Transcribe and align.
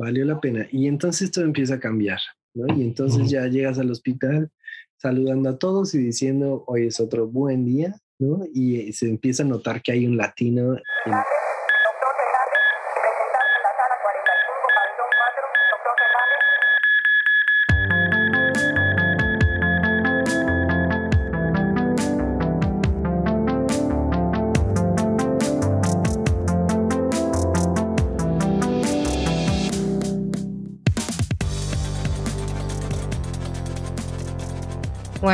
valió 0.00 0.24
la 0.24 0.40
pena. 0.40 0.66
Y 0.70 0.86
entonces 0.86 1.30
todo 1.30 1.44
empieza 1.44 1.74
a 1.74 1.80
cambiar, 1.80 2.18
¿no? 2.54 2.74
Y 2.74 2.82
entonces 2.82 3.30
ya 3.30 3.46
llegas 3.46 3.78
al 3.78 3.90
hospital 3.90 4.50
saludando 4.96 5.50
a 5.50 5.58
todos 5.58 5.94
y 5.94 5.98
diciendo, 5.98 6.64
hoy 6.66 6.86
es 6.86 7.00
otro 7.00 7.26
buen 7.26 7.64
día, 7.64 7.94
¿no? 8.18 8.44
Y 8.52 8.92
se 8.92 9.08
empieza 9.08 9.42
a 9.42 9.46
notar 9.46 9.82
que 9.82 9.92
hay 9.92 10.06
un 10.06 10.16
latino. 10.16 10.74
En 10.74 11.12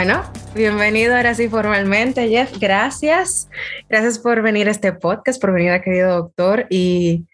Bueno, 0.07 0.23
bienvenido 0.55 1.17
ahora 1.17 1.35
sí 1.35 1.49
formalmente, 1.49 2.29
Jeff. 2.29 2.57
Gracias. 2.61 3.49
Gracias 3.89 4.21
por 4.21 4.41
venir 4.41 4.69
a 4.69 4.71
este 4.71 4.93
podcast, 4.93 5.41
por 5.41 5.53
venir 5.53 5.73
a 5.73 5.83
querido 5.83 6.15
doctor 6.15 6.69
y, 6.71 7.27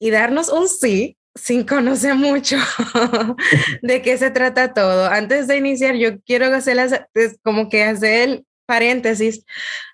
y 0.00 0.10
darnos 0.10 0.48
un 0.48 0.68
sí 0.68 1.16
sin 1.36 1.62
conocer 1.64 2.16
mucho 2.16 2.56
de 3.82 4.02
qué 4.02 4.18
se 4.18 4.32
trata 4.32 4.74
todo. 4.74 5.06
Antes 5.06 5.46
de 5.46 5.56
iniciar, 5.56 5.94
yo 5.94 6.20
quiero 6.22 6.46
hacer 6.46 7.06
como 7.44 7.68
que 7.68 7.84
hacer 7.84 8.28
el 8.28 8.46
paréntesis 8.66 9.44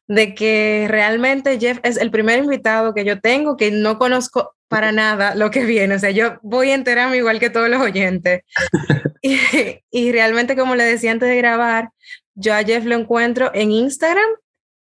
de 0.07 0.35
que 0.35 0.87
realmente 0.89 1.61
Jeff 1.61 1.81
es 1.83 1.99
el 1.99 2.11
primer 2.11 2.39
invitado 2.39 2.95
que 2.95 3.05
yo 3.05 3.21
tengo 3.21 3.59
que 3.59 3.71
no 3.71 3.99
conozco 3.99 4.55
para 4.73 4.91
nada 4.91 5.35
lo 5.35 5.51
que 5.51 5.67
viene. 5.67 5.97
O 5.97 5.99
sea, 5.99 6.13
yo 6.13 6.39
voy 6.41 6.71
a 6.71 6.75
enterarme 6.75 7.19
igual 7.19 7.39
que 7.39 7.51
todos 7.51 7.69
los 7.69 7.83
oyentes. 7.83 8.41
y, 9.21 9.39
y, 9.91 10.13
realmente, 10.13 10.57
como 10.57 10.77
le 10.77 10.85
decía 10.85 11.13
antes 11.13 11.29
de 11.29 11.37
grabar, 11.37 11.91
yo 12.35 12.55
a 12.55 12.65
Jeff 12.65 12.85
lo 12.85 12.97
encuentro 12.97 13.51
en 13.55 13.73
Instagram. 13.73 14.29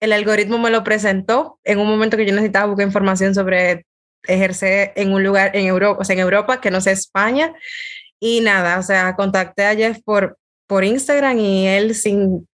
El 0.00 0.12
algoritmo 0.12 0.58
me 0.58 0.70
lo 0.70 0.82
presentó 0.84 1.58
en 1.64 1.78
un 1.78 1.88
momento 1.88 2.16
que 2.16 2.26
yo 2.26 2.32
necesitaba 2.32 2.66
buscar 2.66 2.86
información 2.86 3.34
sobre 3.34 3.84
ejercer 4.24 4.92
en 4.96 5.12
un 5.12 5.22
lugar 5.22 5.54
en 5.54 5.66
Europa, 5.66 6.00
o 6.00 6.04
sea, 6.04 6.14
en 6.14 6.20
Europa, 6.20 6.60
que 6.60 6.70
no 6.70 6.80
sea 6.80 6.92
España. 6.92 7.52
Y 8.18 8.40
nada, 8.40 8.78
o 8.78 8.82
sea, 8.82 9.14
contacté 9.16 9.64
a 9.64 9.74
Jeff 9.74 9.98
por, 10.04 10.38
por 10.66 10.84
Instagram 10.84 11.38
y 11.38 11.66
él 11.66 11.94
sin, 11.94 12.46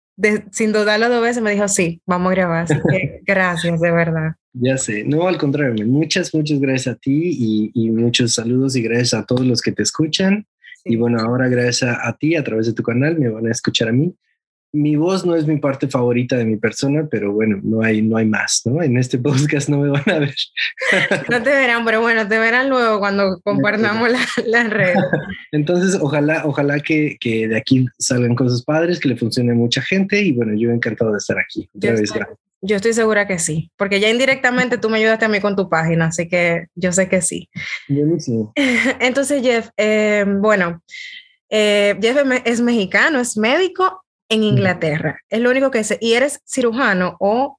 sin 0.51 0.71
dudarlo 0.71 1.09
dos 1.09 1.21
veces 1.21 1.41
me 1.41 1.51
dijo, 1.51 1.67
sí, 1.67 2.01
vamos 2.05 2.31
a 2.31 2.35
grabar. 2.35 2.63
Así 2.63 2.75
que 2.89 3.21
gracias, 3.25 3.81
de 3.81 3.91
verdad. 3.91 4.35
Ya 4.53 4.77
sé, 4.77 5.03
no, 5.03 5.27
al 5.27 5.37
contrario, 5.37 5.85
muchas, 5.85 6.33
muchas 6.33 6.59
gracias 6.59 6.95
a 6.95 6.97
ti 6.97 7.31
y, 7.37 7.71
y 7.73 7.89
muchos 7.89 8.35
saludos 8.35 8.75
y 8.75 8.81
gracias 8.81 9.13
a 9.15 9.25
todos 9.25 9.45
los 9.45 9.61
que 9.61 9.71
te 9.71 9.83
escuchan. 9.83 10.47
Y 10.83 10.95
bueno, 10.97 11.19
ahora 11.19 11.47
gracias 11.47 11.83
a, 11.83 12.07
a, 12.07 12.15
ti 12.15 12.35
a 12.35 12.43
través 12.43 12.67
de 12.67 12.73
tu 12.73 12.83
canal 12.83 13.17
me 13.17 13.27
van 13.27 13.47
a 13.47 13.51
escuchar 13.51 13.89
a 13.89 13.91
mí 13.91 14.15
mi 14.75 14.97
voz 14.97 15.25
no 15.25 15.35
es 15.35 15.47
mi 15.47 15.57
parte 15.57 15.87
favorita 15.87 16.35
de 16.35 16.45
mi 16.45 16.57
persona, 16.57 17.07
pero 17.09 17.31
bueno, 17.31 17.59
no 17.63 17.81
hay, 17.81 18.01
no 18.01 18.17
hay 18.17 18.25
más, 18.25 18.61
¿no? 18.65 18.83
En 18.83 18.97
este 18.97 19.17
podcast 19.19 19.69
no 19.69 19.79
me 19.79 19.89
van 19.89 20.03
a 20.07 20.19
ver. 20.19 20.35
No 21.29 21.41
te 21.41 21.49
verán, 21.49 21.85
pero 21.85 22.01
bueno, 22.01 22.27
te 22.27 22.37
verán 22.37 22.69
luego 22.69 22.99
cuando 22.99 23.39
compartamos 23.43 24.11
las 24.11 24.27
la 24.45 24.63
redes. 24.65 24.97
Entonces, 25.51 25.97
ojalá, 25.99 26.43
ojalá 26.45 26.79
que, 26.79 27.17
que, 27.19 27.47
de 27.47 27.57
aquí 27.57 27.85
salgan 27.97 28.35
cosas 28.35 28.63
padres, 28.63 28.99
que 28.99 29.09
le 29.09 29.15
funcione 29.15 29.53
a 29.53 29.55
mucha 29.55 29.81
gente 29.81 30.21
y 30.21 30.33
bueno, 30.33 30.53
yo 30.55 30.71
encantado 30.71 31.11
de 31.11 31.17
estar 31.17 31.39
aquí. 31.39 31.69
Yo 31.73 31.91
estoy, 31.91 32.21
yo 32.61 32.75
estoy 32.75 32.93
segura 32.93 33.27
que 33.27 33.39
sí, 33.39 33.71
porque 33.77 33.99
ya 33.99 34.09
indirectamente 34.09 34.77
tú 34.77 34.89
me 34.89 34.97
ayudaste 34.97 35.25
a 35.25 35.29
mí 35.29 35.39
con 35.39 35.55
tu 35.55 35.69
página, 35.69 36.07
así 36.07 36.27
que 36.27 36.65
yo 36.75 36.91
sé 36.91 37.07
que 37.07 37.21
sí. 37.21 37.49
Buenísimo. 37.87 38.53
Entonces, 38.99 39.41
Jeff, 39.41 39.69
eh, 39.77 40.25
bueno, 40.27 40.81
eh, 41.49 41.97
Jeff 42.01 42.17
es 42.43 42.59
mexicano, 42.59 43.19
es 43.19 43.37
médico 43.37 44.04
en 44.29 44.43
Inglaterra. 44.43 45.19
Es 45.29 45.39
lo 45.39 45.49
único 45.49 45.71
que 45.71 45.83
sé. 45.83 45.97
¿Y 46.01 46.13
eres 46.13 46.41
cirujano 46.45 47.15
o...? 47.19 47.57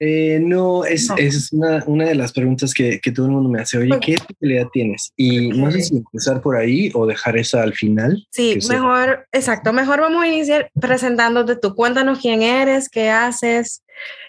Eh, 0.00 0.38
no, 0.40 0.84
es, 0.84 1.10
es 1.16 1.52
una, 1.52 1.82
una, 1.86 2.06
de 2.06 2.14
las 2.14 2.32
preguntas 2.32 2.72
que, 2.72 3.00
que, 3.00 3.10
todo 3.10 3.26
el 3.26 3.32
mundo 3.32 3.50
me 3.50 3.60
hace. 3.60 3.78
Oye, 3.78 3.98
¿qué 4.00 4.14
especialidad 4.14 4.68
tienes? 4.72 5.12
Y 5.16 5.48
no 5.48 5.72
sé 5.72 5.80
si 5.80 5.96
empezar 5.96 6.40
por 6.40 6.56
ahí 6.56 6.92
o 6.94 7.04
dejar 7.04 7.36
esa 7.36 7.62
al 7.62 7.74
final. 7.74 8.24
Sí, 8.30 8.58
mejor, 8.68 9.26
exacto. 9.32 9.72
Mejor 9.72 10.00
vamos 10.00 10.22
a 10.22 10.28
iniciar 10.28 10.70
presentándote 10.80 11.56
tú. 11.56 11.74
Cuéntanos 11.74 12.20
quién 12.20 12.42
eres, 12.42 12.88
qué 12.88 13.10
haces, 13.10 13.82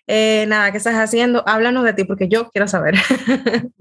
eh, 0.07 0.45
nada, 0.47 0.71
qué 0.71 0.77
estás 0.79 0.95
haciendo. 0.95 1.47
Háblanos 1.47 1.85
de 1.85 1.93
ti 1.93 2.03
porque 2.03 2.27
yo 2.27 2.49
quiero 2.49 2.67
saber. 2.67 2.95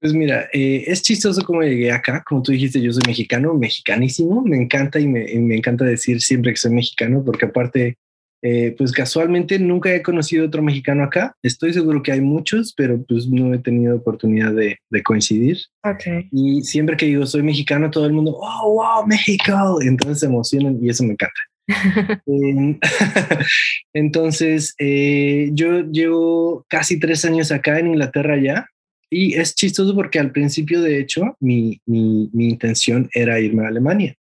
Pues 0.00 0.14
mira, 0.14 0.48
eh, 0.52 0.84
es 0.86 1.02
chistoso 1.02 1.44
cómo 1.44 1.62
llegué 1.62 1.92
acá. 1.92 2.22
Como 2.26 2.42
tú 2.42 2.52
dijiste, 2.52 2.80
yo 2.80 2.90
soy 2.90 3.02
mexicano, 3.06 3.52
mexicanísimo. 3.52 4.42
Me 4.42 4.56
encanta 4.56 4.98
y 4.98 5.06
me, 5.06 5.26
me 5.40 5.56
encanta 5.56 5.84
decir 5.84 6.22
siempre 6.22 6.52
que 6.52 6.56
soy 6.56 6.72
mexicano, 6.72 7.22
porque 7.22 7.44
aparte, 7.44 7.98
eh, 8.42 8.74
pues 8.78 8.92
casualmente 8.92 9.58
nunca 9.58 9.94
he 9.94 10.00
conocido 10.00 10.46
otro 10.46 10.62
mexicano 10.62 11.04
acá. 11.04 11.36
Estoy 11.42 11.74
seguro 11.74 12.02
que 12.02 12.12
hay 12.12 12.22
muchos, 12.22 12.72
pero 12.74 13.04
pues 13.04 13.28
no 13.28 13.52
he 13.52 13.58
tenido 13.58 13.94
oportunidad 13.94 14.54
de, 14.54 14.78
de 14.88 15.02
coincidir. 15.02 15.58
Okay. 15.84 16.28
Y 16.32 16.62
siempre 16.62 16.96
que 16.96 17.04
digo 17.04 17.26
soy 17.26 17.42
mexicano, 17.42 17.90
todo 17.90 18.06
el 18.06 18.14
mundo, 18.14 18.38
oh, 18.40 18.72
wow, 18.72 19.06
México. 19.06 19.82
Entonces 19.82 20.20
se 20.20 20.26
emocionan 20.26 20.78
y 20.82 20.88
eso 20.88 21.04
me 21.04 21.12
encanta. 21.12 21.40
Entonces, 23.92 24.74
eh, 24.78 25.50
yo 25.52 25.82
llevo 25.82 26.64
casi 26.70 26.98
tres 26.98 27.26
años 27.26 27.52
acá 27.52 27.78
en 27.78 27.88
Inglaterra 27.88 28.40
ya 28.42 28.66
y 29.10 29.34
es 29.34 29.54
chistoso 29.54 29.94
porque 29.94 30.18
al 30.18 30.30
principio, 30.30 30.80
de 30.80 31.00
hecho, 31.00 31.36
mi, 31.40 31.80
mi, 31.84 32.30
mi 32.32 32.48
intención 32.48 33.10
era 33.12 33.40
irme 33.40 33.64
a 33.64 33.68
Alemania. 33.68 34.14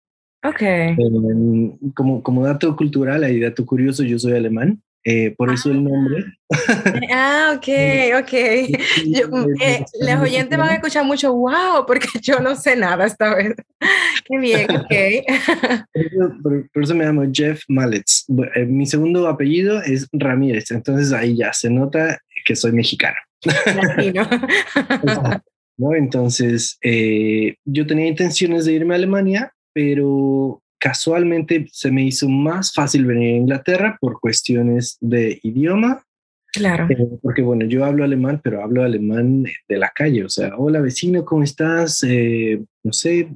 Ok. 0.43 0.62
Eh, 0.62 0.97
como, 1.94 2.22
como 2.22 2.44
dato 2.44 2.75
cultural 2.75 3.31
y 3.31 3.41
dato 3.41 3.66
curioso, 3.66 4.03
yo 4.03 4.19
soy 4.19 4.32
alemán, 4.32 4.81
eh, 5.04 5.34
por 5.37 5.53
eso 5.53 5.71
el 5.71 5.82
nombre. 5.82 6.25
Ah, 7.10 7.54
ok, 7.56 7.69
ok. 8.21 8.32
Yo, 9.06 9.47
eh, 9.60 9.84
los 10.00 10.21
oyentes 10.21 10.59
van 10.59 10.69
a 10.69 10.75
escuchar 10.75 11.05
mucho, 11.05 11.32
wow, 11.34 11.87
porque 11.87 12.09
yo 12.22 12.41
no 12.41 12.55
sé 12.55 12.76
nada 12.76 13.06
esta 13.06 13.34
vez. 13.34 13.55
Qué 14.25 14.38
bien, 14.38 14.66
ok. 14.70 16.43
Por, 16.43 16.70
por 16.70 16.82
eso 16.82 16.94
me 16.94 17.05
llamo 17.05 17.25
Jeff 17.32 17.62
Mallets. 17.69 18.26
Eh, 18.55 18.65
mi 18.66 18.87
segundo 18.87 19.28
apellido 19.28 19.81
es 19.82 20.09
Ramírez, 20.12 20.70
entonces 20.70 21.12
ahí 21.12 21.37
ya 21.37 21.53
se 21.53 21.70
nota 21.70 22.19
que 22.44 22.55
soy 22.55 22.72
mexicano. 22.72 23.16
Latino. 23.44 24.28
¿No? 25.76 25.94
Entonces, 25.94 26.78
eh, 26.82 27.56
yo 27.65 27.87
tenía 27.87 28.09
intenciones 28.09 28.65
de 28.65 28.72
irme 28.72 28.94
a 28.94 28.97
Alemania, 28.97 29.53
pero 29.72 30.60
casualmente 30.78 31.66
se 31.72 31.91
me 31.91 32.04
hizo 32.04 32.28
más 32.28 32.72
fácil 32.72 33.04
venir 33.06 33.34
a 33.34 33.38
Inglaterra 33.38 33.99
por 34.00 34.21
cuestiones 34.21 34.97
de 35.00 35.38
idioma. 35.43 36.03
Claro. 36.53 36.87
Eh, 36.91 37.19
porque 37.22 37.43
bueno, 37.43 37.66
yo 37.66 37.84
hablo 37.84 38.04
alemán, 38.04 38.41
pero 38.43 38.62
hablo 38.62 38.82
alemán 38.82 39.44
de 39.69 39.76
la 39.76 39.91
calle. 39.94 40.25
O 40.25 40.28
sea, 40.28 40.56
hola 40.56 40.81
vecino, 40.81 41.25
¿cómo 41.25 41.44
estás? 41.44 42.03
Eh, 42.03 42.65
no 42.82 42.93
sé, 42.93 43.28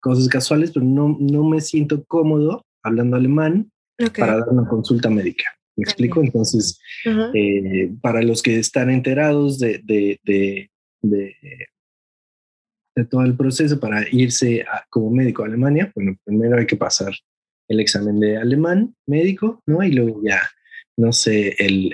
cosas 0.00 0.26
casuales, 0.28 0.72
pero 0.72 0.84
no, 0.84 1.16
no 1.20 1.44
me 1.44 1.60
siento 1.60 2.04
cómodo 2.04 2.64
hablando 2.82 3.16
alemán 3.16 3.70
okay. 3.94 4.20
para 4.20 4.38
dar 4.38 4.48
una 4.48 4.68
consulta 4.68 5.08
médica. 5.08 5.44
¿Me 5.76 5.84
explico? 5.84 6.20
Entonces, 6.22 6.78
uh 7.06 7.08
-huh. 7.08 7.30
eh, 7.34 7.90
para 8.00 8.22
los 8.22 8.42
que 8.42 8.58
están 8.58 8.90
enterados 8.90 9.58
de, 9.58 9.78
de, 9.84 10.20
de, 10.22 10.70
de, 11.02 11.36
de 12.94 13.04
todo 13.06 13.22
el 13.22 13.36
proceso 13.36 13.80
para 13.80 14.06
irse 14.10 14.62
a, 14.62 14.84
como 14.90 15.10
médico 15.10 15.42
a 15.42 15.46
Alemania, 15.46 15.90
bueno, 15.94 16.16
primero 16.24 16.58
hay 16.58 16.66
que 16.66 16.76
pasar 16.76 17.12
el 17.68 17.80
examen 17.80 18.20
de 18.20 18.36
alemán 18.36 18.94
médico, 19.06 19.62
¿no? 19.66 19.82
Y 19.82 19.92
luego 19.92 20.20
ya, 20.22 20.42
no 20.96 21.12
sé, 21.12 21.54
el, 21.58 21.90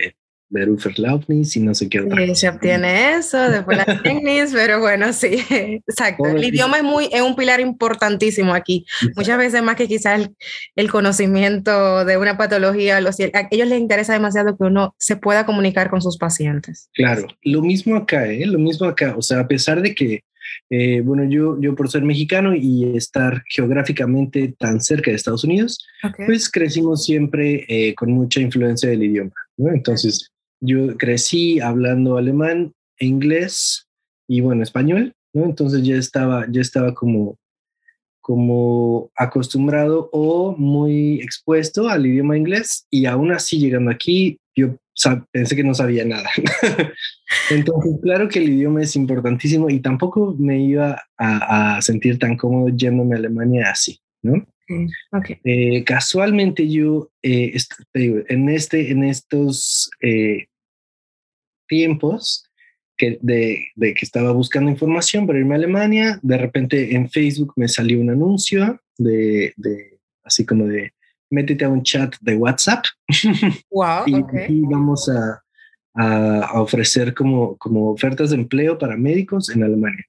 el 0.50 0.66
Berufserlaubnis 0.66 1.56
y 1.56 1.60
no 1.60 1.74
sé 1.74 1.88
qué 1.88 2.00
otra. 2.00 2.26
Sí, 2.26 2.34
se 2.34 2.48
obtiene 2.48 3.14
eso, 3.14 3.38
después 3.50 3.76
las 3.76 3.86
técnicas, 4.02 4.50
pero 4.52 4.80
bueno, 4.80 5.12
sí, 5.12 5.44
exacto. 5.50 6.26
El 6.26 6.44
idioma 6.44 6.78
es, 6.78 6.82
muy, 6.82 7.08
es 7.12 7.22
un 7.22 7.36
pilar 7.36 7.60
importantísimo 7.60 8.54
aquí. 8.54 8.86
Muchas 9.16 9.38
veces 9.38 9.62
más 9.62 9.76
que 9.76 9.88
quizás 9.88 10.20
el, 10.20 10.34
el, 10.76 10.90
conocimiento 10.90 12.04
de 12.04 12.16
una 12.16 12.36
patología, 12.36 13.00
los, 13.00 13.18
a 13.20 13.48
ellos 13.50 13.68
les 13.68 13.78
interesa 13.78 14.12
demasiado 14.12 14.56
que 14.56 14.64
uno 14.64 14.94
se 14.98 15.16
pueda 15.16 15.46
comunicar 15.46 15.90
con 15.90 16.02
sus 16.02 16.18
pacientes. 16.18 16.88
Claro, 16.94 17.26
lo 17.42 17.62
mismo 17.62 17.96
acá, 17.96 18.26
¿eh? 18.26 18.46
Lo 18.46 18.58
mismo 18.58 18.86
acá. 18.86 19.14
O 19.16 19.22
sea, 19.22 19.40
a 19.40 19.48
pesar 19.48 19.82
de 19.82 19.94
que 19.94 20.22
eh, 20.70 21.00
bueno, 21.00 21.24
yo, 21.24 21.58
yo 21.60 21.74
por 21.74 21.90
ser 21.90 22.02
mexicano 22.02 22.54
y 22.54 22.96
estar 22.96 23.42
geográficamente 23.48 24.54
tan 24.58 24.80
cerca 24.80 25.10
de 25.10 25.16
Estados 25.16 25.44
Unidos, 25.44 25.86
okay. 26.02 26.26
pues 26.26 26.50
crecimos 26.50 27.04
siempre 27.04 27.64
eh, 27.68 27.94
con 27.94 28.12
mucha 28.12 28.40
influencia 28.40 28.88
del 28.90 29.02
idioma, 29.02 29.32
¿no? 29.56 29.72
Entonces, 29.72 30.30
yo 30.60 30.96
crecí 30.96 31.60
hablando 31.60 32.16
alemán, 32.16 32.72
inglés 32.98 33.86
y 34.28 34.40
bueno, 34.40 34.62
español, 34.62 35.14
¿no? 35.32 35.44
Entonces 35.44 35.82
ya 35.82 35.96
estaba, 35.96 36.46
ya 36.50 36.60
estaba 36.60 36.94
como, 36.94 37.36
como 38.20 39.10
acostumbrado 39.16 40.08
o 40.12 40.54
muy 40.56 41.20
expuesto 41.20 41.88
al 41.88 42.06
idioma 42.06 42.36
inglés 42.36 42.86
y 42.90 43.06
aún 43.06 43.32
así 43.32 43.58
llegando 43.58 43.90
aquí 43.90 44.38
yo 44.56 44.76
pensé 45.32 45.54
que 45.54 45.62
no 45.62 45.74
sabía 45.74 46.04
nada. 46.04 46.28
Entonces, 47.50 47.98
claro 48.02 48.28
que 48.28 48.40
el 48.40 48.48
idioma 48.48 48.82
es 48.82 48.96
importantísimo 48.96 49.70
y 49.70 49.80
tampoco 49.80 50.34
me 50.38 50.60
iba 50.60 51.00
a, 51.16 51.80
sentir 51.80 52.18
tan 52.18 52.36
cómodo 52.36 52.68
yéndome 52.68 53.14
a 53.14 53.18
Alemania 53.18 53.70
así, 53.70 54.00
¿no? 54.22 54.44
Okay. 55.12 55.38
Eh, 55.44 55.84
casualmente 55.84 56.68
yo, 56.68 57.10
eh, 57.22 57.56
en, 57.94 58.48
este, 58.48 58.90
en 58.90 59.04
estos 59.04 59.90
eh, 60.02 60.46
tiempos 61.66 62.44
que 62.96 63.18
de, 63.22 63.68
de, 63.76 63.94
que 63.94 64.04
estaba 64.04 64.32
buscando 64.32 64.70
información 64.70 65.26
para 65.26 65.38
irme 65.38 65.54
a 65.54 65.58
Alemania, 65.58 66.18
de 66.22 66.36
repente 66.36 66.94
en 66.94 67.08
Facebook 67.08 67.52
me 67.56 67.68
salió 67.68 68.00
un 68.00 68.10
anuncio 68.10 68.80
de, 68.98 69.54
de 69.56 69.98
así 70.24 70.44
como 70.44 70.66
de 70.66 70.92
métete 71.30 71.64
a 71.64 71.68
un 71.68 71.82
chat 71.82 72.14
de 72.20 72.36
WhatsApp. 72.36 72.84
Wow, 73.70 74.04
y, 74.06 74.60
vamos 74.62 75.08
a, 75.08 75.42
a, 75.94 76.60
ofrecer 76.60 77.14
como, 77.14 77.56
como 77.56 77.90
ofertas 77.90 78.30
de 78.30 78.36
empleo 78.36 78.78
para 78.78 78.96
médicos 78.96 79.48
en 79.50 79.62
Alemania. 79.62 80.04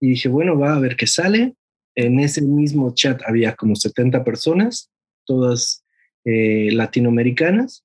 Y 0.00 0.10
dije, 0.10 0.28
bueno, 0.28 0.58
va 0.58 0.74
a 0.74 0.78
ver 0.78 0.96
qué 0.96 1.06
sale. 1.06 1.54
En 1.98 2.20
ese 2.20 2.42
mismo 2.42 2.94
chat 2.94 3.20
había 3.26 3.56
como 3.56 3.74
70 3.74 4.22
personas, 4.22 4.88
todas 5.26 5.84
eh, 6.24 6.70
latinoamericanas, 6.70 7.84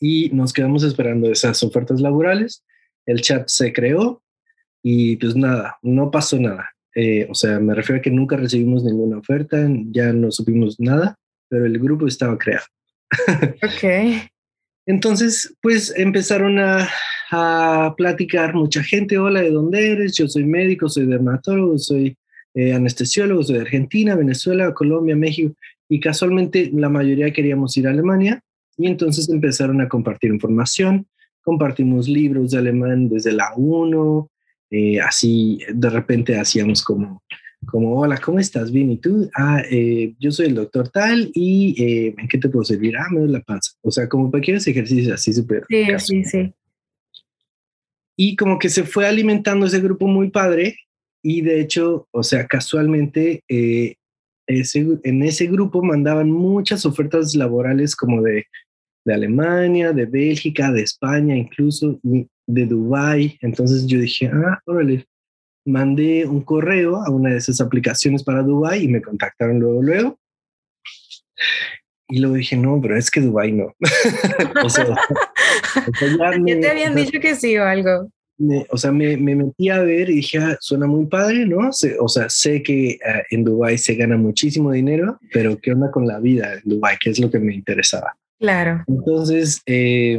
y 0.00 0.30
nos 0.30 0.54
quedamos 0.54 0.82
esperando 0.82 1.30
esas 1.30 1.62
ofertas 1.62 2.00
laborales. 2.00 2.64
El 3.04 3.20
chat 3.20 3.48
se 3.48 3.74
creó 3.74 4.22
y 4.82 5.16
pues 5.16 5.36
nada, 5.36 5.78
no 5.82 6.10
pasó 6.10 6.40
nada. 6.40 6.70
Eh, 6.94 7.26
o 7.28 7.34
sea, 7.34 7.60
me 7.60 7.74
refiero 7.74 7.98
a 7.98 8.02
que 8.02 8.10
nunca 8.10 8.38
recibimos 8.38 8.82
ninguna 8.82 9.18
oferta, 9.18 9.58
ya 9.90 10.14
no 10.14 10.30
supimos 10.30 10.80
nada, 10.80 11.18
pero 11.50 11.66
el 11.66 11.78
grupo 11.78 12.06
estaba 12.06 12.38
creado. 12.38 12.64
ok. 13.62 14.30
Entonces, 14.86 15.54
pues 15.60 15.92
empezaron 15.94 16.58
a, 16.58 16.88
a, 17.30 17.94
platicar 17.94 18.54
mucha 18.54 18.82
gente, 18.82 19.18
hola, 19.18 19.42
¿de 19.42 19.50
dónde 19.50 19.92
eres? 19.92 20.16
Yo 20.16 20.26
soy 20.28 20.46
médico, 20.46 20.88
soy 20.88 21.04
dermatólogo, 21.04 21.76
soy 21.76 22.16
eh, 22.54 22.72
anestesiólogo, 22.72 23.42
soy 23.42 23.56
de 23.56 23.62
Argentina, 23.62 24.14
Venezuela, 24.14 24.74
Colombia, 24.74 25.16
México, 25.16 25.54
y 25.88 26.00
casualmente 26.00 26.70
la 26.72 26.88
mayoría 26.88 27.32
queríamos 27.32 27.76
ir 27.76 27.86
a 27.86 27.90
Alemania, 27.90 28.42
y 28.76 28.86
entonces 28.86 29.28
empezaron 29.28 29.80
a 29.80 29.88
compartir 29.88 30.32
información, 30.32 31.06
compartimos 31.42 32.08
libros 32.08 32.50
de 32.52 32.58
alemán 32.58 33.08
desde 33.08 33.32
la 33.32 33.52
1, 33.56 34.30
eh, 34.70 35.00
así 35.00 35.58
de 35.72 35.90
repente 35.90 36.38
hacíamos 36.38 36.82
como, 36.82 37.22
como, 37.66 38.00
hola, 38.00 38.18
¿cómo 38.18 38.38
estás? 38.38 38.70
Bien, 38.70 38.90
¿y 38.90 38.96
tú? 38.98 39.28
Ah, 39.36 39.62
eh, 39.70 40.14
yo 40.18 40.30
soy 40.30 40.46
el 40.46 40.54
doctor 40.54 40.88
tal 40.88 41.30
y 41.34 41.74
eh, 41.82 42.14
¿en 42.16 42.28
qué 42.28 42.38
te 42.38 42.48
puedo 42.48 42.64
servir? 42.64 42.96
Ah, 42.96 43.08
me 43.10 43.20
duele 43.20 43.34
la 43.34 43.40
panza. 43.40 43.72
O 43.82 43.90
sea, 43.90 44.08
como 44.08 44.30
pequeños 44.30 44.66
ejercicios 44.66 45.12
así 45.12 45.32
súper. 45.32 45.64
Sí, 45.68 45.84
sí, 45.98 46.24
sí. 46.24 46.54
Y 48.16 48.36
como 48.36 48.58
que 48.58 48.68
se 48.68 48.84
fue 48.84 49.06
alimentando 49.06 49.66
ese 49.66 49.80
grupo 49.80 50.06
muy 50.06 50.30
padre 50.30 50.76
y 51.22 51.42
de 51.42 51.60
hecho, 51.60 52.08
o 52.12 52.22
sea, 52.22 52.46
casualmente 52.46 53.42
ese, 54.46 54.98
en 55.04 55.22
ese 55.22 55.46
grupo 55.46 55.82
mandaban 55.82 56.30
muchas 56.30 56.84
ofertas 56.86 57.34
laborales 57.34 57.94
como 57.94 58.22
de, 58.22 58.46
de 59.04 59.14
Alemania, 59.14 59.92
de 59.92 60.06
Bélgica, 60.06 60.72
de 60.72 60.82
España 60.82 61.36
incluso, 61.36 61.98
de 62.02 62.66
Dubai. 62.66 63.38
Entonces 63.40 63.86
yo 63.86 63.98
dije, 63.98 64.30
ah, 64.32 64.60
órale, 64.66 65.06
mandé 65.66 66.26
un 66.26 66.42
correo 66.42 66.96
a 66.96 67.10
una 67.10 67.30
de 67.30 67.38
esas 67.38 67.60
aplicaciones 67.60 68.22
para 68.22 68.42
Dubai 68.42 68.84
y 68.84 68.88
me 68.88 69.02
contactaron 69.02 69.58
luego, 69.58 69.82
luego. 69.82 70.18
Y 72.08 72.18
luego 72.18 72.34
dije, 72.34 72.56
no, 72.56 72.80
pero 72.80 72.96
es 72.96 73.10
que 73.10 73.20
Dubai 73.20 73.52
no. 73.52 73.72
o 74.64 74.68
sea, 74.68 74.84
te 76.00 76.68
habían 76.68 76.96
dicho 76.96 77.20
que 77.20 77.36
sí 77.36 77.56
o 77.56 77.64
algo. 77.64 78.10
O 78.68 78.76
sea, 78.76 78.92
me, 78.92 79.16
me, 79.16 79.36
metí 79.36 79.68
a 79.68 79.80
ver 79.80 80.10
y 80.10 80.16
dije, 80.16 80.38
ah, 80.38 80.56
suena 80.60 80.86
muy 80.86 81.06
padre, 81.06 81.46
¿no? 81.46 81.68
o 81.68 82.08
sea, 82.08 82.28
sé 82.28 82.62
que 82.62 82.98
ah, 83.06 83.22
en 83.30 83.44
Dubai 83.44 83.76
se 83.76 83.94
gana 83.94 84.16
muchísimo 84.16 84.72
dinero, 84.72 85.18
pero 85.32 85.58
¿qué 85.58 85.72
onda 85.72 85.90
con 85.90 86.06
la 86.06 86.20
vida 86.20 86.54
en 86.54 86.60
Dubai? 86.64 86.96
¿Qué 87.00 87.10
es 87.10 87.18
lo 87.18 87.30
que 87.30 87.38
me 87.38 87.54
interesaba? 87.54 88.16
Claro. 88.38 88.82
Entonces, 88.86 89.60
eh, 89.66 90.18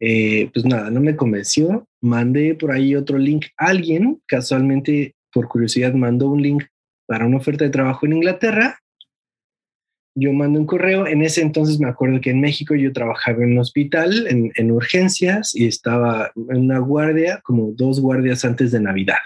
eh, 0.00 0.50
pues 0.52 0.64
nada, 0.64 0.90
no 0.90 1.00
me 1.00 1.16
convenció. 1.16 1.86
Mandé 2.00 2.54
por 2.54 2.70
ahí 2.70 2.94
otro 2.94 3.18
link. 3.18 3.46
Alguien, 3.56 4.20
casualmente, 4.26 5.14
por 5.32 5.48
curiosidad, 5.48 5.92
mandó 5.94 6.28
un 6.28 6.42
link 6.42 6.64
para 7.06 7.26
una 7.26 7.38
oferta 7.38 7.64
de 7.64 7.70
trabajo 7.70 8.06
en 8.06 8.14
Inglaterra. 8.14 8.78
Yo 10.18 10.32
mandé 10.32 10.58
un 10.58 10.66
correo. 10.66 11.06
En 11.06 11.22
ese 11.22 11.42
entonces 11.42 11.78
me 11.78 11.88
acuerdo 11.88 12.20
que 12.20 12.30
en 12.30 12.40
México 12.40 12.74
yo 12.74 12.92
trabajaba 12.92 13.44
en 13.44 13.52
un 13.52 13.58
hospital, 13.58 14.26
en, 14.28 14.70
urgencias, 14.72 15.54
y 15.54 15.66
estaba 15.66 16.32
en 16.34 16.56
una 16.56 16.78
guardia, 16.78 17.40
como 17.44 17.72
dos 17.72 18.00
guardias 18.00 18.44
antes 18.44 18.72
de 18.72 18.80
Navidad. 18.80 19.18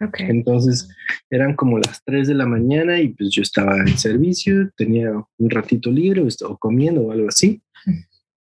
Okay. 0.00 0.26
Entonces 0.30 0.88
eran 1.30 1.54
como 1.54 1.78
las 1.78 2.02
3 2.04 2.26
de 2.26 2.34
la 2.34 2.46
mañana 2.46 3.00
y 3.00 3.08
pues 3.08 3.30
yo 3.30 3.42
estaba 3.42 3.76
en 3.78 3.96
servicio, 3.98 4.68
tenía 4.76 5.12
un 5.12 5.50
ratito 5.50 5.92
libre 5.92 6.22
o 6.22 6.26
estaba 6.26 6.56
comiendo 6.56 7.02
o 7.02 7.12
algo 7.12 7.28
así 7.28 7.62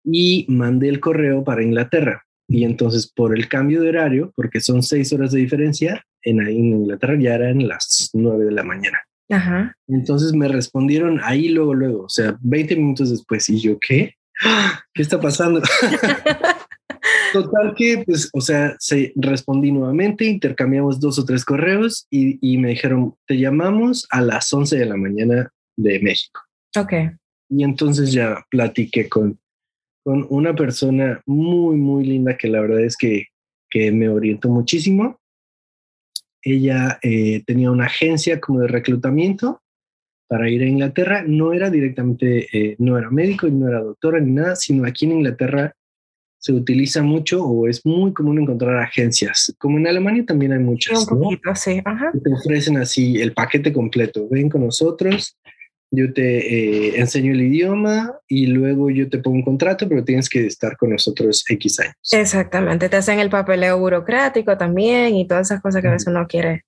y 0.05 0.47
mandé 0.49 0.89
el 0.89 1.01
correo 1.01 1.45
para 1.45 1.63
Inglaterra. 1.63 2.25
Y 2.49 2.65
entonces 2.65 3.11
por 3.11 3.37
el 3.37 3.49
cambio 3.49 3.81
de 3.81 3.91
horario, 3.91 4.33
porque 4.35 4.61
son 4.61 4.83
seis 4.83 5.13
horas 5.13 5.33
de 5.33 5.41
diferencia, 5.41 6.05
en, 6.23 6.41
en 6.41 6.51
Inglaterra 6.51 7.17
ya 7.19 7.35
eran 7.35 7.67
las 7.69 8.11
nueve 8.13 8.45
de 8.45 8.53
la 8.53 8.65
mañana. 8.65 8.99
Ajá. 9.31 9.75
Entonces 9.89 10.33
me 10.33 10.49
respondieron 10.49 11.21
ahí 11.23 11.49
luego, 11.49 11.75
luego, 11.75 12.05
o 12.05 12.09
sea, 12.09 12.37
20 12.41 12.77
minutos 12.77 13.11
después. 13.11 13.49
Y 13.49 13.61
yo, 13.61 13.79
¿qué? 13.79 14.15
¿Qué 14.93 15.03
está 15.03 15.21
pasando? 15.21 15.63
Total 17.33 17.75
que, 17.77 18.03
pues, 18.05 18.29
o 18.33 18.41
sea, 18.41 18.75
se 18.81 19.13
respondí 19.15 19.71
nuevamente, 19.71 20.25
intercambiamos 20.25 20.99
dos 20.99 21.19
o 21.19 21.25
tres 21.25 21.45
correos 21.45 22.07
y, 22.11 22.39
y, 22.41 22.59
me 22.59 22.71
dijeron, 22.71 23.15
te 23.27 23.39
llamamos 23.39 24.07
a 24.11 24.21
las 24.21 24.53
11 24.53 24.79
de 24.79 24.87
la 24.87 24.97
mañana 24.97 25.53
de 25.77 26.01
México. 26.01 26.41
Ok. 26.77 26.93
Y 27.49 27.63
entonces 27.63 28.13
ya 28.13 28.45
platiqué 28.51 29.09
con, 29.09 29.39
con 30.05 30.27
una 30.29 30.55
persona 30.55 31.23
muy, 31.27 31.77
muy 31.77 32.05
linda 32.05 32.37
que 32.37 32.49
la 32.49 32.61
verdad 32.61 32.81
es 32.81 32.97
que, 32.97 33.27
que 33.71 33.93
me 33.93 34.09
orientó 34.09 34.49
muchísimo. 34.49 35.20
Ella 36.43 36.99
eh, 37.03 37.43
tenía 37.47 37.71
una 37.71 37.87
agencia 37.87 38.41
como 38.41 38.61
de 38.61 38.69
reclutamiento 38.69 39.63
para 40.29 40.49
ir 40.49 40.63
a 40.63 40.67
Inglaterra. 40.67 41.25
No 41.27 41.53
era 41.53 41.71
directamente, 41.71 42.47
eh, 42.53 42.77
no 42.79 42.97
era 42.99 43.11
médico 43.11 43.47
y 43.47 43.53
no 43.53 43.69
era 43.69 43.81
doctora 43.81 44.21
ni 44.21 44.33
nada, 44.33 44.57
sino 44.57 44.87
aquí 44.87 45.05
en 45.07 45.13
Inglaterra 45.13 45.75
se 46.41 46.55
utiliza 46.55 47.03
mucho 47.03 47.45
o 47.45 47.69
es 47.69 47.85
muy 47.85 48.15
común 48.15 48.39
encontrar 48.39 48.77
agencias. 48.79 49.55
Como 49.59 49.77
en 49.77 49.87
Alemania 49.87 50.25
también 50.25 50.53
hay 50.53 50.59
muchas. 50.59 51.07
Un 51.11 51.21
poquito, 51.21 51.55
sí. 51.55 51.83
Ajá. 51.85 52.11
te 52.13 52.33
ofrecen 52.33 52.79
así 52.79 53.21
el 53.21 53.35
paquete 53.35 53.73
completo. 53.73 54.27
Ven 54.31 54.49
con 54.49 54.65
nosotros, 54.65 55.37
yo 55.91 56.13
te 56.13 56.39
eh, 56.93 57.01
enseño 57.01 57.33
el 57.33 57.43
idioma 57.43 58.19
y 58.29 58.47
luego 58.47 58.91
yo 58.91 59.09
te 59.09 59.19
pongo 59.19 59.37
un 59.37 59.43
contrato, 59.43 59.89
pero 59.89 60.05
tienes 60.05 60.29
que 60.29 60.47
estar 60.47 60.77
con 60.77 60.91
nosotros 60.91 61.45
X 61.49 61.81
años. 61.81 61.95
Exactamente, 62.13 62.89
te 62.89 62.97
hacen 62.97 63.19
el 63.19 63.31
papeleo 63.31 63.79
burocrático 63.79 64.57
también 64.57 65.17
y 65.17 65.27
todas 65.27 65.49
esas 65.49 65.61
cosas 65.61 65.83
que 65.83 65.89
a 65.89 65.93
veces 65.93 66.09
uno 66.09 66.27
quiere. 66.29 66.65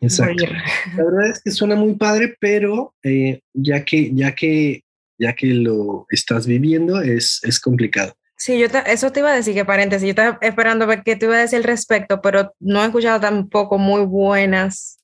Exacto. 0.00 0.44
La 0.96 1.04
verdad 1.04 1.30
es 1.30 1.42
que 1.42 1.50
suena 1.50 1.76
muy 1.76 1.94
padre, 1.94 2.34
pero 2.40 2.94
eh, 3.02 3.40
ya, 3.52 3.84
que, 3.84 4.10
ya, 4.14 4.34
que, 4.34 4.84
ya 5.18 5.34
que 5.34 5.48
lo 5.48 6.06
estás 6.08 6.46
viviendo 6.46 7.00
es, 7.02 7.40
es 7.42 7.60
complicado. 7.60 8.14
Sí, 8.40 8.58
yo 8.58 8.68
eso 8.86 9.12
te 9.12 9.20
iba 9.20 9.30
a 9.30 9.34
decir 9.34 9.52
que 9.52 9.66
paréntesis, 9.66 10.06
yo 10.06 10.10
estaba 10.12 10.38
esperando 10.40 10.86
ver 10.86 11.02
qué 11.02 11.14
te 11.14 11.26
iba 11.26 11.34
a 11.36 11.40
decir 11.40 11.58
al 11.58 11.64
respecto, 11.64 12.22
pero 12.22 12.54
no 12.58 12.82
he 12.82 12.86
escuchado 12.86 13.20
tampoco 13.20 13.76
muy 13.76 14.06
buenas 14.06 14.98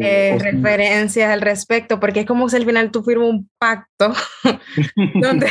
eh, 0.00 0.36
referencias 0.40 1.30
al 1.30 1.40
respecto, 1.40 2.00
porque 2.00 2.20
es 2.20 2.26
como 2.26 2.48
si 2.48 2.56
al 2.56 2.64
final 2.64 2.90
tú 2.90 3.04
firmas 3.04 3.28
un 3.28 3.48
pacto 3.60 4.12
donde, 5.22 5.46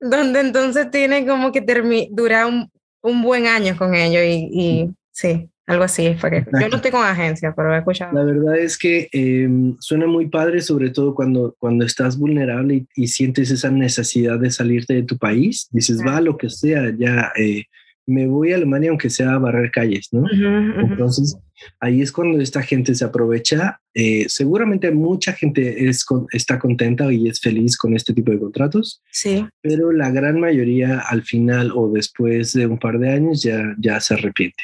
donde 0.00 0.40
entonces 0.40 0.90
tiene 0.90 1.24
como 1.24 1.52
que 1.52 1.64
durar 2.10 2.46
un, 2.46 2.68
un, 3.00 3.22
buen 3.22 3.46
año 3.46 3.76
con 3.78 3.94
ellos 3.94 4.24
y, 4.24 4.50
y 4.52 4.90
sí. 5.12 5.51
Algo 5.72 5.84
así, 5.84 6.14
porque 6.20 6.44
yo 6.52 6.68
no 6.68 6.76
estoy 6.76 6.90
con 6.90 7.02
agencia, 7.02 7.54
pero 7.56 7.74
he 7.74 7.78
escuchado. 7.78 8.12
La 8.12 8.24
verdad 8.24 8.58
es 8.58 8.76
que 8.76 9.08
em, 9.10 9.74
suena 9.80 10.06
muy 10.06 10.26
padre, 10.26 10.60
sobre 10.60 10.90
todo 10.90 11.14
cuando, 11.14 11.56
cuando 11.58 11.86
estás 11.86 12.18
vulnerable 12.18 12.84
y, 12.94 13.08
sientes 13.08 13.50
esa 13.50 13.70
necesidad 13.70 14.38
de 14.38 14.50
salirte 14.50 14.92
de 14.92 15.02
tu 15.02 15.16
país. 15.16 15.68
Dices, 15.70 16.00
va, 16.06 16.20
lo 16.20 16.36
que 16.36 16.50
sea, 16.50 16.92
ya 16.94 17.32
eh, 17.36 17.64
me 18.06 18.26
voy 18.26 18.52
a 18.52 18.56
Alemania 18.56 18.90
aunque 18.90 19.08
sea 19.08 19.32
a 19.32 19.38
barrer 19.38 19.70
calles, 19.70 20.08
¿no? 20.12 20.24
Entonces, 20.30 21.38
ahí 21.80 22.02
es 22.02 22.12
cuando 22.12 22.38
esta 22.40 22.62
gente 22.62 22.94
se 22.94 23.04
aprovecha. 23.04 23.80
Eh, 23.94 24.26
seguramente 24.28 24.90
mucha 24.90 25.32
gente 25.32 25.88
es 25.88 26.04
está 26.32 26.58
contenta 26.58 27.10
y 27.12 27.28
es 27.28 27.40
feliz 27.40 27.78
con 27.78 27.94
este 27.94 28.12
tipo 28.12 28.30
de 28.30 28.40
contratos. 28.40 29.02
Sí. 29.10 29.46
Pero 29.62 29.92
la 29.92 30.10
gran 30.10 30.38
mayoría 30.38 30.98
al 30.98 31.22
final 31.22 31.72
o 31.74 31.90
después 31.90 32.52
de 32.52 32.66
un 32.66 32.78
par 32.78 32.98
de 32.98 33.10
años 33.10 33.42
ya, 33.42 33.74
ya 33.78 34.00
se 34.00 34.14
arrepiente. 34.14 34.62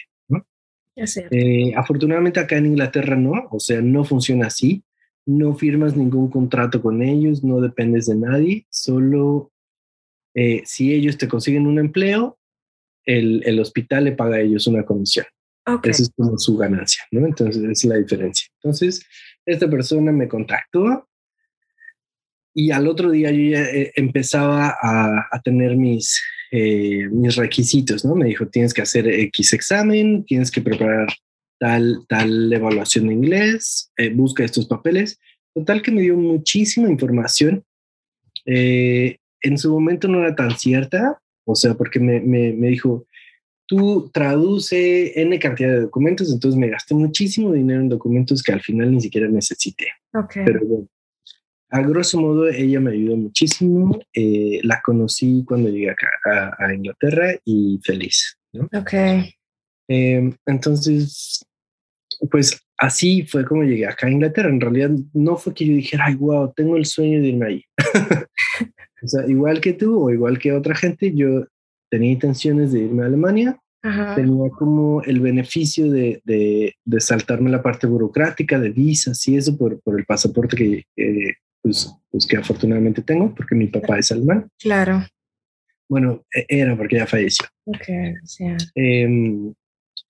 Eh, 1.31 1.73
afortunadamente 1.77 2.41
acá 2.41 2.57
en 2.57 2.67
Inglaterra 2.67 3.17
no, 3.17 3.49
o 3.51 3.61
sea, 3.61 3.81
no 3.81 4.05
funciona 4.05 4.47
así. 4.47 4.85
No 5.27 5.55
firmas 5.55 5.97
ningún 5.97 6.31
contrato 6.31 6.81
con 6.81 7.03
ellos, 7.03 7.45
no 7.45 7.61
dependes 7.61 8.07
de 8.07 8.17
nadie, 8.17 8.67
solo 8.71 9.53
eh, 10.35 10.63
si 10.65 10.95
ellos 10.95 11.19
te 11.19 11.29
consiguen 11.29 11.67
un 11.67 11.79
empleo, 11.79 12.39
el, 13.05 13.43
el, 13.45 13.61
hospital 13.61 14.05
le 14.05 14.13
paga 14.13 14.37
a 14.37 14.41
ellos 14.41 14.67
una 14.67 14.85
comisión. 14.85 15.27
Esa 15.83 16.03
es 16.03 16.11
como 16.17 16.39
su 16.39 16.57
ganancia, 16.57 17.05
¿no? 17.11 17.27
Entonces, 17.27 17.63
es 17.63 17.85
la 17.85 17.97
diferencia. 17.97 18.49
Entonces, 18.63 19.05
esta 19.45 19.69
persona 19.69 20.13
me 20.13 20.29
contactó 20.29 21.07
y 22.55 22.71
al 22.71 22.89
otro 22.89 23.11
día 23.11 23.31
yo 23.31 23.51
ya 23.51 23.65
eh, 23.65 23.93
empezaba 23.97 24.77
a, 24.81 25.29
a 25.31 25.43
tener 25.43 25.77
mis, 25.77 26.23
eh, 26.51 27.09
mis 27.11 27.37
requisitos, 27.37 28.05
¿no? 28.05 28.15
Me 28.15 28.27
dijo, 28.27 28.47
tienes 28.49 28.73
que 28.75 28.83
hacer 28.83 29.09
X 29.09 29.53
examen, 29.53 30.25
tienes 30.25 30.51
que 30.51 30.61
preparar 30.61 31.09
tal, 31.59 32.05
tal 32.09 32.53
evaluación 32.53 33.09
de 33.09 33.15
inglés, 33.15 33.91
eh, 33.97 34.11
busca 34.11 34.45
estos 34.45 34.67
papeles. 34.67 35.19
Total 35.55 35.83
que 35.83 35.91
me 35.91 36.03
dio 36.03 36.17
muchísima 36.17 36.89
información. 36.89 37.65
en 38.45 39.59
su 39.59 39.71
momento 39.71 40.09
no 40.09 40.21
era 40.21 40.35
tan 40.35 40.59
cierta, 40.59 41.21
o 41.45 41.55
sea, 41.55 41.75
porque 41.75 42.01
me, 42.01 42.21
me, 42.21 42.53
me 42.53 42.69
dijo, 42.69 43.07
tú 43.69 44.11
traduce 44.13 45.21
N 45.21 45.39
cantidad 45.39 45.69
de 45.69 45.83
documentos, 45.83 46.33
entonces 46.33 46.59
me 46.59 46.69
gasté 46.69 46.95
muchísimo 46.95 47.53
dinero 47.53 47.81
en 47.81 47.89
documentos 47.91 48.43
que 48.43 48.53
al 48.53 48.63
final 48.63 48.91
ni 48.91 49.01
siquiera 49.01 49.29
necesité. 49.29 49.89
Okay. 50.13 50.45
Pero 50.45 50.61
bueno, 50.65 50.89
a 51.71 51.83
grosso 51.83 52.21
modo 52.21 52.49
ella 52.49 52.81
me 52.81 52.93
ayudó 52.93 53.17
muchísimo. 53.17 53.99
Eh, 54.15 54.61
la 54.63 54.81
conocí 54.83 55.45
cuando 55.47 55.69
llegué 55.69 55.91
acá 55.91 56.57
a, 56.59 56.75
Inglaterra 56.75 57.35
y 57.45 57.79
feliz. 57.85 58.39
¿no? 58.53 58.69
Ok. 58.75 58.93
Eh, 59.89 60.33
entonces, 60.47 61.45
pues 62.31 62.61
así 62.79 63.25
fue 63.25 63.45
como 63.45 63.65
llegué 63.65 63.87
acá 63.87 64.07
a 64.07 64.11
Inglaterra. 64.11 64.49
En 64.49 64.61
realidad 64.61 64.91
no 65.13 65.37
fue 65.37 65.53
que 65.53 65.67
yo 65.67 65.75
dijera, 65.75 66.07
ay, 66.07 66.15
wow, 66.15 66.53
tengo 66.55 66.77
el 66.77 66.87
sueño 66.87 67.21
de 67.21 67.29
irme 67.29 67.47
ahí. 67.47 67.65
o 69.03 69.09
sea, 69.09 69.27
igual 69.27 69.61
que 69.61 69.75
tú 69.75 70.05
o 70.05 70.11
igual 70.11 70.39
que 70.39 70.53
otra 70.53 70.75
gente, 70.75 71.13
yo 71.15 71.45
tenía 71.91 72.13
intenciones 72.13 72.73
de 72.73 72.81
irme 72.81 73.03
a 73.03 73.07
Alemania. 73.07 73.59
Tenía 74.17 74.51
como 74.51 75.03
el 75.03 75.21
beneficio 75.21 75.91
de, 75.91 76.21
de, 76.25 76.75
de, 76.85 77.01
saltarme 77.01 77.49
la 77.49 77.63
parte 77.63 77.87
burocrática 77.87 78.59
de 78.59 78.71
visas 78.71 79.27
y 79.29 79.37
eso 79.37 79.57
por, 79.57 79.81
por 79.81 79.99
el 79.99 80.05
pasaporte 80.05 80.57
que, 80.57 80.85
eh, 80.97 81.35
pues, 81.63 81.93
pues 82.11 82.27
que 82.27 82.37
afortunadamente 82.37 83.03
tengo, 83.03 83.35
porque 83.35 83.55
mi 83.55 83.67
papá 83.67 83.99
es 83.99 84.13
alemán. 84.13 84.49
Claro. 84.59 85.05
Bueno, 85.89 86.25
e, 86.35 86.45
era 86.49 86.77
porque 86.77 86.97
ya 86.97 87.07
falleció. 87.07 87.47
Ok, 87.67 87.89
eh, 88.75 89.53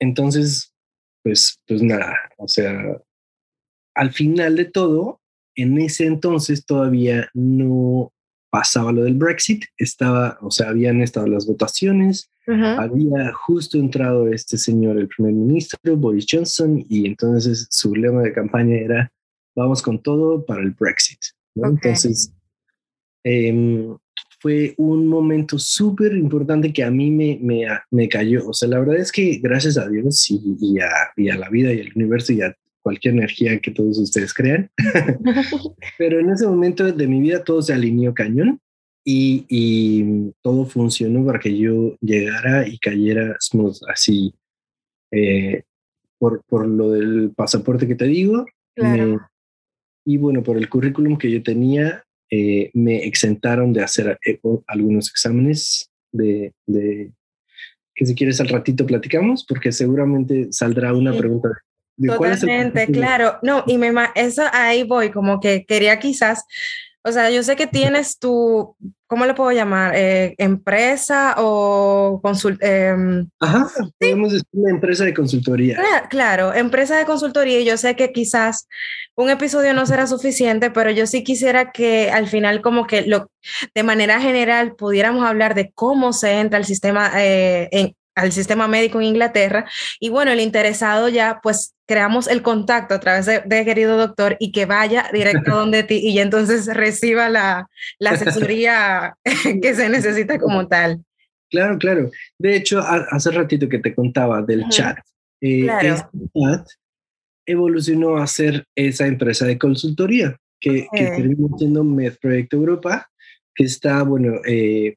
entonces, 0.00 0.74
pues, 1.22 1.60
pues 1.66 1.82
nada, 1.82 2.16
o 2.36 2.48
sea, 2.48 3.00
al 3.94 4.12
final 4.12 4.56
de 4.56 4.64
todo, 4.64 5.20
en 5.56 5.78
ese 5.78 6.06
entonces 6.06 6.64
todavía 6.64 7.28
no 7.34 8.12
pasaba 8.50 8.92
lo 8.92 9.02
del 9.02 9.14
Brexit, 9.14 9.64
estaba, 9.76 10.38
o 10.40 10.50
sea, 10.50 10.68
habían 10.68 11.02
estado 11.02 11.26
las 11.26 11.46
votaciones, 11.46 12.30
había 12.46 13.30
justo 13.34 13.76
entrado 13.76 14.32
este 14.32 14.56
señor, 14.56 14.96
el 14.96 15.08
primer 15.08 15.34
ministro, 15.34 15.96
Boris 15.96 16.26
Johnson, 16.30 16.82
y 16.88 17.06
entonces 17.06 17.66
su 17.70 17.94
lema 17.94 18.22
de 18.22 18.32
campaña 18.32 18.76
era, 18.76 19.12
vamos 19.54 19.82
con 19.82 20.00
todo 20.02 20.46
para 20.46 20.62
el 20.62 20.70
Brexit. 20.70 21.18
Entonces, 21.64 22.32
em, 23.24 23.96
fue 24.40 24.74
un 24.76 25.06
momento 25.06 25.58
súper 25.58 26.12
importante 26.14 26.72
que 26.72 26.84
a 26.84 26.90
mí 26.90 27.10
me, 27.10 27.38
me, 27.40 27.66
me, 27.90 28.08
cayó. 28.08 28.48
O 28.48 28.52
sea, 28.52 28.68
la 28.68 28.78
verdad 28.78 28.96
es 28.96 29.10
que 29.10 29.38
gracias 29.42 29.76
a 29.76 29.88
Dios 29.88 30.30
y, 30.30 30.56
y, 30.60 30.78
a, 30.80 30.90
y, 31.16 31.28
a, 31.28 31.36
la 31.36 31.48
vida 31.48 31.72
y 31.72 31.80
al 31.80 31.92
universo 31.94 32.32
y 32.32 32.42
a 32.42 32.56
cualquier 32.82 33.14
energía 33.14 33.58
que 33.58 33.70
todos 33.70 33.98
ustedes 33.98 34.32
crean, 34.32 34.70
pero 35.98 36.20
en 36.20 36.30
ese 36.30 36.46
momento 36.46 36.90
de 36.90 37.06
mi 37.06 37.20
vida 37.20 37.44
todo 37.44 37.60
se 37.60 37.74
alineó 37.74 38.14
cañón 38.14 38.60
y, 39.04 39.44
y 39.48 40.32
todo 40.42 40.64
funcionó 40.64 41.24
para 41.26 41.38
que 41.38 41.56
yo 41.56 41.96
llegara 42.00 42.66
y 42.66 42.78
cayera 42.78 43.36
así 43.88 44.34
eh, 45.10 45.64
por, 46.18 46.42
por 46.44 46.66
lo 46.66 46.92
del 46.92 47.32
pasaporte 47.34 47.86
que 47.86 47.94
te 47.94 48.06
digo. 48.06 48.46
Claro. 48.74 49.20
Y 50.08 50.16
bueno, 50.16 50.42
por 50.42 50.56
el 50.56 50.70
currículum 50.70 51.18
que 51.18 51.30
yo 51.30 51.42
tenía, 51.42 52.02
eh, 52.30 52.70
me 52.72 53.04
exentaron 53.04 53.74
de 53.74 53.82
hacer 53.82 54.18
eh, 54.24 54.40
algunos 54.66 55.10
exámenes 55.10 55.90
de, 56.10 56.54
de, 56.66 57.12
que 57.94 58.06
si 58.06 58.14
quieres 58.14 58.40
al 58.40 58.48
ratito 58.48 58.86
platicamos, 58.86 59.44
porque 59.46 59.70
seguramente 59.70 60.48
saldrá 60.50 60.94
una 60.94 61.14
pregunta. 61.14 61.50
De 61.94 62.08
Totalmente, 62.08 62.86
claro. 62.86 63.38
No, 63.42 63.64
y 63.66 63.76
me, 63.76 63.92
eso 64.14 64.44
ahí 64.50 64.84
voy, 64.84 65.10
como 65.10 65.40
que 65.40 65.66
quería 65.66 65.98
quizás 65.98 66.42
o 67.08 67.12
sea, 67.12 67.30
yo 67.30 67.42
sé 67.42 67.56
que 67.56 67.66
tienes 67.66 68.18
tu, 68.18 68.76
¿cómo 69.08 69.26
le 69.26 69.34
puedo 69.34 69.50
llamar? 69.50 69.94
Eh, 69.96 70.34
¿Empresa 70.38 71.34
o 71.38 72.20
consult 72.22 72.62
eh, 72.62 72.94
Ajá, 73.40 73.66
podemos 73.98 74.32
decir 74.32 74.46
una 74.52 74.70
empresa 74.70 75.04
de 75.04 75.14
consultoría. 75.14 75.76
Claro, 75.76 76.06
claro, 76.08 76.54
empresa 76.54 76.96
de 76.96 77.06
consultoría. 77.06 77.60
Yo 77.62 77.76
sé 77.76 77.96
que 77.96 78.12
quizás 78.12 78.68
un 79.16 79.30
episodio 79.30 79.74
no 79.74 79.86
será 79.86 80.06
suficiente, 80.06 80.70
pero 80.70 80.90
yo 80.90 81.06
sí 81.06 81.24
quisiera 81.24 81.72
que 81.72 82.10
al 82.10 82.28
final 82.28 82.60
como 82.60 82.86
que 82.86 83.02
lo, 83.02 83.30
de 83.74 83.82
manera 83.82 84.20
general 84.20 84.76
pudiéramos 84.76 85.24
hablar 85.24 85.54
de 85.54 85.72
cómo 85.72 86.12
se 86.12 86.38
entra 86.38 86.58
al 86.58 86.64
sistema 86.64 87.10
eh, 87.16 87.68
en, 87.72 87.96
al 88.14 88.32
sistema 88.32 88.68
médico 88.68 89.00
en 89.00 89.06
Inglaterra. 89.06 89.68
Y 89.98 90.10
bueno, 90.10 90.30
el 90.32 90.40
interesado 90.40 91.08
ya, 91.08 91.40
pues 91.42 91.74
creamos 91.88 92.28
el 92.28 92.42
contacto 92.42 92.94
a 92.94 93.00
través 93.00 93.26
de, 93.26 93.64
querido 93.64 93.96
doctor 93.96 94.36
y 94.38 94.52
que 94.52 94.66
vaya 94.66 95.08
directo 95.12 95.50
donde 95.56 95.82
ti 95.82 95.96
y 95.96 96.18
entonces 96.18 96.66
reciba 96.66 97.28
la, 97.30 97.68
la 97.98 98.10
asesoría 98.10 99.16
que 99.62 99.74
se 99.74 99.88
necesita 99.88 100.38
como 100.38 100.68
tal. 100.68 101.02
Claro, 101.50 101.78
claro. 101.78 102.10
De 102.38 102.56
hecho, 102.56 102.80
hace 102.80 103.30
ratito 103.30 103.70
que 103.70 103.78
te 103.78 103.94
contaba 103.94 104.42
del 104.42 104.68
chat. 104.68 104.98
Eh, 105.40 105.62
claro. 105.62 105.94
Este 105.94 106.18
chat 106.36 106.68
evolucionó 107.46 108.18
a 108.18 108.26
ser 108.26 108.66
esa 108.76 109.06
empresa 109.06 109.46
de 109.46 109.56
consultoría 109.56 110.36
que, 110.60 110.86
que 110.92 111.04
terminó 111.04 111.56
siendo 111.56 111.82
Med 111.84 112.18
Proyecto 112.20 112.58
Europa, 112.58 113.08
que 113.54 113.64
está, 113.64 114.02
bueno, 114.02 114.40
eh, 114.46 114.96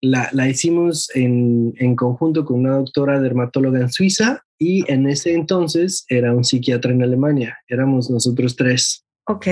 la, 0.00 0.28
la 0.32 0.48
hicimos 0.48 1.14
en, 1.14 1.74
en, 1.78 1.94
conjunto 1.94 2.44
con 2.44 2.58
una 2.58 2.76
doctora 2.76 3.20
dermatóloga 3.20 3.80
en 3.80 3.92
Suiza 3.92 4.42
y 4.64 4.90
en 4.90 5.06
ese 5.06 5.34
entonces 5.34 6.06
era 6.08 6.32
un 6.32 6.42
psiquiatra 6.42 6.90
en 6.90 7.02
Alemania. 7.02 7.58
Éramos 7.68 8.08
nosotros 8.10 8.56
tres. 8.56 9.04
Ok. 9.26 9.46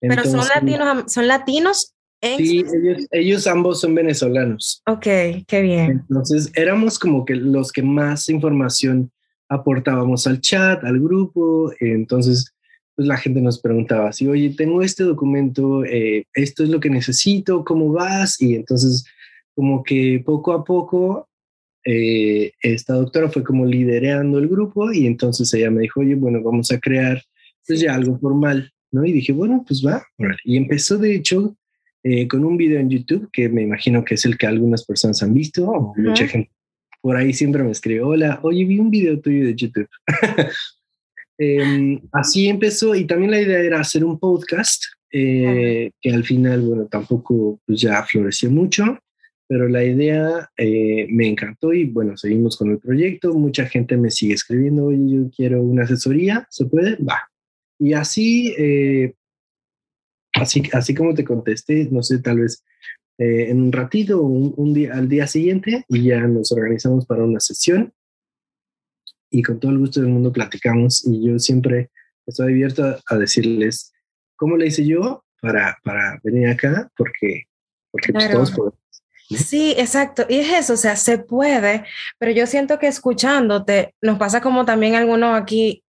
Pero 0.00 0.24
son 0.24 0.46
latinos, 0.54 1.12
son 1.12 1.26
latinos. 1.26 1.94
En 2.20 2.38
sí, 2.38 2.58
ellos, 2.58 3.06
ellos, 3.10 3.46
ambos 3.48 3.80
son 3.80 3.96
venezolanos. 3.96 4.80
Ok, 4.86 5.06
qué 5.48 5.60
bien. 5.60 6.04
Entonces 6.08 6.52
éramos 6.54 7.00
como 7.00 7.24
que 7.24 7.34
los 7.34 7.72
que 7.72 7.82
más 7.82 8.28
información 8.28 9.10
aportábamos 9.48 10.28
al 10.28 10.40
chat, 10.40 10.84
al 10.84 11.00
grupo. 11.00 11.72
Entonces, 11.80 12.54
pues 12.94 13.08
la 13.08 13.16
gente 13.16 13.40
nos 13.40 13.60
preguntaba 13.60 14.12
si, 14.12 14.28
oye, 14.28 14.54
tengo 14.56 14.82
este 14.82 15.02
documento, 15.02 15.84
eh, 15.84 16.24
esto 16.34 16.62
es 16.62 16.68
lo 16.68 16.78
que 16.78 16.90
necesito, 16.90 17.64
¿cómo 17.64 17.90
vas? 17.90 18.40
Y 18.40 18.54
entonces 18.54 19.04
como 19.56 19.82
que 19.82 20.22
poco 20.24 20.52
a 20.52 20.64
poco 20.64 21.28
eh, 21.84 22.52
esta 22.60 22.94
doctora 22.94 23.28
fue 23.28 23.42
como 23.42 23.66
liderando 23.66 24.38
el 24.38 24.48
grupo 24.48 24.92
y 24.92 25.06
entonces 25.06 25.52
ella 25.54 25.70
me 25.70 25.82
dijo, 25.82 26.00
oye, 26.00 26.14
bueno, 26.14 26.42
vamos 26.42 26.70
a 26.70 26.78
crear 26.78 27.22
pues 27.66 27.80
ya 27.80 27.94
algo 27.94 28.18
formal, 28.18 28.72
¿no? 28.90 29.04
Y 29.04 29.12
dije, 29.12 29.32
bueno, 29.32 29.64
pues 29.66 29.84
va. 29.84 30.04
Y 30.44 30.56
empezó 30.56 30.98
de 30.98 31.14
hecho 31.14 31.56
eh, 32.02 32.26
con 32.26 32.44
un 32.44 32.56
video 32.56 32.80
en 32.80 32.90
YouTube 32.90 33.28
que 33.32 33.48
me 33.48 33.62
imagino 33.62 34.04
que 34.04 34.14
es 34.14 34.24
el 34.24 34.36
que 34.36 34.46
algunas 34.46 34.84
personas 34.84 35.22
han 35.22 35.34
visto, 35.34 35.64
o 35.64 35.94
mucha 35.96 36.26
gente 36.26 36.50
por 37.02 37.16
ahí 37.16 37.32
siempre 37.32 37.62
me 37.64 37.72
escribe, 37.72 38.00
hola, 38.00 38.38
oye, 38.42 38.64
vi 38.64 38.78
un 38.78 38.90
video 38.90 39.20
tuyo 39.20 39.44
de 39.44 39.54
YouTube. 39.54 39.88
eh, 41.38 42.00
así 42.12 42.48
empezó 42.48 42.94
y 42.94 43.04
también 43.06 43.32
la 43.32 43.40
idea 43.40 43.58
era 43.58 43.80
hacer 43.80 44.04
un 44.04 44.18
podcast 44.18 44.84
eh, 45.10 45.90
que 46.00 46.10
al 46.10 46.24
final, 46.24 46.62
bueno, 46.62 46.86
tampoco 46.86 47.60
pues 47.66 47.80
ya 47.80 48.02
floreció 48.04 48.50
mucho 48.50 48.98
pero 49.52 49.68
la 49.68 49.84
idea 49.84 50.50
eh, 50.56 51.06
me 51.10 51.28
encantó 51.28 51.74
y 51.74 51.84
bueno, 51.84 52.16
seguimos 52.16 52.56
con 52.56 52.70
el 52.70 52.78
proyecto. 52.78 53.34
Mucha 53.34 53.66
gente 53.66 53.98
me 53.98 54.10
sigue 54.10 54.32
escribiendo, 54.32 54.86
oye, 54.86 55.14
yo 55.14 55.30
quiero 55.30 55.60
una 55.62 55.82
asesoría, 55.82 56.46
¿se 56.48 56.64
puede? 56.64 56.96
Va. 56.96 57.30
Y 57.78 57.92
así, 57.92 58.54
eh, 58.56 59.12
así, 60.32 60.62
así 60.72 60.94
como 60.94 61.12
te 61.12 61.22
contesté, 61.22 61.86
no 61.90 62.02
sé, 62.02 62.20
tal 62.20 62.40
vez 62.40 62.64
eh, 63.18 63.50
en 63.50 63.60
un 63.60 63.72
ratito, 63.72 64.22
un, 64.22 64.54
un, 64.56 64.72
día, 64.72 64.94
al 64.94 65.06
día 65.06 65.26
siguiente, 65.26 65.84
y 65.86 66.04
ya 66.04 66.20
nos 66.20 66.50
organizamos 66.50 67.04
para 67.04 67.22
una 67.22 67.40
sesión. 67.40 67.92
Y 69.30 69.42
con 69.42 69.60
todo 69.60 69.72
el 69.72 69.80
gusto 69.80 70.00
del 70.00 70.08
mundo 70.08 70.32
platicamos 70.32 71.06
y 71.06 71.26
yo 71.26 71.38
siempre 71.38 71.90
estoy 72.24 72.52
abierto 72.52 72.96
a, 73.04 73.18
decirles 73.18 73.92
cómo 74.34 74.56
le 74.56 74.68
hice 74.68 74.86
yo 74.86 75.26
para, 75.42 75.76
para 75.84 76.18
venir 76.24 76.48
acá, 76.48 76.90
porque, 76.96 77.42
porque 77.90 78.14
pues, 78.14 78.30
todos 78.30 78.50
podemos 78.52 78.81
Sí, 79.36 79.74
exacto. 79.76 80.24
Y 80.28 80.40
es 80.40 80.50
eso, 80.50 80.74
o 80.74 80.76
sea, 80.76 80.96
se 80.96 81.18
puede, 81.18 81.84
pero 82.18 82.32
yo 82.32 82.46
siento 82.46 82.78
que 82.78 82.86
escuchándote, 82.86 83.94
nos 84.00 84.18
pasa 84.18 84.40
como 84.40 84.64
también 84.64 84.94
algunos 84.94 85.40
aquí, 85.40 85.82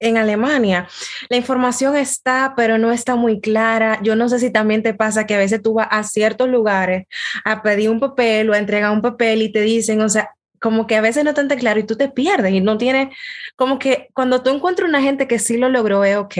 en 0.00 0.16
Alemania, 0.16 0.88
la 1.28 1.36
información 1.36 1.96
está, 1.96 2.54
pero 2.56 2.78
no 2.78 2.92
está 2.92 3.16
muy 3.16 3.40
clara. 3.40 3.98
Yo 4.02 4.14
no 4.14 4.28
sé 4.28 4.38
si 4.38 4.50
también 4.50 4.82
te 4.82 4.94
pasa 4.94 5.26
que 5.26 5.34
a 5.34 5.38
veces 5.38 5.62
tú 5.62 5.74
vas 5.74 5.88
a 5.90 6.04
ciertos 6.04 6.48
lugares 6.48 7.06
a 7.44 7.62
pedir 7.62 7.90
un 7.90 8.00
papel 8.00 8.48
o 8.50 8.52
a 8.52 8.58
entregar 8.58 8.92
un 8.92 9.02
papel 9.02 9.42
y 9.42 9.50
te 9.50 9.60
dicen, 9.60 10.00
o 10.00 10.08
sea, 10.08 10.30
como 10.60 10.86
que 10.86 10.96
a 10.96 11.00
veces 11.00 11.24
no 11.24 11.30
está 11.30 11.46
tan 11.46 11.58
claro 11.58 11.80
y 11.80 11.84
tú 11.84 11.96
te 11.96 12.08
pierdes 12.08 12.52
y 12.52 12.60
no 12.60 12.78
tienes, 12.78 13.08
como 13.56 13.78
que 13.78 14.08
cuando 14.12 14.42
tú 14.42 14.50
encuentras 14.50 14.88
una 14.88 15.02
gente 15.02 15.28
que 15.28 15.38
sí 15.38 15.56
lo 15.56 15.68
logró, 15.68 16.04
es 16.04 16.16
ok, 16.16 16.34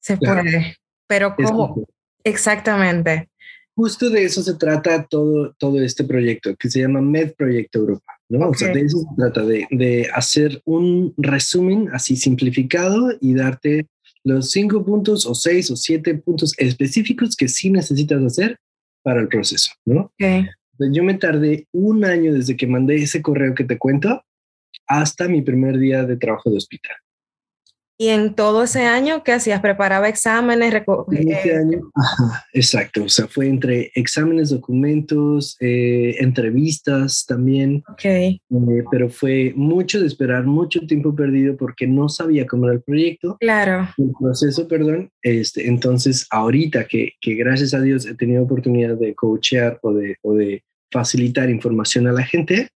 se 0.00 0.16
puede, 0.16 0.76
pero 1.06 1.34
¿cómo? 1.36 1.86
Exactamente. 2.24 3.28
Justo 3.76 4.08
de 4.08 4.24
eso 4.24 4.42
se 4.42 4.54
trata 4.54 5.06
todo, 5.06 5.54
todo 5.58 5.82
este 5.82 6.02
proyecto 6.02 6.56
que 6.56 6.70
se 6.70 6.80
llama 6.80 7.02
Med 7.02 7.34
Proyecto 7.34 7.80
Europa, 7.80 8.10
¿no? 8.30 8.48
O 8.48 8.54
sea, 8.54 8.72
de 8.72 8.80
eso 8.80 9.00
se 9.00 9.16
trata, 9.16 9.44
de, 9.44 9.66
de 9.70 10.08
hacer 10.14 10.62
un 10.64 11.12
resumen 11.18 11.90
así 11.92 12.16
simplificado 12.16 13.12
y 13.20 13.34
darte 13.34 13.86
los 14.24 14.50
cinco 14.50 14.82
puntos 14.82 15.26
o 15.26 15.34
seis 15.34 15.70
o 15.70 15.76
siete 15.76 16.14
puntos 16.14 16.54
específicos 16.56 17.36
que 17.36 17.48
sí 17.48 17.70
necesitas 17.70 18.22
hacer 18.22 18.58
para 19.02 19.20
el 19.20 19.28
proceso, 19.28 19.70
¿no? 19.84 20.10
Okay. 20.14 20.46
Yo 20.90 21.04
me 21.04 21.14
tardé 21.14 21.68
un 21.72 22.04
año 22.04 22.32
desde 22.32 22.56
que 22.56 22.66
mandé 22.66 22.96
ese 22.96 23.20
correo 23.20 23.54
que 23.54 23.64
te 23.64 23.78
cuento 23.78 24.22
hasta 24.86 25.28
mi 25.28 25.42
primer 25.42 25.78
día 25.78 26.04
de 26.04 26.16
trabajo 26.16 26.50
de 26.50 26.56
hospital. 26.56 26.96
Y 27.98 28.08
en 28.08 28.34
todo 28.34 28.64
ese 28.64 28.84
año, 28.84 29.22
¿qué 29.24 29.32
hacías? 29.32 29.60
¿Preparaba 29.60 30.08
exámenes? 30.08 30.74
ese 30.74 31.48
eh, 31.48 31.56
año, 31.56 31.90
exacto. 32.52 33.04
O 33.04 33.08
sea, 33.08 33.26
fue 33.26 33.48
entre 33.48 33.90
exámenes, 33.94 34.50
documentos, 34.50 35.56
eh, 35.60 36.16
entrevistas 36.20 37.24
también. 37.26 37.82
Ok. 37.88 38.04
Eh, 38.04 38.38
pero 38.90 39.08
fue 39.08 39.54
mucho 39.56 39.98
de 39.98 40.06
esperar, 40.06 40.44
mucho 40.44 40.86
tiempo 40.86 41.14
perdido 41.14 41.56
porque 41.56 41.86
no 41.86 42.10
sabía 42.10 42.46
cómo 42.46 42.66
era 42.66 42.74
el 42.74 42.82
proyecto. 42.82 43.38
Claro. 43.40 43.88
El 43.96 44.12
proceso, 44.20 44.68
perdón. 44.68 45.10
Este, 45.22 45.66
entonces, 45.66 46.26
ahorita 46.30 46.86
que, 46.86 47.12
que 47.20 47.34
gracias 47.34 47.72
a 47.72 47.80
Dios 47.80 48.04
he 48.04 48.14
tenido 48.14 48.42
oportunidad 48.42 48.96
de 48.96 49.14
coachear 49.14 49.78
o 49.82 49.94
de, 49.94 50.16
o 50.22 50.34
de 50.34 50.62
facilitar 50.90 51.48
información 51.50 52.06
a 52.06 52.12
la 52.12 52.22
gente, 52.22 52.68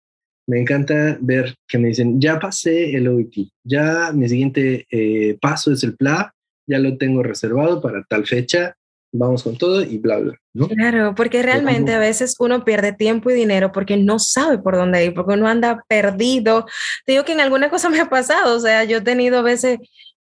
me 0.50 0.60
encanta 0.60 1.16
ver 1.22 1.54
que 1.68 1.78
me 1.78 1.90
dicen, 1.90 2.20
ya 2.20 2.40
pasé 2.40 2.96
el 2.96 3.08
OIT, 3.08 3.50
ya 3.64 4.12
mi 4.12 4.28
siguiente 4.28 4.88
eh, 4.90 5.38
paso 5.40 5.72
es 5.72 5.84
el 5.84 5.96
PLA, 5.96 6.34
ya 6.68 6.80
lo 6.80 6.98
tengo 6.98 7.22
reservado 7.22 7.80
para 7.80 8.04
tal 8.10 8.26
fecha, 8.26 8.76
vamos 9.12 9.44
con 9.44 9.60
todo 9.60 9.84
y 9.84 10.00
bla, 10.00 10.18
bla. 10.18 10.36
Claro, 10.70 11.14
porque 11.14 11.44
realmente 11.44 11.94
a 11.94 12.00
veces 12.00 12.36
uno 12.40 12.66
pierde 12.66 12.94
tiempo 12.94 13.30
y 13.30 13.36
dinero 13.36 13.72
porque 13.72 13.96
no 13.96 14.18
sabe 14.18 14.58
por 14.58 14.76
dónde 14.76 15.06
ir, 15.06 15.14
porque 15.14 15.34
uno 15.34 15.48
anda 15.48 15.84
perdido. 15.88 16.66
Te 17.06 17.12
digo 17.12 17.26
que 17.26 17.34
en 17.34 17.42
alguna 17.42 17.70
cosa 17.70 17.90
me 17.90 18.00
ha 18.00 18.10
pasado, 18.10 18.58
o 18.58 18.60
sea, 18.60 18.84
yo 18.86 18.98
he 18.98 19.02
tenido 19.02 19.38
a 19.38 19.44
veces 19.44 19.78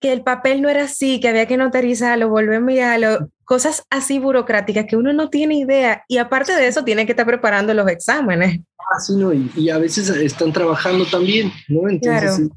que 0.04 0.12
el 0.12 0.20
papel 0.20 0.60
no 0.60 0.68
era 0.68 0.84
así, 0.84 1.18
que 1.18 1.28
había 1.28 1.46
que 1.46 1.56
notarizarlo, 1.56 2.28
volver 2.28 2.56
a 2.56 2.60
mirarlo, 2.60 3.30
cosas 3.44 3.86
así 3.88 4.18
burocráticas 4.18 4.84
que 4.84 4.98
uno 4.98 5.14
no 5.14 5.30
tiene 5.30 5.56
idea 5.56 6.04
y 6.08 6.18
aparte 6.18 6.52
de 6.52 6.66
eso 6.66 6.84
tiene 6.84 7.06
que 7.06 7.12
estar 7.12 7.24
preparando 7.24 7.72
los 7.72 7.88
exámenes. 7.88 8.60
Ah, 8.78 9.00
sí, 9.00 9.16
no, 9.16 9.32
y, 9.32 9.70
a 9.70 9.78
veces 9.78 10.10
están 10.10 10.52
trabajando 10.52 11.06
también, 11.06 11.50
¿no? 11.68 11.88
Entonces 11.88 12.50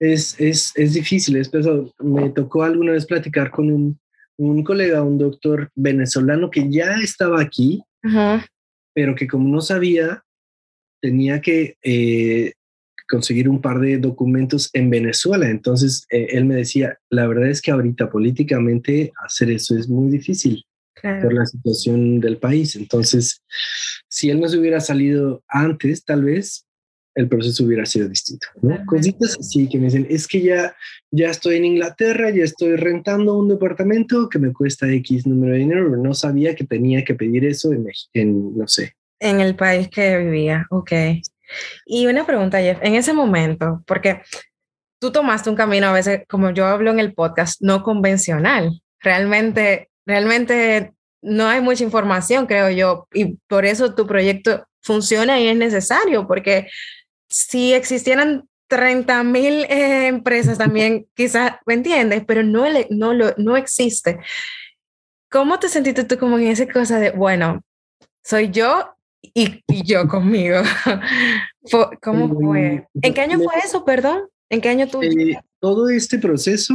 es, 0.00 0.34
es, 0.40 0.72
es, 0.74 0.94
difícil, 0.94 1.36
es 1.36 1.48
pesado. 1.48 1.94
Me 2.00 2.30
tocó 2.30 2.64
alguna 2.64 2.90
vez 2.90 3.06
platicar 3.06 3.52
con 3.52 3.70
un, 3.70 4.00
un 4.36 4.64
colega, 4.64 5.04
un 5.04 5.18
doctor 5.18 5.70
venezolano 5.76 6.50
que 6.50 6.68
ya 6.68 6.94
estaba 6.94 7.40
aquí, 7.40 7.80
pero 8.92 9.14
que 9.14 9.28
como 9.28 9.48
no 9.48 9.60
sabía, 9.60 10.24
tenía 11.00 11.40
que 11.40 11.76
eh, 11.84 12.54
conseguir 13.12 13.46
un 13.46 13.60
par 13.60 13.78
de 13.78 13.98
documentos 13.98 14.70
en 14.72 14.88
Venezuela. 14.88 15.50
Entonces, 15.50 16.06
eh, 16.10 16.28
él 16.30 16.46
me 16.46 16.54
decía, 16.54 16.98
la 17.10 17.26
verdad 17.26 17.50
es 17.50 17.60
que 17.60 17.70
ahorita 17.70 18.08
políticamente 18.08 19.12
hacer 19.22 19.50
eso 19.50 19.76
es 19.76 19.86
muy 19.86 20.10
difícil 20.10 20.64
por 21.02 21.34
la 21.34 21.44
situación 21.44 22.20
del 22.20 22.38
país. 22.38 22.74
Entonces, 22.74 23.42
si 24.08 24.30
él 24.30 24.40
no 24.40 24.48
se 24.48 24.58
hubiera 24.58 24.80
salido 24.80 25.44
antes, 25.46 26.06
tal 26.06 26.24
vez 26.24 26.64
el 27.14 27.28
proceso 27.28 27.64
hubiera 27.64 27.84
sido 27.84 28.08
distinto, 28.08 28.46
¿no? 28.62 28.78
Cositas 28.86 29.36
así 29.38 29.68
que 29.68 29.76
me 29.76 29.86
dicen, 29.86 30.06
es 30.08 30.26
que 30.26 30.40
ya, 30.40 30.74
ya 31.10 31.28
estoy 31.28 31.56
en 31.56 31.66
Inglaterra, 31.66 32.30
ya 32.30 32.44
estoy 32.44 32.76
rentando 32.76 33.36
un 33.36 33.48
departamento 33.48 34.30
que 34.30 34.38
me 34.38 34.54
cuesta 34.54 34.90
X 34.90 35.26
número 35.26 35.52
de 35.52 35.58
dinero, 35.58 35.90
pero 35.90 36.02
no 36.02 36.14
sabía 36.14 36.54
que 36.54 36.64
tenía 36.64 37.04
que 37.04 37.14
pedir 37.14 37.44
eso 37.44 37.74
en, 37.74 37.84
en 38.14 38.56
no 38.56 38.66
sé. 38.66 38.94
En 39.20 39.42
el 39.42 39.54
país 39.54 39.88
que 39.88 40.16
vivía, 40.16 40.66
ok. 40.70 40.92
Y 41.86 42.06
una 42.06 42.26
pregunta, 42.26 42.60
Jeff, 42.60 42.78
en 42.82 42.94
ese 42.94 43.12
momento, 43.12 43.82
porque 43.86 44.22
tú 44.98 45.10
tomaste 45.10 45.50
un 45.50 45.56
camino 45.56 45.88
a 45.88 45.92
veces, 45.92 46.22
como 46.28 46.50
yo 46.50 46.66
hablo 46.66 46.90
en 46.90 47.00
el 47.00 47.12
podcast, 47.14 47.60
no 47.60 47.82
convencional. 47.82 48.80
Realmente, 49.00 49.90
realmente 50.06 50.92
no 51.22 51.48
hay 51.48 51.60
mucha 51.60 51.84
información, 51.84 52.46
creo 52.46 52.70
yo, 52.70 53.08
y 53.12 53.36
por 53.48 53.64
eso 53.64 53.94
tu 53.94 54.06
proyecto 54.06 54.66
funciona 54.80 55.40
y 55.40 55.48
es 55.48 55.56
necesario, 55.56 56.26
porque 56.26 56.68
si 57.28 57.72
existieran 57.72 58.48
30 58.68 59.22
mil 59.24 59.64
eh, 59.64 60.06
empresas 60.06 60.58
también, 60.58 61.06
quizás, 61.14 61.56
¿me 61.66 61.74
entiendes? 61.74 62.22
Pero 62.26 62.42
no, 62.42 62.64
no, 62.90 63.12
lo, 63.12 63.34
no 63.36 63.56
existe. 63.56 64.18
¿Cómo 65.30 65.58
te 65.58 65.68
sentiste 65.68 66.04
tú 66.04 66.18
como 66.18 66.38
en 66.38 66.48
esa 66.48 66.66
cosa 66.66 66.98
de, 66.98 67.10
bueno, 67.10 67.62
soy 68.22 68.50
yo 68.50 68.94
y, 69.22 69.62
yo 69.84 70.06
conmigo. 70.08 70.58
¿Cómo 72.02 72.28
fue? 72.34 72.86
¿En 73.00 73.14
qué 73.14 73.20
año 73.20 73.38
fue 73.38 73.54
eso, 73.64 73.84
perdón? 73.84 74.28
¿En 74.50 74.60
qué 74.60 74.68
año 74.68 74.86
tú? 74.88 75.02
Eh, 75.02 75.38
todo 75.60 75.88
este 75.88 76.18
proceso 76.18 76.74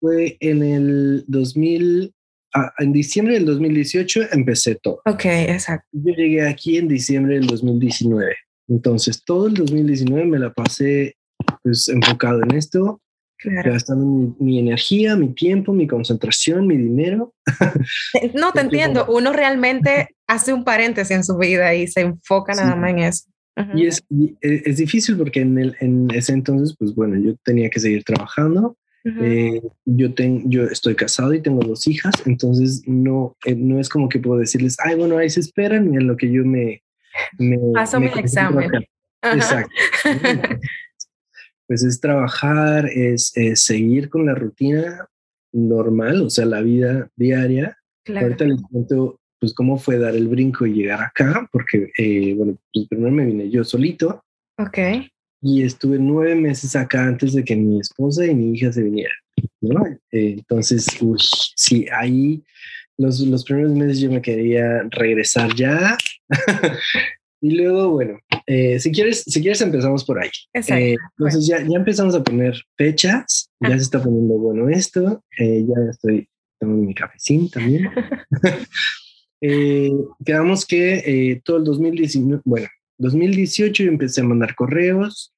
fue 0.00 0.36
en 0.40 0.62
el 0.62 1.24
2000, 1.26 2.14
ah, 2.54 2.72
en 2.78 2.92
diciembre 2.92 3.34
del 3.34 3.44
2018 3.46 4.32
empecé 4.32 4.76
todo. 4.76 5.02
Ok, 5.04 5.24
exacto. 5.26 5.86
Yo 5.92 6.14
llegué 6.14 6.46
aquí 6.46 6.78
en 6.78 6.88
diciembre 6.88 7.34
del 7.34 7.46
2019. 7.46 8.34
Entonces, 8.68 9.24
todo 9.24 9.48
el 9.48 9.54
2019 9.54 10.26
me 10.26 10.38
la 10.38 10.52
pasé 10.52 11.16
pues 11.62 11.88
enfocado 11.88 12.42
en 12.42 12.54
esto, 12.54 13.00
gastando 13.44 14.34
mi, 14.38 14.58
energía, 14.58 15.16
mi 15.16 15.32
tiempo, 15.34 15.72
mi 15.72 15.86
concentración, 15.86 16.66
mi 16.66 16.76
dinero. 16.76 17.34
No, 18.34 18.52
te 18.52 18.60
entiendo. 18.60 19.06
Uno 19.08 19.32
realmente 19.32 20.08
hace 20.26 20.52
un 20.52 20.64
paréntesis 20.64 21.16
en 21.16 21.24
su 21.24 21.36
vida 21.38 21.74
y 21.74 21.86
se 21.86 22.00
enfoca 22.00 22.54
nada 22.54 22.76
más 22.76 22.90
en 22.90 22.98
eso. 22.98 23.24
Y 23.74 23.86
es, 23.86 24.04
e, 24.40 24.62
es, 24.66 24.76
difícil 24.76 25.16
porque 25.16 25.40
en, 25.40 25.58
el, 25.58 25.76
en 25.80 26.08
ese 26.14 26.32
entonces, 26.32 26.76
pues 26.78 26.94
bueno, 26.94 27.16
yo 27.16 27.34
tenía 27.44 27.70
que 27.70 27.80
seguir 27.80 28.04
trabajando. 28.04 28.76
Eh, 29.04 29.62
yo, 29.86 30.12
tengo 30.12 30.42
yo 30.50 30.64
estoy 30.64 30.94
casado 30.94 31.32
y 31.32 31.40
tengo 31.40 31.64
dos 31.64 31.86
hijas, 31.86 32.12
entonces 32.26 32.82
no, 32.84 33.36
eh, 33.46 33.54
no 33.54 33.80
es 33.80 33.88
como 33.88 34.06
que 34.06 34.18
puedo 34.18 34.38
decirles, 34.38 34.76
ay, 34.84 34.96
bueno, 34.96 35.16
ahí 35.16 35.30
se 35.30 35.40
esperan 35.40 35.94
en 35.94 36.06
lo 36.06 36.14
que 36.16 36.30
yo 36.30 36.44
me... 36.44 36.82
me 37.38 37.58
Paso 37.72 38.00
mi 38.00 38.08
examen. 38.08 38.70
Exacto. 39.22 39.70
pues 41.68 41.84
es 41.84 42.00
trabajar, 42.00 42.86
es, 42.86 43.32
seguir 43.54 44.08
con 44.08 44.26
la 44.26 44.34
rutina 44.34 45.06
normal, 45.52 46.22
o 46.22 46.30
sea, 46.30 46.46
la 46.46 46.62
vida 46.62 47.10
diaria. 47.14 47.76
Ahorita 48.06 48.46
les 48.46 48.62
cuento, 48.62 49.20
pues, 49.38 49.52
cómo 49.52 49.78
fue 49.78 49.98
dar 49.98 50.16
el 50.16 50.28
brinco 50.28 50.66
y 50.66 50.72
llegar 50.72 51.02
acá, 51.02 51.46
porque, 51.52 51.90
eh, 51.98 52.34
bueno, 52.34 52.58
pues 52.72 52.88
primero 52.88 53.12
me 53.12 53.26
vine 53.26 53.50
yo 53.50 53.62
solito. 53.64 54.24
Ok. 54.56 54.78
Y 55.42 55.62
estuve 55.62 55.98
nueve 55.98 56.34
meses 56.34 56.74
acá 56.74 57.04
antes 57.04 57.34
de 57.34 57.44
que 57.44 57.54
mi 57.54 57.78
esposa 57.78 58.24
y 58.24 58.34
mi 58.34 58.54
hija 58.54 58.72
se 58.72 58.82
vinieran, 58.82 59.18
¿no? 59.60 59.86
Eh, 60.10 60.36
entonces, 60.38 60.86
uy, 61.02 61.18
sí, 61.54 61.86
ahí 61.92 62.42
los, 62.96 63.20
los 63.20 63.44
primeros 63.44 63.72
meses 63.72 64.00
yo 64.00 64.10
me 64.10 64.22
quería 64.22 64.84
regresar 64.90 65.54
ya. 65.54 65.98
Y 67.40 67.50
luego, 67.52 67.90
bueno, 67.90 68.18
eh, 68.46 68.80
si, 68.80 68.90
quieres, 68.90 69.22
si 69.22 69.40
quieres 69.40 69.60
empezamos 69.60 70.04
por 70.04 70.18
ahí. 70.18 70.30
Eh, 70.54 70.96
entonces 71.18 71.46
ya, 71.46 71.58
ya 71.58 71.76
empezamos 71.76 72.14
a 72.14 72.24
poner 72.24 72.54
fechas, 72.76 73.50
ya 73.60 73.76
se 73.76 73.82
está 73.82 74.02
poniendo 74.02 74.38
bueno 74.38 74.68
esto, 74.68 75.22
eh, 75.38 75.64
ya 75.66 75.90
estoy 75.90 76.28
tomando 76.58 76.84
mi 76.84 76.94
cafecín 76.94 77.50
también. 77.50 77.90
quedamos 80.24 80.66
que 80.66 81.40
todo 81.44 81.58
el 81.58 81.64
2019, 81.64 82.42
bueno, 82.44 82.66
2018 82.98 83.84
yo 83.84 83.90
empecé 83.90 84.22
a 84.22 84.24
mandar 84.24 84.54
correos, 84.54 85.32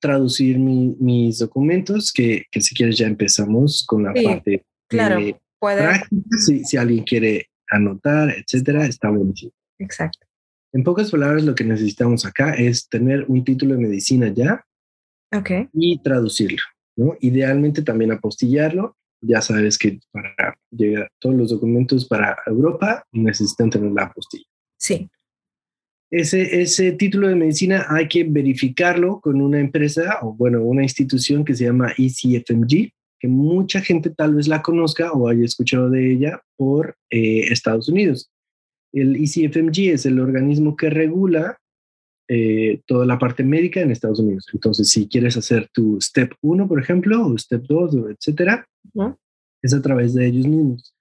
traducir 0.00 0.58
mis 0.58 1.38
documentos, 1.38 2.12
que, 2.12 2.44
que, 2.50 2.60
si 2.60 2.74
quieres 2.74 2.98
ya 2.98 3.06
empezamos 3.06 3.86
con 3.86 4.02
la 4.02 4.12
parte 4.12 4.66
claro, 4.86 5.18
puede. 5.58 6.02
si, 6.44 6.62
si 6.64 6.76
alguien 6.76 7.04
quiere 7.04 7.48
anotar, 7.68 8.30
etcétera, 8.36 8.84
está 8.84 9.08
buenísimo. 9.08 9.52
Exacto. 9.78 10.25
En 10.76 10.84
pocas 10.84 11.10
palabras, 11.10 11.42
lo 11.42 11.54
que 11.54 11.64
necesitamos 11.64 12.26
acá 12.26 12.52
es 12.52 12.86
tener 12.86 13.24
un 13.28 13.42
título 13.44 13.74
de 13.74 13.80
medicina 13.80 14.28
ya 14.28 14.62
y 15.72 15.98
traducirlo, 16.02 16.60
¿no? 16.96 17.16
Idealmente 17.20 17.80
también 17.80 18.12
apostillarlo. 18.12 18.94
Ya 19.22 19.40
sabes 19.40 19.78
que 19.78 20.00
para 20.12 20.54
llegar 20.70 21.10
todos 21.18 21.34
los 21.34 21.48
documentos 21.48 22.06
para 22.06 22.36
Europa 22.44 23.02
necesitan 23.10 23.70
tener 23.70 23.90
la 23.90 24.02
apostilla. 24.02 24.44
Sí. 24.78 25.08
Ese, 26.10 26.60
ese 26.60 26.92
título 26.92 27.28
de 27.28 27.36
medicina 27.36 27.86
hay 27.88 28.06
que 28.06 28.24
verificarlo 28.24 29.20
con 29.20 29.40
una 29.40 29.58
empresa 29.58 30.18
o, 30.20 30.34
bueno, 30.34 30.62
una 30.62 30.82
institución 30.82 31.42
que 31.42 31.54
se 31.54 31.64
llama 31.64 31.94
ECFMG, 31.96 32.90
que 33.18 33.28
mucha 33.28 33.80
gente 33.80 34.10
tal 34.10 34.34
vez 34.34 34.46
la 34.46 34.60
conozca 34.60 35.10
o 35.12 35.26
haya 35.26 35.46
escuchado 35.46 35.88
de 35.88 36.12
ella 36.12 36.42
por 36.54 36.98
eh, 37.08 37.50
Estados 37.50 37.88
Unidos. 37.88 38.30
El 38.98 39.16
ECFMG 39.16 39.92
es 39.92 40.06
el 40.06 40.20
organismo 40.20 40.76
que 40.76 40.90
regula 40.90 41.58
eh, 42.28 42.80
toda 42.86 43.06
la 43.06 43.18
parte 43.18 43.44
médica 43.44 43.80
en 43.80 43.90
Estados 43.90 44.20
Unidos. 44.20 44.46
Entonces, 44.52 44.88
si 44.88 45.06
quieres 45.06 45.36
hacer 45.36 45.68
tu 45.72 46.00
Step 46.00 46.34
1, 46.40 46.66
por 46.66 46.80
ejemplo, 46.80 47.26
o 47.26 47.38
Step 47.38 47.62
2, 47.68 48.10
etcétera, 48.10 48.66
es 49.62 49.74
a 49.74 49.82
través 49.82 50.14
de 50.14 50.26
ellos 50.26 50.46
mismos. 50.46 50.94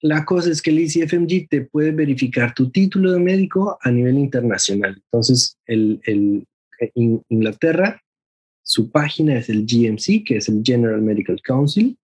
La 0.00 0.24
cosa 0.24 0.50
es 0.50 0.62
que 0.62 0.70
el 0.70 0.78
ECFMG 0.78 1.48
te 1.48 1.62
puede 1.62 1.90
verificar 1.90 2.54
tu 2.54 2.70
título 2.70 3.12
de 3.12 3.18
médico 3.18 3.78
a 3.82 3.90
nivel 3.90 4.16
internacional. 4.16 4.94
Entonces, 4.94 5.58
el, 5.66 6.00
el 6.04 6.46
Inglaterra 6.94 8.00
su 8.68 8.90
página 8.90 9.38
es 9.38 9.48
el 9.48 9.64
GMC, 9.64 10.24
que 10.26 10.36
es 10.36 10.48
el 10.50 10.62
General 10.62 11.00
Medical 11.00 11.40
Council, 11.42 11.96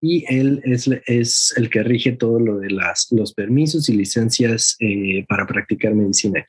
y 0.00 0.24
él 0.32 0.60
es, 0.64 0.88
es 1.06 1.54
el 1.56 1.70
que 1.70 1.82
rige 1.82 2.12
todo 2.12 2.38
lo 2.38 2.58
de 2.58 2.70
las, 2.70 3.08
los 3.10 3.32
permisos 3.32 3.88
y 3.88 3.96
licencias 3.96 4.76
eh, 4.80 5.24
para 5.28 5.46
practicar 5.46 5.94
medicina 5.94 6.44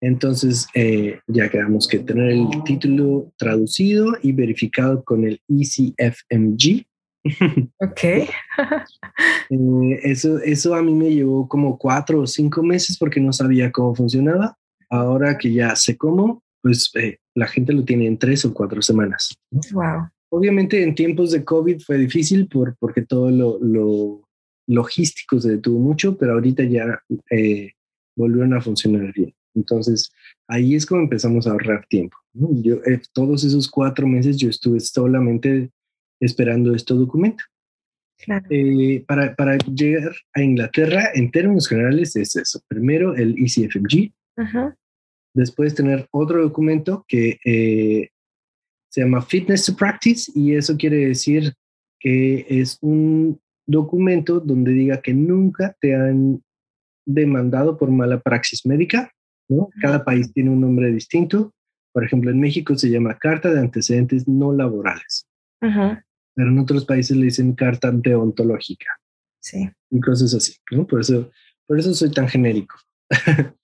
Entonces, 0.00 0.66
eh, 0.74 1.18
ya 1.26 1.50
quedamos 1.50 1.88
que 1.88 1.98
tener 1.98 2.30
el 2.30 2.46
título 2.64 3.32
traducido 3.36 4.16
y 4.22 4.32
verificado 4.32 5.02
con 5.04 5.24
el 5.24 5.40
ECFMG. 5.48 6.86
Ok. 7.78 8.00
Eh, 9.50 10.00
eso, 10.04 10.38
eso 10.38 10.74
a 10.74 10.82
mí 10.82 10.94
me 10.94 11.12
llevó 11.12 11.46
como 11.46 11.76
cuatro 11.76 12.20
o 12.20 12.26
cinco 12.26 12.62
meses 12.62 12.96
porque 12.96 13.20
no 13.20 13.32
sabía 13.34 13.70
cómo 13.70 13.94
funcionaba. 13.94 14.56
Ahora 14.88 15.36
que 15.36 15.52
ya 15.52 15.76
sé 15.76 15.96
cómo, 15.98 16.42
pues 16.62 16.90
la 17.34 17.46
gente 17.46 17.74
lo 17.74 17.84
tiene 17.84 18.06
en 18.06 18.16
tres 18.16 18.46
o 18.46 18.54
cuatro 18.54 18.80
semanas. 18.80 19.36
Wow. 19.72 20.08
Obviamente 20.32 20.82
en 20.82 20.94
tiempos 20.94 21.30
de 21.30 21.44
COVID 21.44 21.80
fue 21.80 21.98
difícil 21.98 22.48
por, 22.48 22.74
porque 22.78 23.02
todo 23.02 23.30
lo, 23.30 24.22
logístico 24.66 25.38
se 25.38 25.50
detuvo 25.50 25.78
mucho, 25.78 26.16
pero 26.16 26.32
ahorita 26.32 26.64
ya 26.64 27.02
eh, 27.30 27.72
volvieron 28.16 28.54
a 28.54 28.60
funcionar 28.60 29.12
bien. 29.12 29.34
Entonces 29.54 30.10
ahí 30.48 30.74
es 30.74 30.86
como 30.86 31.02
empezamos 31.02 31.46
a 31.46 31.50
ahorrar 31.50 31.86
tiempo. 31.86 32.16
Yo, 32.32 32.76
eh, 32.86 33.02
todos 33.12 33.44
esos 33.44 33.70
cuatro 33.70 34.06
meses 34.06 34.38
yo 34.38 34.48
estuve 34.48 34.80
solamente 34.80 35.70
esperando 36.18 36.74
este 36.74 36.94
documento. 36.94 37.44
Eh, 38.48 39.04
para, 39.06 39.34
para, 39.34 39.58
llegar 39.58 40.14
a 40.32 40.42
Inglaterra, 40.42 41.10
en 41.12 41.30
términos 41.30 41.68
generales, 41.68 42.14
es 42.16 42.36
eso. 42.36 42.60
Primero, 42.68 43.16
el 43.16 43.34
ECFMG. 43.36 44.12
Ajá 44.36 44.76
después 45.34 45.74
tener 45.74 46.06
otro 46.10 46.42
documento 46.42 47.04
que 47.08 47.38
eh, 47.44 48.10
se 48.92 49.00
llama 49.00 49.22
Fitness 49.22 49.64
to 49.64 49.74
Practice 49.74 50.30
y 50.34 50.54
eso 50.54 50.76
quiere 50.76 50.98
decir 50.98 51.54
que 51.98 52.44
es 52.48 52.76
un 52.82 53.40
documento 53.66 54.38
donde 54.38 54.72
diga 54.72 55.00
que 55.00 55.14
nunca 55.14 55.74
te 55.80 55.94
han 55.94 56.42
demandado 57.06 57.78
por 57.78 57.90
mala 57.90 58.20
praxis 58.20 58.66
médica. 58.66 59.10
¿no? 59.48 59.70
Cada 59.80 60.04
país 60.04 60.30
tiene 60.34 60.50
un 60.50 60.60
nombre 60.60 60.92
distinto. 60.92 61.54
Por 61.94 62.04
ejemplo, 62.04 62.30
en 62.30 62.40
México 62.40 62.76
se 62.76 62.90
llama 62.90 63.18
Carta 63.18 63.50
de 63.50 63.60
Antecedentes 63.60 64.28
No 64.28 64.52
Laborales. 64.52 65.26
Pero 65.60 66.50
en 66.50 66.58
otros 66.58 66.84
países 66.84 67.16
le 67.16 67.24
dicen 67.24 67.54
Carta 67.54 67.90
Deontológica. 67.92 68.90
Sí. 69.40 69.70
Y 69.90 70.00
cosas 70.00 70.34
así, 70.34 70.56
¿no? 70.70 70.86
Por 70.86 71.00
eso, 71.00 71.30
por 71.66 71.78
eso 71.78 71.94
soy 71.94 72.10
tan 72.10 72.28
genérico. 72.28 72.76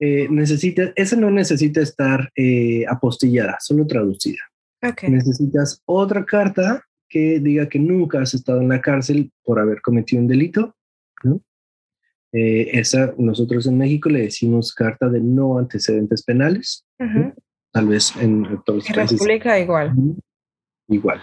eh, 0.00 0.28
necesita, 0.30 0.92
esa 0.96 1.16
no 1.16 1.30
necesita 1.30 1.82
estar 1.82 2.30
eh, 2.36 2.86
apostillada, 2.88 3.58
solo 3.60 3.86
traducida. 3.86 4.40
Necesitas 5.08 5.82
otra 5.86 6.24
carta 6.24 6.84
que 7.08 7.38
diga 7.40 7.68
que 7.68 7.78
nunca 7.78 8.20
has 8.20 8.34
estado 8.34 8.60
en 8.60 8.68
la 8.68 8.80
cárcel 8.80 9.30
por 9.44 9.60
haber 9.60 9.80
cometido 9.80 10.22
un 10.22 10.28
delito. 10.28 10.74
Eh, 12.34 12.70
esa 12.78 13.12
nosotros 13.18 13.66
en 13.66 13.76
México 13.76 14.08
le 14.08 14.22
decimos 14.22 14.72
carta 14.72 15.10
de 15.10 15.20
no 15.20 15.58
antecedentes 15.58 16.22
penales. 16.22 16.84
Tal 17.72 17.86
vez 17.86 18.14
en 18.16 18.42
todos 18.64 18.88
los 18.88 18.96
países. 18.96 19.18
República 19.18 19.60
igual. 19.60 19.94
Igual. 20.88 21.22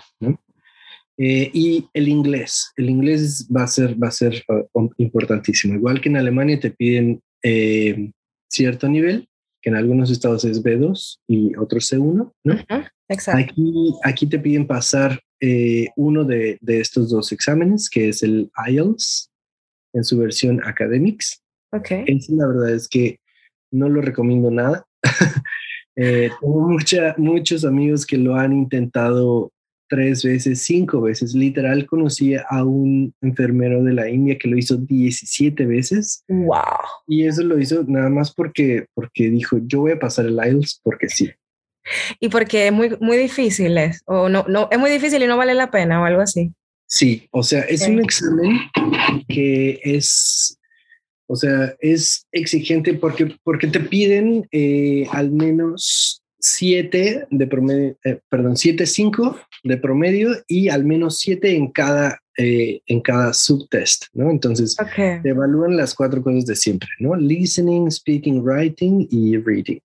Eh, 1.18 1.50
y 1.52 1.90
el 1.94 2.08
inglés. 2.08 2.72
El 2.78 2.90
inglés 2.90 3.50
va 3.54 3.64
a 3.64 3.68
ser, 3.68 4.02
va 4.02 4.08
a 4.08 4.12
ser 4.12 4.44
uh, 4.48 4.90
importantísimo. 4.98 5.74
Igual 5.74 6.00
que 6.00 6.10
en 6.10 6.18
Alemania 6.18 6.60
te 6.60 6.72
piden 6.72 7.22
cierto 8.48 8.88
nivel, 8.88 9.28
que 9.62 9.70
en 9.70 9.76
algunos 9.76 10.12
estados 10.12 10.46
es 10.46 10.64
B2 10.64 11.20
y 11.28 11.56
otros 11.56 11.92
C1, 11.92 12.32
¿no? 12.44 12.56
Exacto. 13.10 13.42
Aquí, 13.42 13.94
aquí 14.04 14.28
te 14.28 14.40
piden 14.40 14.66
pasar 14.66 15.20
eh, 15.42 15.88
uno 15.96 16.24
de, 16.24 16.58
de, 16.62 16.80
estos 16.80 17.10
dos 17.10 17.32
exámenes, 17.32 17.90
que 17.90 18.10
es 18.10 18.24
el 18.24 18.52
IELTS 18.68 19.30
en 19.94 20.04
su 20.04 20.18
versión 20.18 20.62
Academics. 20.64 21.42
Ok. 21.72 21.92
la 22.30 22.48
verdad 22.48 22.72
es 22.72 22.88
que 22.88 23.20
no 23.72 23.90
lo 23.90 24.02
recomiendo 24.02 24.50
nada. 24.52 24.86
eh, 25.96 26.30
tengo 26.42 26.68
mucha, 26.68 27.16
muchos 27.18 27.66
amigos 27.66 28.06
que 28.06 28.18
lo 28.18 28.36
han 28.36 28.54
intentado 28.54 29.52
tres 29.88 30.24
veces, 30.24 30.62
cinco 30.64 31.02
veces. 31.02 31.34
Literal, 31.34 31.86
conocí 31.86 32.36
a 32.36 32.64
un 32.64 33.14
enfermero 33.22 33.84
de 33.84 33.94
la 33.94 34.10
India 34.10 34.38
que 34.38 34.48
lo 34.48 34.58
hizo 34.58 34.78
17 34.78 35.66
veces. 35.66 36.24
Wow. 36.28 36.60
Y 37.08 37.26
eso 37.26 37.44
lo 37.44 37.60
hizo 37.60 37.84
nada 37.88 38.10
más 38.10 38.34
porque, 38.34 38.86
porque 38.94 39.30
dijo, 39.30 39.58
yo 39.64 39.82
voy 39.82 39.94
a 39.94 40.00
pasar 40.00 40.26
el 40.26 40.36
IELTS 40.38 40.82
porque 40.84 41.10
sí. 41.10 41.30
Y 42.20 42.30
porque 42.30 42.68
es 42.68 42.74
muy, 42.74 42.96
muy 43.00 43.18
difícil, 43.18 43.78
es, 43.78 44.02
o 44.06 44.30
no, 44.30 44.46
no, 44.48 44.68
es 44.72 44.80
muy 44.80 44.90
difícil 44.90 45.24
y 45.24 45.28
no 45.28 45.38
vale 45.38 45.54
la 45.54 45.72
pena 45.72 46.02
o 46.02 46.06
algo 46.06 46.22
así. 46.22 46.52
Sí, 46.88 47.28
o 47.32 47.44
sea, 47.44 47.62
es 47.62 47.88
un 47.88 48.00
examen 48.00 48.60
que 49.28 49.80
es, 49.84 50.58
o 51.28 51.36
sea, 51.36 51.76
es 51.80 52.26
exigente 52.32 52.96
porque, 52.96 53.36
porque 53.44 53.68
te 53.68 53.80
piden 53.80 54.48
eh, 54.52 55.06
al 55.12 55.32
menos 55.32 56.24
siete 56.40 57.28
de 57.30 57.48
promedio, 57.48 57.96
eh, 58.04 58.20
perdón, 58.30 58.58
siete, 58.58 58.88
cinco 58.88 59.38
de 59.64 59.78
promedio 59.78 60.32
y 60.48 60.70
al 60.70 60.84
menos 60.84 61.20
siete 61.20 61.56
en 61.56 61.68
cada, 61.68 62.20
eh, 62.38 62.82
en 62.88 63.02
cada 63.02 63.34
subtest, 63.34 64.06
¿no? 64.14 64.32
Entonces, 64.32 64.76
te 64.96 65.30
evalúan 65.30 65.78
las 65.78 65.94
cuatro 65.94 66.24
cosas 66.24 66.46
de 66.46 66.56
siempre, 66.56 66.90
¿no? 67.00 67.16
Listening, 67.16 67.92
speaking, 67.92 68.42
writing 68.42 69.08
y 69.12 69.38
reading. 69.38 69.80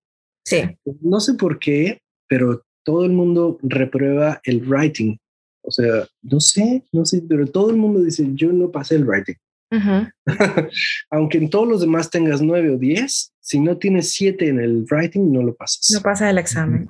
Sí. 0.45 0.61
No 1.01 1.19
sé 1.19 1.33
por 1.33 1.59
qué, 1.59 1.99
pero 2.27 2.63
todo 2.83 3.05
el 3.05 3.11
mundo 3.11 3.57
reprueba 3.63 4.39
el 4.43 4.61
writing. 4.67 5.17
O 5.63 5.71
sea, 5.71 6.07
no 6.21 6.39
sé, 6.39 6.83
no 6.91 7.05
sé, 7.05 7.23
pero 7.27 7.47
todo 7.47 7.71
el 7.71 7.77
mundo 7.77 8.03
dice, 8.03 8.27
yo 8.33 8.53
no 8.53 8.71
pasé 8.71 8.95
el 8.95 9.05
writing. 9.05 9.35
Aunque 11.09 11.37
en 11.39 11.49
todos 11.49 11.67
los 11.67 11.81
demás 11.81 12.09
tengas 12.09 12.41
nueve 12.41 12.69
o 12.69 12.77
diez, 12.77 13.33
si 13.41 13.59
no 13.59 13.77
tienes 13.77 14.13
siete 14.13 14.47
en 14.47 14.59
el 14.59 14.85
writing, 14.89 15.31
no 15.31 15.41
lo 15.41 15.55
pasas. 15.55 15.89
No 15.91 16.01
pasa 16.01 16.29
el 16.29 16.37
examen. 16.37 16.87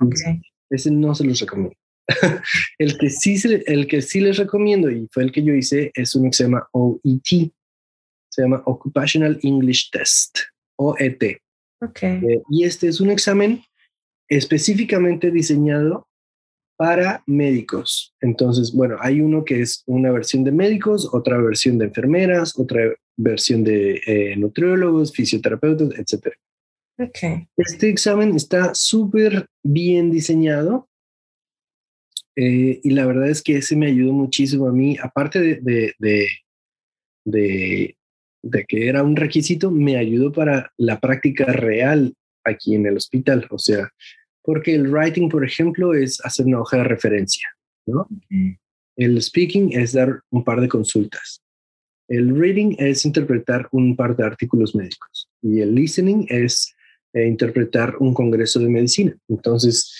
Ese 0.70 0.90
no 0.90 1.14
se 1.14 1.24
los 1.24 1.40
recomiendo. 1.40 1.76
el, 2.78 2.98
que 2.98 3.10
sí, 3.10 3.36
el 3.66 3.86
que 3.86 4.02
sí 4.02 4.20
les 4.20 4.36
recomiendo, 4.36 4.90
y 4.90 5.08
fue 5.10 5.24
el 5.24 5.32
que 5.32 5.42
yo 5.42 5.54
hice, 5.54 5.90
es 5.94 6.14
uno 6.14 6.30
que 6.30 6.36
se 6.36 6.44
llama 6.44 6.68
OET. 6.72 7.52
Se 8.28 8.42
llama 8.42 8.62
Occupational 8.66 9.38
English 9.42 9.90
Test, 9.90 10.40
OET. 10.76 11.40
Okay. 11.80 12.20
Eh, 12.24 12.42
y 12.50 12.64
este 12.64 12.88
es 12.88 13.00
un 13.00 13.10
examen 13.10 13.62
específicamente 14.28 15.30
diseñado 15.30 16.08
para 16.76 17.22
médicos. 17.26 18.14
Entonces, 18.20 18.72
bueno, 18.72 18.96
hay 19.00 19.20
uno 19.20 19.44
que 19.44 19.60
es 19.60 19.82
una 19.86 20.10
versión 20.10 20.44
de 20.44 20.52
médicos, 20.52 21.08
otra 21.12 21.38
versión 21.38 21.78
de 21.78 21.86
enfermeras, 21.86 22.58
otra 22.58 22.94
versión 23.16 23.64
de 23.64 24.00
eh, 24.06 24.36
nutriólogos, 24.36 25.12
fisioterapeutas, 25.12 25.90
etc. 25.98 26.34
Okay. 26.98 27.48
Este 27.56 27.88
examen 27.88 28.34
está 28.34 28.74
súper 28.74 29.46
bien 29.62 30.10
diseñado 30.10 30.88
eh, 32.36 32.80
y 32.84 32.90
la 32.90 33.06
verdad 33.06 33.30
es 33.30 33.42
que 33.42 33.56
ese 33.56 33.76
me 33.76 33.86
ayudó 33.86 34.12
muchísimo 34.12 34.68
a 34.68 34.72
mí, 34.72 34.96
aparte 35.02 35.40
de, 35.40 35.60
de, 35.62 35.94
de, 35.98 36.28
de, 37.24 37.95
que 38.68 38.88
era 38.88 39.02
un 39.02 39.16
requisito, 39.16 39.70
me 39.70 39.96
ayudó 39.96 40.32
para 40.32 40.72
la 40.76 41.00
práctica 41.00 41.44
real 41.46 42.14
aquí 42.44 42.74
en 42.74 42.86
el 42.86 42.96
hospital. 42.96 43.46
O 43.50 43.58
sea, 43.58 43.90
porque 44.42 44.74
el 44.74 44.88
writing, 44.88 45.28
por 45.28 45.44
ejemplo, 45.44 45.94
es 45.94 46.24
hacer 46.24 46.46
una 46.46 46.60
hoja 46.60 46.78
de 46.78 46.84
referencia, 46.84 47.48
¿no? 47.86 48.08
El 48.96 49.20
speaking 49.20 49.72
es 49.72 49.92
dar 49.92 50.20
un 50.30 50.44
par 50.44 50.60
de 50.60 50.68
consultas. 50.68 51.42
El 52.08 52.38
reading 52.38 52.76
es 52.78 53.04
interpretar 53.04 53.68
un 53.72 53.96
par 53.96 54.16
de 54.16 54.24
artículos 54.24 54.74
médicos 54.74 55.28
y 55.42 55.60
el 55.60 55.74
listening 55.74 56.26
es 56.28 56.74
eh, 57.12 57.26
interpretar 57.26 57.96
un 57.98 58.14
congreso 58.14 58.60
de 58.60 58.68
medicina. 58.68 59.16
Entonces, 59.28 59.92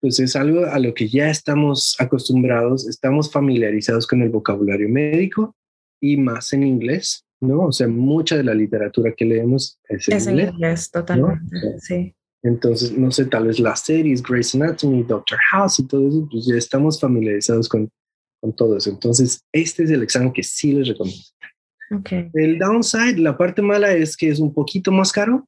pues 0.00 0.20
es 0.20 0.36
algo 0.36 0.66
a 0.66 0.78
lo 0.78 0.94
que 0.94 1.08
ya 1.08 1.28
estamos 1.28 1.96
acostumbrados, 1.98 2.88
estamos 2.88 3.30
familiarizados 3.30 4.06
con 4.06 4.22
el 4.22 4.30
vocabulario 4.30 4.88
médico 4.88 5.56
y 6.00 6.16
más 6.16 6.52
en 6.52 6.62
inglés, 6.62 7.26
¿no? 7.40 7.66
O 7.66 7.72
sea, 7.72 7.88
mucha 7.88 8.36
de 8.36 8.44
la 8.44 8.54
literatura 8.54 9.12
que 9.16 9.24
leemos 9.24 9.78
es 9.88 10.08
en 10.08 10.16
es 10.16 10.26
inglés. 10.26 10.48
en 10.48 10.54
inglés, 10.54 10.90
totalmente, 10.90 11.78
sí. 11.80 12.14
Entonces, 12.42 12.96
no 12.96 13.10
sé, 13.10 13.26
tal 13.26 13.48
vez 13.48 13.58
las 13.58 13.80
series, 13.80 14.22
Grey's 14.22 14.54
Anatomy, 14.54 15.02
Doctor 15.02 15.38
House 15.50 15.78
y 15.78 15.86
todo 15.86 16.08
eso, 16.08 16.28
pues 16.30 16.46
ya 16.46 16.54
estamos 16.54 16.98
familiarizados 16.98 17.68
con, 17.68 17.90
con 18.40 18.54
todo 18.54 18.76
eso. 18.78 18.90
Entonces, 18.90 19.44
este 19.52 19.84
es 19.84 19.90
el 19.90 20.02
examen 20.02 20.32
que 20.32 20.42
sí 20.42 20.72
les 20.72 20.88
recomiendo. 20.88 21.22
Okay. 21.98 22.30
El 22.34 22.58
downside, 22.58 23.18
la 23.18 23.36
parte 23.36 23.60
mala 23.62 23.92
es 23.92 24.16
que 24.16 24.28
es 24.28 24.38
un 24.38 24.54
poquito 24.54 24.92
más 24.92 25.12
caro, 25.12 25.46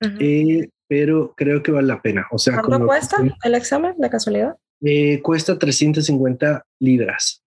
eh, 0.00 0.68
pero 0.88 1.34
creo 1.36 1.62
que 1.62 1.72
vale 1.72 1.88
la 1.88 2.00
pena. 2.00 2.26
O 2.30 2.38
sea, 2.38 2.62
¿cuánto 2.62 2.86
cuesta 2.86 3.16
el 3.42 3.54
examen 3.54 3.94
de 3.98 4.08
casualidad? 4.08 4.56
Eh, 4.82 5.20
cuesta 5.20 5.58
350 5.58 6.64
libras. 6.78 7.42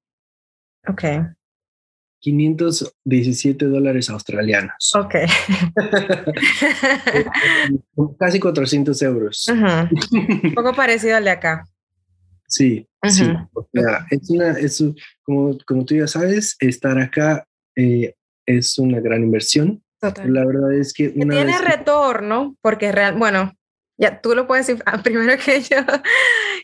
Ok. 0.87 1.03
517 2.23 3.65
dólares 3.65 4.09
australianos. 4.09 4.93
Ok. 4.95 5.15
Casi 8.17 8.39
400 8.39 9.01
euros. 9.01 9.45
Un 9.49 10.53
poco 10.55 10.73
parecido 10.73 11.17
al 11.17 11.25
de 11.25 11.31
acá. 11.31 11.65
Sí, 12.47 12.87
sí. 13.09 13.25
O 13.53 13.67
sea, 13.73 14.05
es 14.09 14.29
una, 14.29 14.51
es, 14.51 14.81
como, 15.23 15.57
como 15.67 15.83
tú 15.83 15.95
ya 15.95 16.07
sabes, 16.07 16.55
estar 16.61 16.97
acá 16.97 17.45
eh, 17.75 18.15
es 18.45 18.77
una 18.77 19.01
gran 19.01 19.21
inversión. 19.21 19.83
Total. 19.99 20.31
La 20.31 20.45
verdad 20.45 20.73
es 20.73 20.93
que... 20.93 21.11
Una 21.15 21.35
tiene 21.35 21.57
retorno, 21.57 22.55
porque 22.61 22.93
real, 22.93 23.17
bueno, 23.17 23.51
ya 23.97 24.21
tú 24.21 24.33
lo 24.33 24.47
puedes 24.47 24.67
decir 24.67 24.81
primero 25.03 25.33
que 25.43 25.61
yo, 25.61 25.79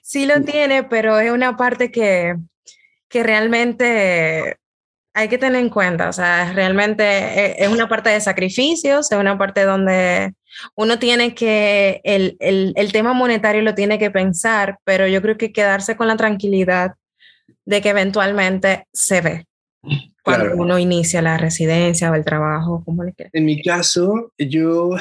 sí 0.03 0.25
lo 0.25 0.41
tiene, 0.41 0.83
pero 0.83 1.19
es 1.19 1.31
una 1.31 1.57
parte 1.57 1.91
que, 1.91 2.37
que 3.09 3.23
realmente 3.23 4.57
hay 5.19 5.27
que 5.27 5.37
tener 5.37 5.61
en 5.61 5.69
cuenta, 5.69 6.07
o 6.07 6.13
sea, 6.13 6.53
realmente 6.53 7.03
e, 7.03 7.55
es 7.59 7.67
una 7.67 7.89
parte 7.89 8.09
de 8.09 8.21
sacrificios, 8.21 9.11
es 9.11 9.17
una 9.17 9.37
parte 9.37 9.63
donde 9.63 10.33
uno 10.75 10.97
tiene 10.97 11.35
que, 11.35 11.99
el, 12.05 12.37
el, 12.39 12.73
el, 12.77 12.91
tema 12.93 13.13
monetario 13.13 13.61
lo 13.61 13.75
tiene 13.75 13.99
que 13.99 14.11
pensar, 14.11 14.77
pero 14.85 15.07
yo 15.07 15.21
creo 15.21 15.37
que 15.37 15.51
quedarse 15.51 15.97
con 15.97 16.07
la 16.07 16.15
tranquilidad 16.15 16.93
de 17.65 17.81
que 17.81 17.89
eventualmente 17.89 18.85
se 18.93 19.21
ve 19.21 19.45
cuando 20.23 20.55
uno 20.55 20.79
inicia 20.79 21.21
la 21.21 21.37
residencia 21.37 22.11
o 22.11 22.15
el 22.15 22.23
trabajo, 22.23 22.83
como 22.85 23.03
le 23.03 23.13
En 23.33 23.45
mi 23.45 23.61
caso, 23.61 24.31
yo 24.37 24.91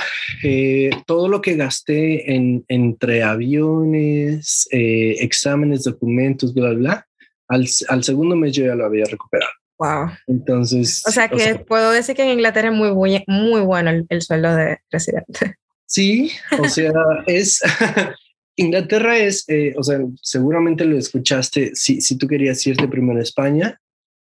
eh, 0.42 0.90
todo 1.06 1.28
lo 1.28 1.40
que 1.40 1.54
gasté 1.54 2.34
en, 2.34 2.64
entre 2.68 3.22
aviones, 3.22 4.68
eh, 4.72 5.16
exámenes, 5.20 5.84
documentos, 5.84 6.54
bla, 6.54 6.72
bla, 6.72 7.06
al, 7.48 7.66
al 7.88 8.04
segundo 8.04 8.36
mes 8.36 8.52
yo 8.52 8.66
ya 8.66 8.74
lo 8.74 8.86
había 8.86 9.04
recuperado. 9.04 9.50
Wow. 9.78 10.10
Entonces. 10.26 11.02
O 11.06 11.10
sea 11.10 11.28
que 11.28 11.56
puedo 11.56 11.90
decir 11.92 12.16
que 12.16 12.22
en 12.22 12.30
Inglaterra 12.30 12.68
es 12.68 12.74
muy, 12.74 12.92
muy, 12.92 13.24
muy 13.26 13.60
bueno 13.60 13.90
el, 13.90 14.06
el, 14.08 14.22
sueldo 14.22 14.54
de 14.54 14.78
residente. 14.90 15.56
Sí, 15.90 16.30
o 16.58 16.68
sea, 16.68 16.92
es. 17.26 17.62
Inglaterra 18.56 19.16
es, 19.16 19.48
eh, 19.48 19.72
o 19.74 19.82
sea, 19.82 20.00
seguramente 20.20 20.84
lo 20.84 20.98
escuchaste 20.98 21.70
si, 21.74 22.02
si 22.02 22.18
tú 22.18 22.26
querías 22.26 22.66
irte 22.66 22.86
primero 22.88 23.20
a 23.20 23.22
España 23.22 23.80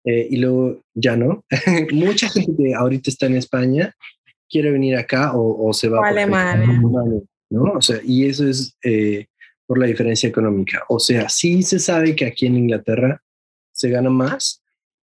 eh, 0.05 0.27
y 0.29 0.37
luego 0.37 0.81
ya 0.95 1.15
no. 1.15 1.43
Mucha 1.91 2.29
gente 2.29 2.51
que 2.57 2.73
ahorita 2.73 3.11
está 3.11 3.27
en 3.27 3.35
España 3.35 3.93
quiere 4.49 4.71
venir 4.71 4.95
acá 4.95 5.33
o, 5.33 5.67
o 5.67 5.73
se 5.73 5.89
va 5.89 6.03
a 6.03 6.09
Alemania. 6.09 6.65
¿no? 7.51 7.73
O 7.73 7.81
sea, 7.81 7.99
y 8.03 8.25
eso 8.25 8.47
es 8.47 8.75
eh, 8.83 9.27
por 9.67 9.77
la 9.77 9.85
diferencia 9.85 10.27
económica. 10.27 10.83
O 10.89 10.99
sea, 10.99 11.29
sí 11.29 11.61
se 11.63 11.79
sabe 11.79 12.15
que 12.15 12.25
aquí 12.25 12.47
en 12.47 12.57
Inglaterra 12.57 13.21
se 13.73 13.89
gana 13.89 14.09
más, 14.09 14.60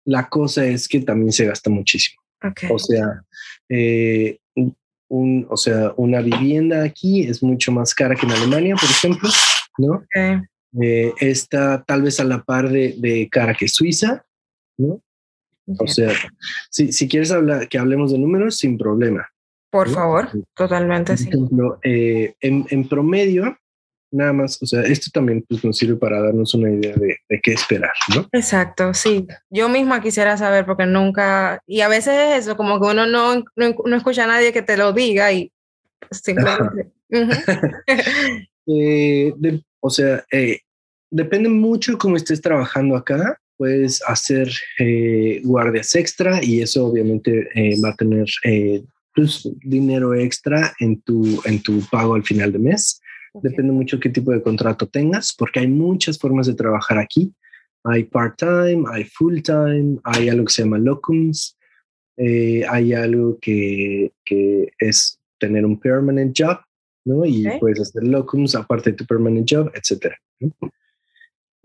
la 0.05 0.29
cosa 0.29 0.65
es 0.65 0.89
que 0.89 1.01
también 1.01 1.33
se 1.33 1.47
gasta 1.47 1.71
muchísimo. 1.71 2.23
O 2.71 2.79
sea, 2.79 3.23
eh, 3.69 4.39
un, 5.09 5.47
o 5.49 5.57
sea, 5.57 5.93
una 5.97 6.21
vivienda 6.21 6.83
aquí 6.83 7.23
es 7.23 7.43
mucho 7.43 7.73
más 7.73 7.95
cara 7.95 8.15
que 8.15 8.27
en 8.27 8.33
Alemania, 8.33 8.75
por 8.75 8.91
ejemplo, 8.91 9.29
¿no? 9.79 10.05
Eh, 10.83 11.13
está 11.21 11.83
tal 11.85 12.03
vez 12.03 12.21
a 12.21 12.25
la 12.25 12.43
par 12.43 12.69
de, 12.69 12.95
de 12.99 13.29
cara 13.31 13.55
que 13.55 13.69
Suiza, 13.69 14.25
¿no? 14.77 15.01
O 15.79 15.87
sea, 15.87 16.13
si, 16.71 16.93
si 16.93 17.09
quieres 17.09 17.31
hablar, 17.31 17.69
que 17.69 17.79
hablemos 17.79 18.13
de 18.13 18.19
números, 18.19 18.59
sin 18.59 18.77
problema. 18.77 19.27
Por 19.71 19.89
favor, 19.89 20.29
totalmente. 20.55 21.15
Por 21.15 21.27
ejemplo, 21.27 21.79
eh, 21.83 22.35
en, 22.41 22.67
en, 22.71 22.89
promedio, 22.89 23.59
nada 24.15 24.33
más, 24.33 24.63
o 24.63 24.67
sea, 24.67 24.83
esto 24.83 25.11
también 25.13 25.45
pues, 25.49 25.65
nos 25.65 25.77
sirve 25.77 25.97
para 25.97 26.23
darnos 26.23 26.55
una 26.55 26.71
idea 26.71 26.95
de, 26.95 27.17
de, 27.29 27.41
qué 27.43 27.53
esperar, 27.53 27.93
¿no? 28.15 28.29
Exacto, 28.33 28.95
sí. 28.95 29.27
Yo 29.51 29.69
misma 29.69 30.01
quisiera 30.01 30.37
saber 30.37 30.65
porque 30.65 30.87
nunca, 30.87 31.61
y 31.67 31.81
a 31.81 31.89
veces 31.89 32.15
es 32.15 32.45
eso, 32.45 32.57
como 32.57 32.81
que 32.81 32.87
uno 32.87 33.07
no, 33.07 33.43
no, 33.57 33.75
no 33.85 33.97
escucha 33.97 34.25
a 34.25 34.29
nadie 34.29 34.53
que 34.53 34.63
te 34.63 34.77
lo 34.77 34.93
diga 34.93 35.33
y 35.33 35.53
simplemente... 36.11 36.93
eh, 38.67 39.33
de, 39.37 39.63
o 39.81 39.91
sea, 39.91 40.25
eh, 40.33 40.61
depende 41.11 41.49
mucho 41.49 41.99
cómo 41.99 42.17
estés 42.17 42.41
trabajando 42.41 42.97
acá. 42.97 43.39
Puedes 43.57 44.03
hacer 44.07 44.51
eh, 44.79 45.41
guardias 45.45 45.95
extra 45.95 46.43
y 46.43 46.63
eso 46.63 46.87
obviamente 46.87 47.49
va 47.85 47.91
a 47.91 47.95
tener 47.95 48.27
pues, 49.15 49.49
dinero 49.63 50.15
extra 50.15 50.75
en 50.81 51.01
tu, 51.03 51.41
en 51.45 51.63
tu 51.63 51.81
pago 51.89 52.15
al 52.15 52.25
final 52.25 52.53
de 52.53 52.59
mes. 52.59 53.01
Depende 53.43 53.73
mucho 53.73 53.99
qué 53.99 54.11
tipo 54.11 54.31
de 54.31 54.43
contrato 54.43 54.87
tengas, 54.87 55.33
porque 55.33 55.61
hay 55.61 55.67
muchas 55.67 56.19
formas 56.19 56.47
de 56.47 56.55
trabajar 56.55 56.99
aquí. 56.99 57.35
Hay 57.83 58.05
part-time, 58.05 58.85
hay 58.91 59.05
full-time, 59.05 59.99
hay 60.05 60.29
algo 60.29 60.45
que 60.47 60.53
se 60.53 60.63
llama 60.63 60.79
locums, 60.79 61.59
eh, 62.17 62.65
hay 62.69 62.93
algo 62.93 63.39
que, 63.41 64.13
que, 64.25 64.73
es 64.79 65.19
tener 65.39 65.67
un 65.67 65.79
permanent 65.79 66.35
job, 66.39 66.59
¿no? 67.05 67.25
Y 67.27 67.47
puedes 67.59 67.81
hacer 67.81 68.05
locums 68.05 68.55
aparte 68.55 68.93
de 68.93 68.97
tu 68.97 69.05
permanent 69.05 69.47
job, 69.51 69.71
etc. 69.75 70.15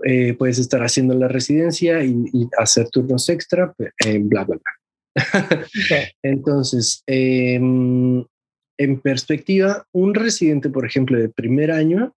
Eh, 0.04 0.34
puedes 0.34 0.58
estar 0.60 0.82
haciendo 0.82 1.14
la 1.14 1.28
residencia 1.28 2.04
y, 2.04 2.26
y 2.34 2.50
hacer 2.58 2.90
turnos 2.90 3.30
extra, 3.30 3.74
eh, 4.06 4.20
bla, 4.20 4.44
bla, 4.44 4.58
bla. 4.58 5.66
okay. 5.86 6.06
Entonces, 6.24 7.04
eh, 7.06 7.60
en 8.80 9.02
perspectiva, 9.02 9.86
un 9.92 10.16
residente, 10.16 10.70
por 10.70 10.86
ejemplo, 10.86 11.20
de 11.20 11.28
primer 11.28 11.70
año 11.70 12.16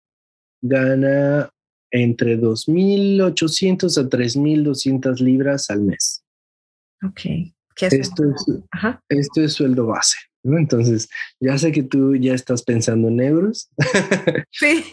gana 0.61 1.49
entre 1.89 2.39
2.800 2.39 3.97
a 3.97 4.07
3.200 4.07 5.19
libras 5.19 5.71
al 5.71 5.81
mes. 5.81 6.23
Ok. 7.03 7.21
¿Qué 7.75 7.87
es 7.87 7.93
esto, 7.93 8.23
es, 8.25 8.45
Ajá. 8.69 9.01
esto 9.09 9.41
es 9.41 9.53
sueldo 9.53 9.87
base. 9.87 10.17
¿no? 10.43 10.57
Entonces, 10.59 11.09
ya 11.39 11.57
sé 11.57 11.71
que 11.71 11.81
tú 11.81 12.15
ya 12.15 12.35
estás 12.35 12.63
pensando 12.63 13.09
en 13.09 13.19
euros. 13.19 13.69
Sí. 14.51 14.83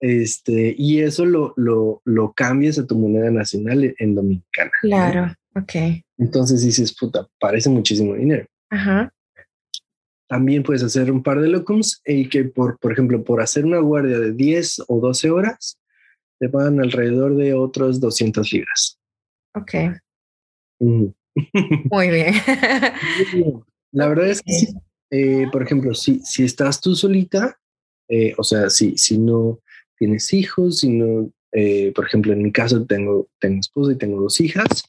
Este, 0.00 0.74
y 0.78 1.00
eso 1.00 1.26
lo, 1.26 1.52
lo, 1.56 2.00
lo 2.04 2.32
cambias 2.32 2.78
a 2.78 2.86
tu 2.86 2.96
moneda 2.96 3.30
nacional 3.30 3.94
en 3.98 4.14
dominicana. 4.14 4.70
Claro, 4.82 5.26
¿no? 5.26 5.62
ok. 5.62 6.02
Entonces 6.18 6.62
dices, 6.62 6.94
puta, 6.94 7.26
parece 7.38 7.68
muchísimo 7.68 8.14
dinero. 8.14 8.46
Ajá. 8.70 9.12
También 10.30 10.62
puedes 10.62 10.84
hacer 10.84 11.10
un 11.10 11.24
par 11.24 11.40
de 11.40 11.48
locums 11.48 12.00
y 12.06 12.28
que, 12.28 12.44
por, 12.44 12.78
por 12.78 12.92
ejemplo, 12.92 13.24
por 13.24 13.42
hacer 13.42 13.64
una 13.64 13.80
guardia 13.80 14.16
de 14.16 14.32
10 14.32 14.84
o 14.86 15.00
12 15.00 15.28
horas, 15.28 15.80
te 16.38 16.48
pagan 16.48 16.78
alrededor 16.78 17.34
de 17.34 17.52
otros 17.52 17.98
200 17.98 18.52
libras. 18.52 18.96
Ok. 19.56 19.74
Mm. 20.78 21.06
Muy 21.90 22.08
bien. 22.10 22.34
La 23.92 24.06
verdad 24.06 24.28
es 24.28 24.40
que, 24.40 24.52
sí. 24.52 24.68
eh, 25.10 25.46
por 25.50 25.64
ejemplo, 25.64 25.94
si, 25.94 26.20
si 26.20 26.44
estás 26.44 26.80
tú 26.80 26.94
solita, 26.94 27.58
eh, 28.08 28.32
o 28.38 28.44
sea, 28.44 28.70
si, 28.70 28.96
si 28.96 29.18
no 29.18 29.58
tienes 29.98 30.32
hijos, 30.32 30.78
si 30.78 30.90
no, 30.90 31.28
eh, 31.50 31.90
por 31.92 32.06
ejemplo, 32.06 32.32
en 32.32 32.42
mi 32.44 32.52
caso 32.52 32.86
tengo, 32.86 33.26
tengo 33.40 33.58
esposa 33.58 33.90
y 33.90 33.96
tengo 33.96 34.20
dos 34.20 34.40
hijas, 34.40 34.84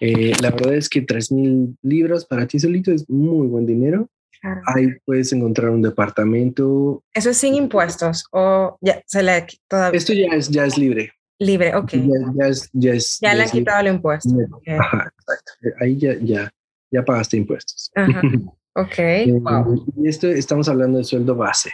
eh, 0.00 0.32
la 0.42 0.50
verdad 0.50 0.74
es 0.74 0.90
que 0.90 1.00
3 1.00 1.32
mil 1.32 1.78
libras 1.80 2.26
para 2.26 2.46
ti 2.46 2.60
solito 2.60 2.92
es 2.92 3.08
muy 3.08 3.46
buen 3.46 3.64
dinero. 3.64 4.10
Claro. 4.46 4.62
Ahí 4.66 4.88
puedes 5.04 5.32
encontrar 5.32 5.70
un 5.70 5.82
departamento. 5.82 7.02
¿Eso 7.12 7.30
es 7.30 7.36
sin 7.36 7.54
impuestos 7.54 8.24
o 8.30 8.78
ya 8.80 9.02
se 9.06 9.22
le 9.22 9.46
todavía? 9.66 9.98
Esto 9.98 10.12
ya 10.12 10.28
es, 10.36 10.48
ya 10.48 10.64
es 10.66 10.78
libre. 10.78 11.10
Libre, 11.40 11.74
ok. 11.74 11.90
Ya, 11.92 12.32
ya, 12.34 12.46
es, 12.46 12.70
ya, 12.72 12.92
es, 12.92 13.18
ya, 13.20 13.34
le 13.34 13.42
han 13.42 13.50
quitado 13.50 13.80
el 13.80 13.94
impuesto. 13.94 14.30
Okay. 14.52 14.74
Ajá, 14.74 15.12
exacto. 15.18 15.52
Ahí 15.80 15.98
ya, 15.98 16.14
ya, 16.20 16.50
ya 16.90 17.04
pagaste 17.04 17.36
impuestos. 17.36 17.90
Ajá. 17.94 18.22
Ok, 18.78 18.98
wow. 19.40 19.86
Y 19.96 20.06
esto 20.06 20.28
estamos 20.28 20.68
hablando 20.68 20.98
de 20.98 21.04
sueldo 21.04 21.34
base. 21.34 21.72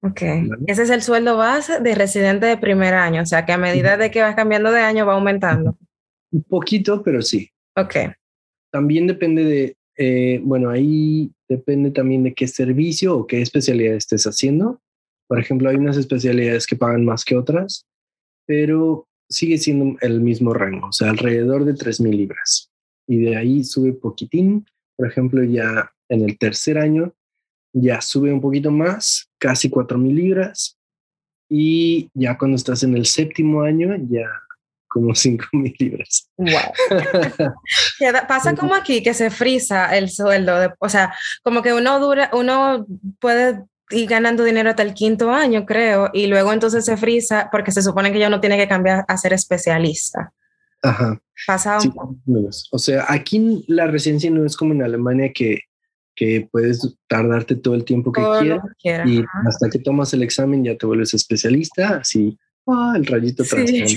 Ok. 0.00 0.20
¿Vale? 0.20 0.62
Ese 0.68 0.84
es 0.84 0.90
el 0.90 1.02
sueldo 1.02 1.36
base 1.36 1.80
de 1.80 1.92
residente 1.96 2.46
de 2.46 2.56
primer 2.56 2.94
año, 2.94 3.22
o 3.22 3.26
sea 3.26 3.44
que 3.44 3.50
a 3.50 3.58
medida 3.58 3.96
de 3.96 4.12
que 4.12 4.22
vas 4.22 4.36
cambiando 4.36 4.70
de 4.70 4.80
año 4.80 5.04
va 5.04 5.14
aumentando. 5.14 5.76
Un 6.30 6.44
poquito, 6.44 7.02
pero 7.02 7.20
sí. 7.20 7.50
Ok. 7.74 7.96
También 8.70 9.08
depende 9.08 9.42
de, 9.42 9.76
eh, 9.96 10.40
bueno, 10.44 10.70
ahí 10.70 11.32
depende 11.50 11.90
también 11.90 12.22
de 12.22 12.32
qué 12.32 12.46
servicio 12.46 13.16
o 13.16 13.26
qué 13.26 13.42
especialidad 13.42 13.96
estés 13.96 14.24
haciendo. 14.24 14.80
Por 15.28 15.40
ejemplo, 15.40 15.68
hay 15.68 15.76
unas 15.76 15.96
especialidades 15.96 16.64
que 16.66 16.76
pagan 16.76 17.04
más 17.04 17.24
que 17.24 17.36
otras, 17.36 17.86
pero 18.46 19.08
sigue 19.28 19.58
siendo 19.58 19.98
el 20.00 20.20
mismo 20.20 20.54
rango, 20.54 20.86
o 20.88 20.92
sea, 20.92 21.10
alrededor 21.10 21.64
de 21.64 21.74
3.000 21.74 22.16
libras. 22.16 22.70
Y 23.08 23.18
de 23.18 23.36
ahí 23.36 23.64
sube 23.64 23.92
poquitín. 23.92 24.64
Por 24.96 25.08
ejemplo, 25.08 25.42
ya 25.42 25.92
en 26.08 26.22
el 26.22 26.38
tercer 26.38 26.78
año 26.78 27.12
ya 27.72 28.00
sube 28.00 28.32
un 28.32 28.40
poquito 28.40 28.70
más, 28.70 29.28
casi 29.38 29.68
4.000 29.68 30.14
libras. 30.14 30.78
Y 31.48 32.10
ya 32.14 32.38
cuando 32.38 32.56
estás 32.56 32.84
en 32.84 32.96
el 32.96 33.06
séptimo 33.06 33.62
año, 33.62 33.96
ya 34.08 34.28
como 34.90 35.10
5.000 35.12 35.74
libras. 35.78 36.28
Wow. 36.36 37.52
Pasa 38.28 38.54
como 38.54 38.74
aquí 38.74 39.02
que 39.02 39.14
se 39.14 39.30
frisa 39.30 39.96
el 39.96 40.10
sueldo, 40.10 40.58
de, 40.58 40.70
o 40.78 40.88
sea, 40.88 41.14
como 41.42 41.62
que 41.62 41.72
uno 41.72 41.98
dura, 42.00 42.30
uno 42.34 42.86
puede 43.20 43.62
ir 43.90 44.08
ganando 44.08 44.44
dinero 44.44 44.70
hasta 44.70 44.82
el 44.82 44.94
quinto 44.94 45.30
año, 45.30 45.64
creo, 45.64 46.10
y 46.12 46.26
luego 46.26 46.52
entonces 46.52 46.84
se 46.84 46.96
frisa 46.96 47.48
porque 47.50 47.72
se 47.72 47.82
supone 47.82 48.12
que 48.12 48.18
ya 48.18 48.28
uno 48.28 48.40
tiene 48.40 48.56
que 48.56 48.68
cambiar 48.68 49.04
a 49.08 49.16
ser 49.16 49.32
especialista. 49.32 50.32
Ajá. 50.82 51.20
Pasa 51.46 51.78
O 52.70 52.78
sea, 52.78 53.06
aquí 53.08 53.64
la 53.66 53.86
residencia 53.86 54.30
no 54.30 54.44
es 54.44 54.56
como 54.56 54.74
en 54.74 54.82
Alemania 54.82 55.32
que, 55.32 55.60
que 56.14 56.48
puedes 56.50 56.96
tardarte 57.08 57.56
todo 57.56 57.74
el 57.74 57.84
tiempo 57.84 58.12
que 58.12 58.22
quieras 58.82 59.06
y 59.06 59.22
hasta 59.46 59.70
que 59.70 59.78
tomas 59.78 60.12
el 60.12 60.22
examen 60.22 60.64
ya 60.64 60.76
te 60.76 60.86
vuelves 60.86 61.14
especialista, 61.14 61.98
así, 61.98 62.38
ah, 62.66 62.94
el 62.96 63.06
rayito 63.06 63.44
sí. 63.44 63.96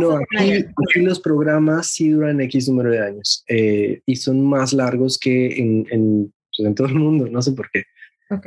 No, 0.00 0.18
aquí, 0.18 1.00
los 1.00 1.20
programas 1.20 1.88
sí 1.88 2.10
duran 2.10 2.40
X 2.42 2.68
número 2.68 2.90
de 2.90 3.00
años 3.00 3.44
eh, 3.48 4.00
y 4.04 4.16
son 4.16 4.46
más 4.46 4.72
largos 4.72 5.18
que 5.18 5.58
en, 5.58 5.86
en, 5.90 6.34
pues, 6.54 6.66
en, 6.66 6.74
todo 6.74 6.88
el 6.88 6.94
mundo, 6.94 7.26
no 7.30 7.40
sé 7.40 7.52
por 7.52 7.70
qué. 7.70 7.84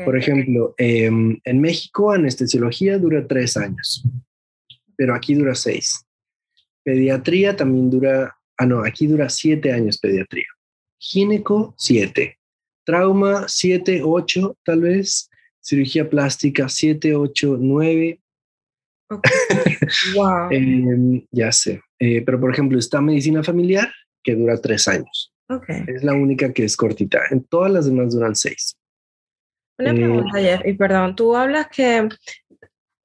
por 0.05 0.17
ejemplo, 0.17 0.75
em, 0.77 1.39
en 1.43 1.61
México 1.61 2.11
anestesiología 2.11 2.97
dura 2.99 3.25
tres 3.27 3.57
años, 3.57 4.03
pero 4.95 5.15
aquí 5.15 5.33
dura 5.33 5.55
seis. 5.55 6.05
Pediatría 6.83 7.55
también 7.55 7.89
dura, 7.89 8.35
ah, 8.57 8.65
no, 8.65 8.83
aquí 8.83 9.07
dura 9.07 9.29
siete 9.29 9.71
años 9.71 9.97
pediatría. 9.97 10.47
Gineco, 10.99 11.73
siete. 11.77 12.37
Trauma, 12.83 13.45
siete, 13.47 14.01
ocho, 14.03 14.57
tal 14.63 14.81
vez. 14.81 15.29
Cirugía 15.61 16.09
plástica, 16.09 16.67
siete, 16.69 17.15
ocho, 17.15 17.57
nueve. 17.59 18.19
Wow. 20.15 20.51
Em, 20.51 21.25
ya 21.31 21.51
sé. 21.51 21.81
Eh, 21.99 22.21
pero, 22.25 22.39
por 22.39 22.51
ejemplo, 22.51 22.77
está 22.77 23.01
medicina 23.01 23.43
familiar, 23.43 23.89
que 24.23 24.35
dura 24.35 24.59
tres 24.59 24.87
años. 24.87 25.33
Okay. 25.47 25.83
Es 25.87 26.03
la 26.03 26.13
única 26.13 26.53
que 26.53 26.63
es 26.63 26.77
cortita. 26.77 27.21
En 27.31 27.43
todas 27.43 27.71
las 27.71 27.85
demás 27.85 28.13
duran 28.13 28.35
seis. 28.35 28.77
Una 29.79 29.93
pregunta, 29.93 30.39
eh, 30.39 30.43
Jeff, 30.43 30.61
y 30.65 30.73
perdón, 30.73 31.15
tú 31.15 31.35
hablas 31.35 31.67
que, 31.69 32.07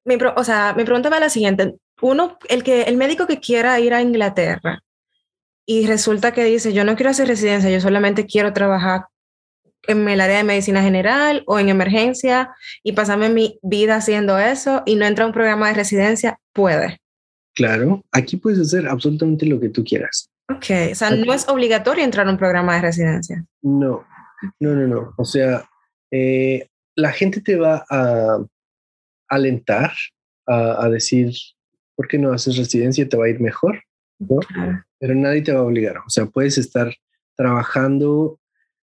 mi 0.05 0.17
o 0.37 0.45
sea, 0.45 0.75
mi 0.77 0.85
pregunta 0.85 1.09
va 1.09 1.21
la 1.21 1.31
siguiente 1.31 1.75
uno, 2.01 2.39
el, 2.49 2.63
que, 2.63 2.83
el 2.83 2.97
médico 2.97 3.27
que 3.27 3.41
quiera 3.41 3.81
ir 3.81 3.95
a 3.95 4.03
Inglaterra 4.03 4.83
y 5.67 5.87
resulta 5.87 6.33
que 6.33 6.45
dice, 6.45 6.73
yo 6.73 6.85
no 6.85 6.97
quiero 6.97 7.11
hacer 7.11 7.29
residencia, 7.29 7.71
yo 7.71 7.81
solamente 7.81 8.27
quiero 8.27 8.53
trabajar 8.53 9.07
en 9.87 10.09
el 10.09 10.21
área 10.21 10.39
de 10.39 10.45
medicina 10.45 10.83
general 10.83 11.43
o 11.47 11.59
en 11.59 11.69
emergencia 11.69 12.55
y 12.83 12.93
pasarme 12.93 13.29
mi 13.29 13.59
vida 13.63 13.97
haciendo 13.97 14.39
eso 14.39 14.83
y 14.87 14.97
no 14.97 15.05
entra 15.05 15.25
a 15.25 15.27
un 15.29 15.33
programa 15.33 15.69
de 15.69 15.75
residencia, 15.75 16.39
puede. 16.53 17.01
Claro, 17.55 18.03
aquí 18.11 18.37
puedes 18.37 18.61
hacer 18.61 18.89
absolutamente 18.89 19.47
lo 19.47 19.61
que 19.61 19.69
tú 19.69 19.85
quieras. 19.85 20.29
Ok, 20.51 20.67
o 20.93 20.95
sea, 20.95 21.11
no 21.11 21.33
es 21.33 21.49
obligatorio 21.49 22.05
entrar 22.05 22.27
a 22.27 22.31
un 22.31 22.37
programa 22.37 22.75
de 22.75 22.83
residencia. 22.83 23.45
No, 23.63 24.05
no, 24.61 24.75
no, 24.75 24.87
no. 24.87 25.15
O 25.17 25.25
sea, 25.25 25.65
eh, 26.11 26.69
la 26.97 27.13
gente 27.13 27.41
te 27.41 27.57
va 27.57 27.85
a 27.89 28.45
alentar 29.29 29.93
a, 30.47 30.85
a 30.85 30.91
decir, 30.91 31.33
¿por 31.97 32.09
qué 32.09 32.19
no 32.19 32.33
haces 32.33 32.57
residencia? 32.57 33.09
Te 33.09 33.17
va 33.17 33.27
a 33.27 33.31
ir 33.31 33.41
mejor, 33.41 33.83
¿no? 34.19 34.41
Pero 34.99 35.15
nadie 35.15 35.43
te 35.43 35.53
va 35.53 35.61
a 35.61 35.65
obligar. 35.65 35.99
O 35.99 36.11
sea, 36.11 36.27
puedes 36.27 36.59
estar 36.59 36.95
trabajando 37.37 38.39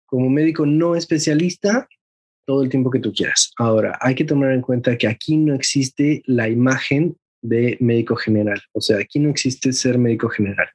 como 0.09 0.29
médico 0.29 0.65
no 0.65 0.95
especialista 0.95 1.87
todo 2.45 2.63
el 2.63 2.69
tiempo 2.69 2.89
que 2.89 2.99
tú 2.99 3.13
quieras. 3.13 3.51
Ahora, 3.57 3.97
hay 4.01 4.15
que 4.15 4.25
tomar 4.25 4.51
en 4.51 4.61
cuenta 4.61 4.97
que 4.97 5.07
aquí 5.07 5.37
no 5.37 5.53
existe 5.53 6.23
la 6.25 6.49
imagen 6.49 7.15
de 7.41 7.77
médico 7.79 8.15
general. 8.15 8.59
O 8.73 8.81
sea, 8.81 8.97
aquí 8.97 9.19
no 9.19 9.29
existe 9.29 9.71
ser 9.71 9.97
médico 9.97 10.29
general. 10.29 10.67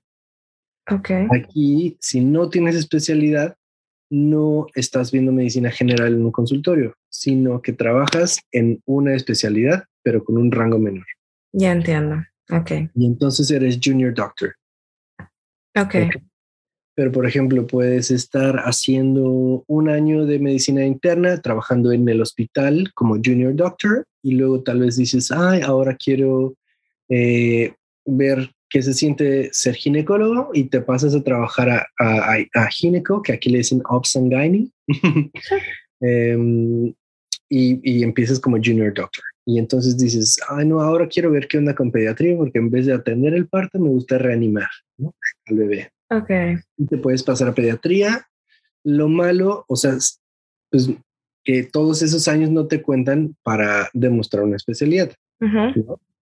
Okay. 0.88 1.26
Aquí, 1.34 1.96
si 2.00 2.20
no 2.20 2.48
tienes 2.48 2.76
especialidad, 2.76 3.56
no 4.10 4.66
estás 4.74 5.10
viendo 5.10 5.32
medicina 5.32 5.70
general 5.70 6.14
en 6.14 6.24
un 6.24 6.30
consultorio, 6.30 6.94
sino 7.08 7.60
que 7.60 7.72
trabajas 7.72 8.38
en 8.52 8.80
una 8.86 9.14
especialidad, 9.14 9.84
pero 10.02 10.22
con 10.22 10.36
un 10.38 10.52
rango 10.52 10.78
menor. 10.78 11.06
Ya 11.52 11.72
entiendo. 11.72 12.22
Ok. 12.50 12.70
Y 12.94 13.06
entonces 13.06 13.50
eres 13.50 13.80
junior 13.82 14.14
doctor. 14.14 14.54
Ok. 15.76 15.94
Pero, 16.94 17.10
por 17.10 17.26
ejemplo, 17.26 17.66
puedes 17.66 18.10
estar 18.10 18.56
haciendo 18.60 19.64
un 19.66 19.88
año 19.88 20.26
de 20.26 20.38
medicina 20.38 20.84
interna, 20.86 21.40
trabajando 21.40 21.92
en 21.92 22.08
el 22.08 22.20
hospital 22.20 22.92
como 22.94 23.16
junior 23.16 23.54
doctor, 23.54 24.04
y 24.22 24.32
luego 24.32 24.62
tal 24.62 24.80
vez 24.80 24.96
dices, 24.96 25.30
ay, 25.32 25.60
ahora 25.62 25.96
quiero 25.96 26.54
eh, 27.08 27.74
ver 28.06 28.50
qué 28.70 28.82
se 28.82 28.94
siente 28.94 29.50
ser 29.52 29.74
ginecólogo 29.74 30.50
y 30.52 30.64
te 30.64 30.80
pasas 30.80 31.14
a 31.14 31.22
trabajar 31.22 31.68
a, 31.68 31.86
a, 31.98 32.66
gineco, 32.70 33.22
que 33.22 33.32
aquí 33.32 33.50
le 33.50 33.58
dicen 33.58 33.82
obs 33.88 34.16
and 34.16 34.32
gynae, 34.32 34.70
em, 36.00 36.94
y, 37.48 37.80
y 37.82 38.02
empiezas 38.02 38.40
como 38.40 38.56
junior 38.56 38.92
doctor. 38.94 39.24
Y 39.46 39.58
entonces 39.58 39.98
dices, 39.98 40.40
ay, 40.48 40.66
no, 40.66 40.80
ahora 40.80 41.06
quiero 41.06 41.30
ver 41.30 41.46
qué 41.46 41.58
onda 41.58 41.74
con 41.74 41.90
pediatría, 41.90 42.36
porque 42.36 42.58
en 42.58 42.70
vez 42.70 42.86
de 42.86 42.94
atender 42.94 43.34
el 43.34 43.46
parto, 43.46 43.78
me 43.78 43.90
gusta 43.90 44.16
reanimar 44.16 44.68
al 45.46 45.56
bebé. 45.56 45.90
Ok. 46.10 46.30
Y 46.76 46.86
te 46.86 46.98
puedes 46.98 47.22
pasar 47.22 47.48
a 47.48 47.54
pediatría. 47.54 48.26
Lo 48.84 49.08
malo, 49.08 49.64
o 49.68 49.76
sea, 49.76 49.96
pues 50.70 50.90
que 51.42 51.62
todos 51.64 52.02
esos 52.02 52.26
años 52.28 52.50
no 52.50 52.66
te 52.66 52.82
cuentan 52.82 53.36
para 53.42 53.90
demostrar 53.92 54.44
una 54.44 54.56
especialidad. 54.56 55.12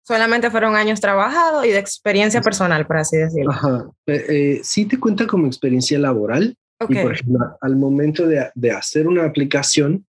Solamente 0.04 0.50
fueron 0.50 0.76
años 0.76 1.00
trabajados 1.00 1.66
y 1.66 1.70
de 1.70 1.78
experiencia 1.78 2.42
personal, 2.42 2.88
por 2.88 2.98
así 2.98 3.18
decirlo. 3.18 3.52
Ajá. 3.52 3.90
Eh, 4.08 4.60
sí 4.64 4.86
te 4.86 5.00
cuenta 5.00 5.28
como 5.28 5.48
experiencia 5.48 6.00
laboral. 6.00 6.56
Y 6.90 6.96
por 6.96 7.14
ejemplo, 7.14 7.58
al 7.62 7.76
momento 7.76 8.28
de, 8.28 8.50
de 8.56 8.72
hacer 8.72 9.08
una 9.08 9.26
aplicación, 9.26 10.08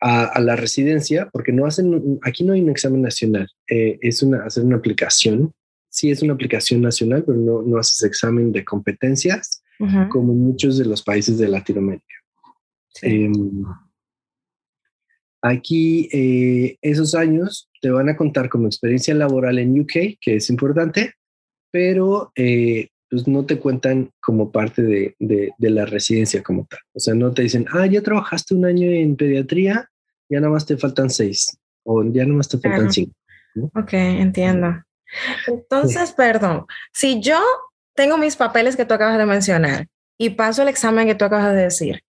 a, 0.00 0.40
la 0.40 0.56
residencia, 0.56 1.28
porque 1.32 1.52
no 1.52 1.66
hacen, 1.66 2.18
aquí 2.22 2.44
no 2.44 2.52
hay 2.52 2.60
un 2.60 2.70
examen 2.70 3.02
nacional, 3.02 3.48
eh, 3.68 3.98
es 4.00 4.22
una, 4.22 4.44
hacer 4.44 4.64
una 4.64 4.76
aplicación. 4.76 5.52
Sí 5.90 6.10
es 6.10 6.22
una 6.22 6.34
aplicación 6.34 6.82
nacional, 6.82 7.24
pero 7.24 7.38
no, 7.38 7.62
no 7.62 7.78
haces 7.78 8.02
examen 8.02 8.52
de 8.52 8.64
competencias 8.64 9.62
como 10.10 10.32
en 10.32 10.40
muchos 10.40 10.76
de 10.76 10.84
los 10.84 11.02
países 11.02 11.38
de 11.38 11.48
Latinoamérica. 11.48 12.14
Em, 13.02 13.64
aquí 15.40 16.08
eh, 16.12 16.76
esos 16.82 17.14
años 17.14 17.70
te 17.80 17.90
van 17.90 18.08
a 18.08 18.16
contar 18.16 18.48
como 18.48 18.66
experiencia 18.66 19.14
laboral 19.14 19.58
en 19.58 19.80
UK, 19.80 20.18
que 20.20 20.36
es 20.36 20.50
importante, 20.50 21.14
pero 21.70 22.32
eh, 22.34 22.88
pues 23.08 23.28
no 23.28 23.46
te 23.46 23.58
cuentan 23.58 24.10
como 24.20 24.50
parte 24.50 24.82
de, 24.82 25.14
de, 25.18 25.70
la 25.70 25.86
residencia 25.86 26.42
como 26.42 26.66
tal. 26.66 26.80
O 26.92 27.00
sea, 27.00 27.14
no 27.14 27.32
te 27.32 27.42
dicen, 27.42 27.66
ah, 27.72 27.86
ya 27.86 28.02
trabajaste 28.02 28.54
un 28.54 28.64
año 28.64 28.90
en 28.90 29.16
pediatría, 29.16 29.88
ya 30.28 30.40
nada 30.40 30.52
más 30.52 30.66
te 30.66 30.76
faltan 30.76 31.08
seis 31.08 31.56
o 31.84 32.02
ya 32.04 32.24
nada 32.24 32.36
más 32.36 32.48
te 32.48 32.58
faltan 32.58 32.92
cinco. 32.92 33.14
Ok, 33.74 33.92
entiendo. 33.92 34.82
Entonces, 35.46 36.12
perdón, 36.12 36.66
si 36.92 37.20
yo 37.20 37.40
tengo 37.94 38.18
mis 38.18 38.36
papeles 38.36 38.76
que 38.76 38.84
tú 38.84 38.94
acabas 38.94 39.18
de 39.18 39.26
mencionar 39.26 39.86
y 40.18 40.30
paso 40.30 40.62
el 40.62 40.68
examen 40.68 41.06
que 41.06 41.14
tú 41.14 41.24
acabas 41.24 41.52
de 41.54 41.62
decir, 41.62 42.02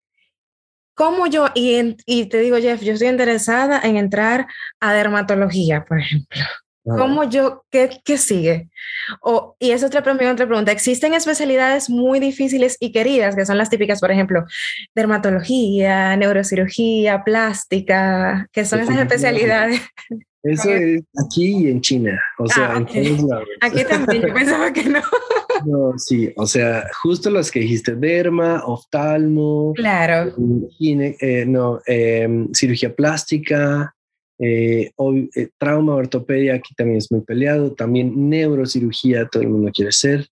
¿cómo 0.93 1.27
yo, 1.27 1.47
y, 1.55 1.95
y 2.05 2.25
te 2.25 2.39
digo, 2.39 2.57
Jeff, 2.57 2.81
yo 2.81 2.93
estoy 2.93 3.07
interesada 3.07 3.79
en 3.83 3.97
entrar 3.97 4.47
a 4.79 4.93
dermatología, 4.93 5.85
por 5.85 5.99
ejemplo? 5.99 6.41
¿Cómo 6.83 7.23
yo, 7.23 7.65
qué, 7.69 7.89
qué 8.03 8.17
sigue? 8.17 8.69
O, 9.21 9.55
y 9.59 9.71
es 9.71 9.83
otra, 9.83 10.01
otra 10.01 10.47
pregunta. 10.47 10.71
¿Existen 10.71 11.13
especialidades 11.13 11.89
muy 11.89 12.19
difíciles 12.19 12.77
y 12.79 12.91
queridas, 12.91 13.35
que 13.35 13.45
son 13.45 13.57
las 13.57 13.69
típicas, 13.69 13.99
por 13.99 14.11
ejemplo, 14.11 14.45
dermatología, 14.95 16.15
neurocirugía, 16.15 17.23
plástica, 17.23 18.47
que 18.51 18.65
son 18.65 18.79
esas 18.79 18.97
especialidades? 18.97 19.81
Eso 20.43 20.69
es 20.69 21.01
aquí 21.25 21.65
y 21.65 21.69
en 21.69 21.81
China, 21.81 22.21
o 22.37 22.47
sea, 22.47 22.75
ah, 22.75 22.85
en 22.93 23.17
Aquí 23.61 23.83
también, 23.83 24.27
yo 24.27 24.33
pensaba 24.33 24.71
que 24.71 24.83
no. 24.85 25.01
No, 25.65 25.97
sí, 25.97 26.31
o 26.37 26.45
sea, 26.45 26.85
justo 27.01 27.29
los 27.29 27.51
que 27.51 27.59
dijiste, 27.59 27.93
derma, 27.93 28.63
oftalmo, 28.65 29.73
claro. 29.75 30.33
Eh, 30.79 31.45
no, 31.45 31.81
em, 31.85 32.47
cirugía 32.53 32.95
plástica, 32.95 33.93
eh, 34.39 34.91
eh, 35.35 35.49
trauma, 35.57 35.95
ortopedia, 35.95 36.55
aquí 36.55 36.73
también 36.75 36.99
es 36.99 37.11
muy 37.11 37.21
peleado. 37.21 37.73
También 37.73 38.29
neurocirugía, 38.29 39.27
todo 39.27 39.43
el 39.43 39.49
mundo 39.49 39.71
quiere 39.73 39.91
ser. 39.91 40.27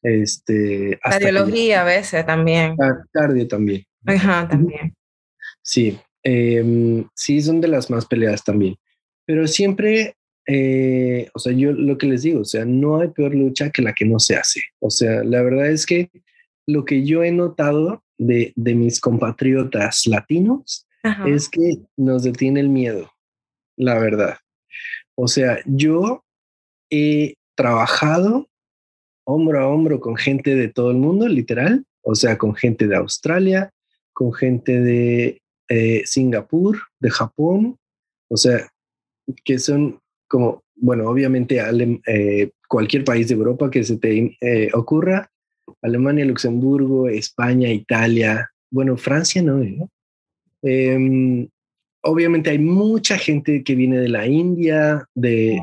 Este, 0.00 0.98
Cardiología 1.02 1.82
a 1.82 1.84
veces 1.84 2.24
también. 2.24 2.76
Cardio 3.12 3.48
también. 3.48 3.84
Ajá, 4.06 4.46
también. 4.48 4.94
Sí, 5.60 5.98
em, 6.22 7.04
sí, 7.14 7.42
son 7.42 7.60
de 7.60 7.68
las 7.68 7.90
más 7.90 8.06
peleadas 8.06 8.44
también. 8.44 8.76
Pero 9.28 9.46
siempre, 9.46 10.16
eh, 10.46 11.28
o 11.34 11.38
sea, 11.38 11.52
yo 11.52 11.72
lo 11.72 11.98
que 11.98 12.06
les 12.06 12.22
digo, 12.22 12.40
o 12.40 12.44
sea, 12.46 12.64
no 12.64 12.98
hay 12.98 13.08
peor 13.08 13.34
lucha 13.34 13.68
que 13.68 13.82
la 13.82 13.92
que 13.92 14.06
no 14.06 14.18
se 14.18 14.36
hace. 14.36 14.62
O 14.80 14.88
sea, 14.88 15.22
la 15.22 15.42
verdad 15.42 15.70
es 15.70 15.84
que 15.84 16.10
lo 16.66 16.86
que 16.86 17.04
yo 17.04 17.22
he 17.22 17.30
notado 17.30 18.02
de, 18.16 18.54
de 18.56 18.74
mis 18.74 19.00
compatriotas 19.00 20.06
latinos 20.06 20.86
es 21.26 21.50
que 21.50 21.76
nos 21.98 22.22
detiene 22.22 22.60
el 22.60 22.70
miedo, 22.70 23.12
la 23.76 23.98
verdad. 23.98 24.38
O 25.14 25.28
sea, 25.28 25.58
yo 25.66 26.24
he 26.90 27.34
trabajado 27.54 28.48
hombro 29.24 29.60
a 29.60 29.68
hombro 29.68 30.00
con 30.00 30.16
gente 30.16 30.54
de 30.54 30.68
todo 30.68 30.90
el 30.90 30.96
mundo, 30.96 31.28
literal, 31.28 31.84
o 32.00 32.14
sea, 32.14 32.38
con 32.38 32.54
gente 32.54 32.86
de 32.86 32.96
Australia, 32.96 33.74
con 34.14 34.32
gente 34.32 34.80
de 34.80 35.42
eh, 35.68 36.02
Singapur, 36.06 36.78
de 36.98 37.10
Japón, 37.10 37.78
o 38.30 38.38
sea, 38.38 38.70
que 39.44 39.58
son 39.58 40.00
como, 40.28 40.62
bueno, 40.76 41.08
obviamente 41.08 41.60
eh, 42.06 42.50
cualquier 42.68 43.04
país 43.04 43.28
de 43.28 43.34
Europa 43.34 43.70
que 43.70 43.82
se 43.82 43.96
te 43.96 44.36
eh, 44.40 44.70
ocurra, 44.74 45.30
Alemania, 45.82 46.24
Luxemburgo, 46.24 47.08
España, 47.08 47.70
Italia, 47.70 48.50
bueno, 48.70 48.96
Francia 48.96 49.42
no, 49.42 49.62
em, 50.62 51.48
obviamente 52.02 52.50
hay 52.50 52.58
mucha 52.58 53.18
gente 53.18 53.62
que 53.62 53.74
viene 53.74 53.98
de 53.98 54.08
la 54.08 54.26
India, 54.26 55.06
de 55.14 55.60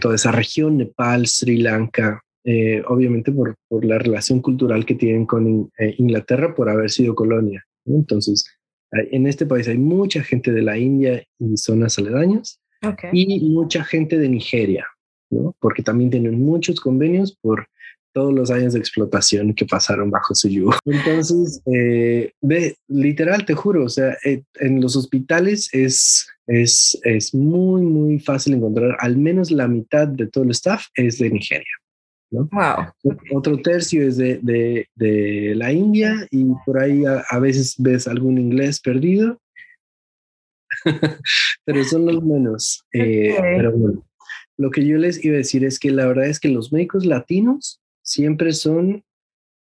toda 0.00 0.16
esa 0.16 0.32
región, 0.32 0.76
Nepal, 0.76 1.26
Sri 1.26 1.58
Lanka, 1.58 2.22
eh, 2.44 2.82
obviamente 2.86 3.30
por, 3.32 3.54
por, 3.68 3.84
la 3.84 3.98
relación 3.98 4.40
cultural 4.40 4.84
que 4.84 4.94
tienen 4.94 5.26
con 5.26 5.70
eh, 5.78 5.94
Inglaterra 5.98 6.54
por 6.54 6.68
haber 6.68 6.90
sido 6.90 7.14
colonia. 7.14 7.64
Entonces, 7.84 8.44
en 8.90 9.26
este 9.26 9.44
país 9.44 9.68
hay 9.68 9.76
mucha 9.76 10.22
gente 10.22 10.50
de 10.50 10.62
la 10.62 10.78
India 10.78 11.22
y 11.38 11.56
zonas 11.56 11.98
aledañas 11.98 12.60
y 13.12 13.40
mucha 13.50 13.84
gente 13.84 14.18
de 14.18 14.28
Nigeria, 14.28 14.86
¿no? 15.30 15.54
porque 15.60 15.82
también 15.82 16.10
tienen 16.10 16.40
muchos 16.40 16.80
convenios 16.80 17.36
por 17.40 17.66
todos 18.12 18.34
los 18.34 18.50
años 18.50 18.72
de 18.72 18.80
explotación 18.80 19.54
que 19.54 19.64
pasaron 19.64 20.10
bajo 20.10 20.34
su 20.34 20.48
yugo. 20.48 20.74
Entonces, 20.84 21.62
eh, 21.72 22.32
literal, 22.88 23.44
te 23.44 23.54
juro, 23.54 23.84
o 23.84 23.88
sea, 23.88 24.16
eh, 24.24 24.42
en 24.56 24.80
los 24.80 24.96
hospitales 24.96 25.68
es, 25.72 26.28
es, 26.46 26.98
es 27.04 27.34
muy, 27.34 27.82
muy 27.82 28.18
fácil 28.18 28.54
encontrar 28.54 28.96
al 28.98 29.16
menos 29.16 29.50
la 29.50 29.68
mitad 29.68 30.08
de 30.08 30.26
todo 30.26 30.44
el 30.44 30.50
staff 30.50 30.86
es 30.94 31.18
de 31.18 31.30
Nigeria. 31.30 31.72
¿no? 32.30 32.48
Wow. 32.52 33.14
Otro 33.32 33.58
tercio 33.58 34.06
es 34.06 34.16
de, 34.16 34.38
de, 34.42 34.86
de 34.96 35.54
la 35.54 35.72
India 35.72 36.26
y 36.30 36.44
por 36.66 36.80
ahí 36.80 37.04
a, 37.06 37.38
veces 37.38 37.74
ves 37.78 38.06
algún 38.08 38.38
inglés 38.38 38.80
perdido, 38.80 39.38
pero 41.64 41.84
son 41.84 42.06
los 42.06 42.22
menos. 42.22 42.84
Eh, 42.92 43.34
pero 43.38 43.72
bueno, 43.72 44.06
lo 44.56 44.70
que 44.70 44.86
yo 44.86 44.98
les 44.98 45.24
iba 45.24 45.34
a 45.34 45.38
decir 45.38 45.64
es 45.64 45.78
que 45.78 45.90
la 45.90 46.06
verdad 46.06 46.26
es 46.26 46.40
que 46.40 46.48
los 46.48 46.72
médicos 46.72 47.06
latinos 47.06 47.80
siempre 48.02 48.52
son 48.52 49.04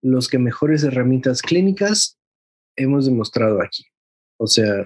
los 0.03 0.29
que 0.29 0.39
mejores 0.39 0.83
herramientas 0.85 1.43
clínicas 1.43 2.19
hemos 2.77 3.07
demostrado 3.07 3.63
aquí. 3.63 3.85
O 4.39 4.47
sea, 4.47 4.83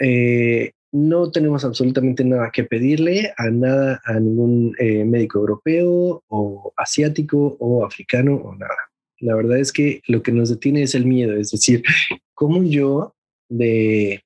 eh, 0.00 0.72
no 0.92 1.30
tenemos 1.30 1.64
absolutamente 1.64 2.24
nada 2.24 2.50
que 2.52 2.64
pedirle 2.64 3.32
a 3.38 3.50
nada, 3.50 4.00
a 4.04 4.20
ningún 4.20 4.74
eh, 4.78 5.04
médico 5.04 5.38
europeo 5.38 6.22
o 6.28 6.72
asiático 6.76 7.56
o 7.58 7.84
africano 7.84 8.36
o 8.36 8.54
nada. 8.54 8.76
La 9.18 9.34
verdad 9.34 9.58
es 9.58 9.72
que 9.72 10.02
lo 10.06 10.22
que 10.22 10.32
nos 10.32 10.50
detiene 10.50 10.82
es 10.82 10.94
el 10.94 11.06
miedo, 11.06 11.34
es 11.36 11.50
decir, 11.50 11.82
¿cómo 12.34 12.62
yo 12.62 13.14
de 13.48 14.22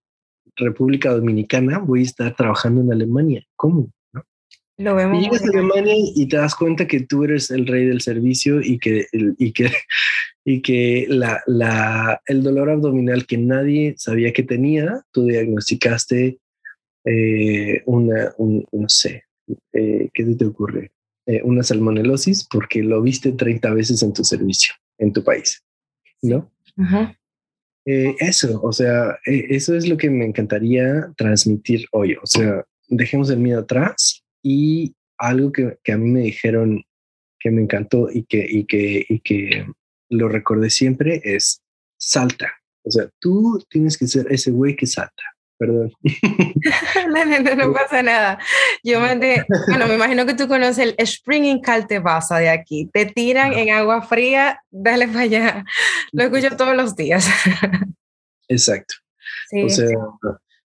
República 0.57 1.13
Dominicana 1.13 1.79
voy 1.79 2.01
a 2.01 2.05
estar 2.05 2.35
trabajando 2.35 2.81
en 2.83 2.93
Alemania? 2.93 3.45
¿Cómo? 3.57 3.91
Lo 4.79 4.95
vemos. 4.95 5.19
Y 5.19 5.23
llegas 5.23 5.43
a 5.43 5.49
Alemania 5.49 5.95
y 5.97 6.27
te 6.29 6.37
das 6.37 6.55
cuenta 6.55 6.87
que 6.87 7.01
tú 7.01 7.25
eres 7.25 7.51
el 7.51 7.67
rey 7.67 7.87
del 7.87 8.03
servicio 8.03 8.61
y 8.61 8.79
que, 8.79 9.07
y 9.13 9.53
que, 9.53 9.71
y 10.45 10.61
que 10.61 11.07
la, 11.09 11.43
la, 11.47 12.21
el 12.27 12.43
dolor 12.43 12.71
abdominal 12.71 13.27
que 13.27 13.39
nadie 13.39 13.95
sabía 13.97 14.33
que 14.33 14.43
tenía, 14.43 15.03
tú 15.13 15.25
diagnosticaste 15.25 16.39
eh, 17.07 17.83
una, 17.87 18.35
no 18.39 18.89
sé, 18.89 19.25
eh, 19.73 20.11
¿qué 20.13 20.25
te 20.25 20.45
ocurre? 20.45 20.93
Eh, 21.27 21.41
una 21.43 21.63
salmonelosis 21.63 22.47
porque 22.49 22.83
lo 22.83 23.01
viste 23.01 23.33
30 23.33 23.73
veces 23.75 24.03
en 24.03 24.13
tu 24.13 24.25
servicio, 24.25 24.75
en 24.99 25.13
tu 25.13 25.25
país, 25.25 25.65
¿no? 26.23 26.53
Eso, 27.87 28.61
o 28.63 28.73
sea, 28.73 29.17
eso 29.25 29.77
es 29.77 29.89
lo 29.89 29.97
que 29.97 30.11
me 30.11 30.25
encantaría 30.25 31.13
transmitir 31.17 31.87
hoy. 31.93 32.15
O 32.15 32.27
sea, 32.27 32.65
dejemos 32.89 33.31
el 33.31 33.39
miedo 33.39 33.61
atrás 33.61 34.25
y 34.43 34.95
algo 35.19 35.53
que, 35.53 35.79
que, 35.85 35.93
a 35.93 35.99
mí 35.99 36.11
me 36.11 36.21
dijeron 36.21 36.85
que 37.39 37.51
me 37.51 37.63
encantó 37.63 38.09
y 38.11 38.25
que, 38.25 38.45
y 38.49 38.65
que, 38.65 39.07
y 39.09 39.21
que 39.21 39.67
lo 40.11 40.29
recordé 40.29 40.69
siempre 40.71 41.21
es 41.25 41.63
salta. 41.97 42.53
O 42.83 42.91
sea, 42.91 43.09
tú 43.21 43.63
tienes 43.71 43.97
que 43.97 44.07
ser 44.07 44.27
ese 44.31 44.51
güey 44.51 44.75
que 44.75 44.87
salta. 44.87 45.36
Perdón. 45.59 45.93
no, 47.09 47.25
no, 47.25 47.55
no, 47.55 47.73
pasa 47.73 48.03
nada. 48.03 48.39
Yo 48.85 49.01
mandé, 49.01 49.45
bueno, 49.69 49.87
me 49.87 49.95
imagino 49.95 50.27
que 50.27 50.35
tú 50.35 50.49
conoces 50.49 50.79
el 50.79 50.95
Spring 50.99 51.45
in 51.45 51.61
Caltebasa 51.61 52.39
de 52.39 52.51
aquí. 52.51 52.91
Te 52.93 53.07
tiran 53.07 53.55
en 53.55 53.71
agua 53.71 54.03
fría, 54.03 54.61
dale 54.71 55.09
para 55.09 55.21
allá. 55.21 55.65
Lo 56.13 56.25
escucho 56.25 56.57
todos 56.57 56.77
los 56.77 56.95
días. 56.97 57.27
Exacto. 58.49 58.95
O 59.53 59.69
sea, 59.69 59.87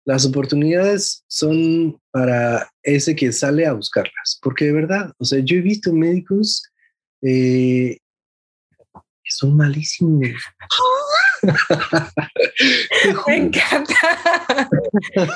las 0.06 0.26
oportunidades 0.26 1.24
son 1.28 2.00
para 2.12 2.72
ese 2.82 3.16
que 3.16 3.32
sale 3.32 3.66
a 3.66 3.74
buscarlas, 3.74 4.40
porque 4.42 4.66
de 4.66 4.72
verdad, 4.72 5.12
o 5.18 5.26
sea, 5.26 5.40
yo 5.40 5.58
he 5.58 5.62
visto 5.62 5.92
médicos 5.92 6.64
eh, 7.22 7.98
que 8.94 9.32
son 9.32 9.56
malísimos. 9.56 10.30
Me 13.28 13.38
encanta. 13.38 13.96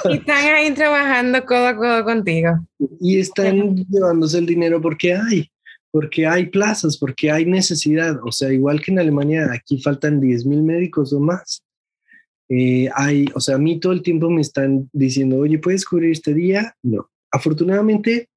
y 0.10 0.18
están 0.18 0.54
ahí 0.54 0.72
trabajando 0.74 1.46
codo 1.46 1.68
a 1.68 1.76
codo 1.76 2.04
contigo. 2.04 2.52
Y 3.00 3.20
están 3.20 3.76
llevándose 3.90 4.38
el 4.40 4.46
dinero 4.46 4.82
porque 4.82 5.14
hay, 5.14 5.50
porque 5.92 6.28
hay 6.28 6.48
plazas, 6.48 6.98
porque 6.98 7.32
hay 7.32 7.46
necesidad. 7.46 8.20
O 8.24 8.32
sea, 8.32 8.52
igual 8.52 8.82
que 8.82 8.92
en 8.92 9.00
Alemania, 9.00 9.50
aquí 9.54 9.82
faltan 9.82 10.20
10 10.20 10.46
mil 10.46 10.64
médicos 10.64 11.14
o 11.14 11.20
más. 11.20 11.64
Eh, 12.50 12.90
hay, 12.94 13.26
o 13.34 13.40
sea, 13.40 13.56
a 13.56 13.60
mí 13.60 13.80
todo 13.80 13.94
el 13.94 14.04
tiempo 14.04 14.30
me 14.30 14.42
están 14.42 14.90
diciendo, 14.92 15.38
oye, 15.38 15.58
¿puedes 15.60 15.86
cubrir 15.86 16.12
este 16.12 16.34
día? 16.34 16.76
No. 16.84 17.10
Afortunadamente, 17.32 18.30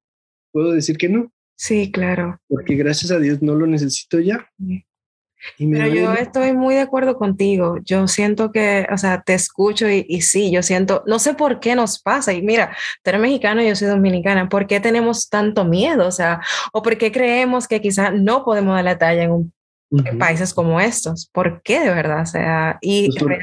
puedo 0.51 0.71
decir 0.71 0.97
que 0.97 1.09
no. 1.09 1.31
Sí, 1.55 1.91
claro. 1.91 2.39
Porque 2.47 2.75
gracias 2.75 3.11
a 3.11 3.19
Dios 3.19 3.41
no 3.41 3.55
lo 3.55 3.67
necesito 3.67 4.19
ya. 4.19 4.47
Pero 5.57 5.87
yo 5.87 6.13
estoy 6.13 6.53
muy 6.53 6.75
de 6.75 6.81
acuerdo 6.81 7.17
contigo. 7.17 7.77
Yo 7.83 8.07
siento 8.07 8.51
que, 8.51 8.87
o 8.91 8.97
sea, 8.97 9.21
te 9.21 9.33
escucho 9.33 9.89
y, 9.89 10.05
y, 10.07 10.21
sí, 10.21 10.51
yo 10.51 10.63
siento, 10.63 11.03
no 11.07 11.19
sé 11.19 11.33
por 11.33 11.59
qué 11.59 11.75
nos 11.75 11.99
pasa. 12.01 12.33
Y 12.33 12.41
mira, 12.41 12.75
tú 13.03 13.09
eres 13.09 13.21
mexicano 13.21 13.61
y 13.61 13.67
yo 13.67 13.75
soy 13.75 13.87
dominicana. 13.87 14.49
¿Por 14.49 14.67
qué 14.67 14.79
tenemos 14.79 15.29
tanto 15.29 15.65
miedo? 15.65 16.07
O 16.07 16.11
sea, 16.11 16.41
o 16.73 16.81
por 16.81 16.97
qué 16.97 17.11
creemos 17.11 17.67
que 17.67 17.81
quizás 17.81 18.13
no 18.13 18.43
podemos 18.43 18.75
dar 18.75 18.83
la 18.83 18.97
talla 18.97 19.23
en, 19.23 19.31
un, 19.31 19.53
países 20.19 20.53
como 20.53 20.79
estos. 20.79 21.29
¿Por 21.31 21.61
qué 21.61 21.79
de 21.79 21.89
verdad? 21.89 22.21
O 22.21 22.25
sea, 22.25 22.77
y 22.81 23.09
pues 23.17 23.39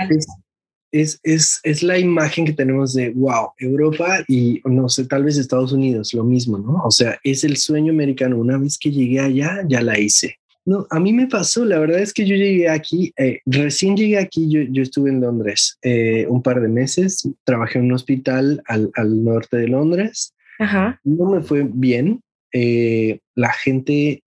es, 0.92 1.18
es, 1.24 1.60
es, 1.64 1.82
la 1.82 1.98
imagen 1.98 2.44
que 2.44 2.52
tenemos 2.52 2.94
de, 2.94 3.10
wow, 3.10 3.50
Europa 3.58 4.18
y 4.28 4.60
no 4.64 4.88
sé, 4.88 5.06
tal 5.06 5.24
vez 5.24 5.36
Estados 5.36 5.72
Unidos, 5.72 6.14
lo 6.14 6.22
mismo, 6.22 6.56
¿no? 6.56 6.82
O 6.84 6.90
sea, 6.92 7.18
es 7.24 7.42
el 7.42 7.56
sueño 7.56 7.92
americano. 7.92 8.38
Una 8.38 8.58
vez 8.58 8.78
que 8.78 8.92
llegué 8.92 9.18
allá, 9.18 9.64
ya 9.66 9.80
la 9.80 9.98
hice. 9.98 10.38
No, 10.66 10.86
a 10.90 10.98
mí 10.98 11.12
me 11.12 11.26
pasó, 11.26 11.64
la 11.64 11.78
verdad 11.78 12.00
es 12.00 12.14
que 12.14 12.24
yo 12.24 12.36
llegué 12.36 12.68
aquí, 12.68 13.12
eh, 13.18 13.40
recién 13.44 13.96
llegué 13.96 14.18
aquí, 14.18 14.50
yo, 14.50 14.62
yo 14.62 14.82
estuve 14.82 15.10
en 15.10 15.20
Londres 15.20 15.78
eh, 15.82 16.26
un 16.26 16.42
par 16.42 16.60
de 16.60 16.68
meses, 16.68 17.28
trabajé 17.44 17.78
en 17.78 17.86
un 17.86 17.92
hospital 17.92 18.62
al, 18.66 18.90
al 18.94 19.24
norte 19.24 19.58
de 19.58 19.68
Londres. 19.68 20.34
Ajá. 20.58 20.98
No 21.04 21.30
me 21.30 21.42
fue 21.42 21.68
bien, 21.70 22.22
eh, 22.52 23.20
la 23.34 23.52
gente 23.52 24.22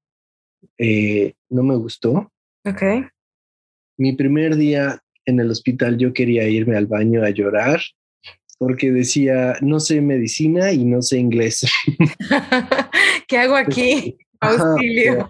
no 1.50 1.62
me 1.62 1.76
gustó. 1.76 2.32
Ok. 2.64 2.82
Mi 3.96 4.12
primer 4.14 4.56
día 4.56 5.00
en 5.24 5.38
el 5.38 5.50
hospital 5.50 5.98
yo 5.98 6.12
quería 6.12 6.48
irme 6.48 6.76
al 6.76 6.86
baño 6.86 7.22
a 7.22 7.30
llorar 7.30 7.80
porque 8.58 8.90
decía, 8.90 9.56
no 9.60 9.80
sé 9.80 10.00
medicina 10.00 10.72
y 10.72 10.84
no 10.84 11.02
sé 11.02 11.18
inglés. 11.18 11.66
¿Qué 13.28 13.38
hago 13.38 13.56
aquí? 13.56 14.16
Auxilio. 14.40 15.28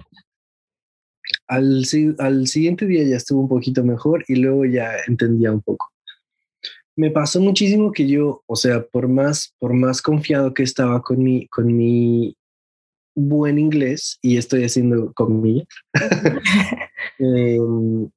Al, 1.47 1.85
al, 2.19 2.47
siguiente 2.47 2.87
día 2.87 3.05
ya 3.05 3.17
estuvo 3.17 3.41
un 3.41 3.49
poquito 3.49 3.85
mejor 3.85 4.25
y 4.29 4.37
luego 4.37 4.65
ya 4.65 4.91
entendía 5.07 5.53
un 5.53 5.61
poco. 5.61 5.91
Me 6.97 7.11
pasó 7.11 7.41
muchísimo 7.41 7.93
que 7.93 8.07
yo, 8.07 8.43
o 8.47 8.57
sea, 8.57 8.85
por 8.87 9.09
más, 9.09 9.53
por 9.59 9.75
más 9.75 10.01
confiado 10.01 10.55
que 10.55 10.63
estaba 10.63 11.03
con 11.03 11.23
mi, 11.23 11.49
con 11.49 11.77
mi 11.77 12.37
buen 13.17 13.59
inglés, 13.59 14.19
y 14.23 14.37
estoy 14.37 14.65
haciendo 14.65 15.13
comillas, 15.13 15.67
eh, 17.19 17.59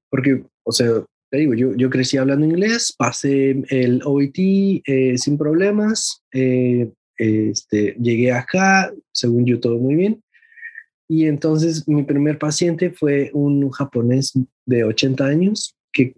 porque, 0.09 0.43
o 0.63 0.71
sea, 0.71 0.88
te 1.30 1.38
digo, 1.38 1.53
yo, 1.53 1.75
yo 1.75 1.89
crecí 1.89 2.17
hablando 2.17 2.45
inglés, 2.45 2.93
pasé 2.97 3.63
el 3.69 4.01
OIT 4.03 4.84
eh, 4.86 5.17
sin 5.17 5.38
problemas, 5.38 6.23
eh, 6.34 6.91
este, 7.17 7.95
llegué 7.99 8.32
acá, 8.32 8.93
según 9.11 9.45
yo 9.45 9.59
todo 9.59 9.78
muy 9.78 9.95
bien. 9.95 10.23
Y 11.08 11.26
entonces 11.26 11.88
mi 11.88 12.03
primer 12.03 12.38
paciente 12.38 12.91
fue 12.91 13.32
un 13.34 13.70
japonés 13.70 14.34
de 14.66 14.84
80 14.84 15.26
años 15.26 15.76
que, 15.91 16.14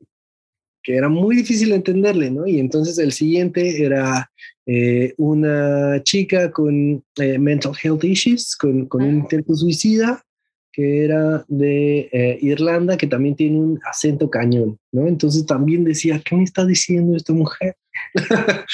que 0.84 0.96
era 0.96 1.10
muy 1.10 1.36
difícil 1.36 1.72
entenderle, 1.74 2.32
¿no? 2.32 2.48
Y 2.48 2.60
entonces 2.60 2.98
el 2.98 3.12
siguiente 3.12 3.84
era 3.84 4.32
eh, 4.66 5.14
una 5.18 6.02
chica 6.04 6.52
con 6.52 7.04
eh, 7.18 7.40
mental 7.40 7.74
health 7.84 8.04
issues, 8.04 8.56
con, 8.56 8.86
con 8.86 9.04
un 9.04 9.16
intento 9.16 9.56
suicida, 9.56 10.24
que 10.72 11.06
era 11.06 11.44
de 11.48 12.10
eh, 12.12 12.38
Irlanda, 12.42 12.96
que 12.96 13.08
también 13.08 13.36
tiene 13.36 13.60
un 13.60 13.80
acento 13.84 14.30
cañón, 14.30 14.78
¿no? 14.92 15.08
Entonces 15.08 15.46
también 15.46 15.84
decía, 15.84 16.22
¿qué 16.24 16.36
me 16.36 16.44
está 16.44 16.66
diciendo 16.66 17.18
esta 17.18 17.34
mujer? 17.34 17.76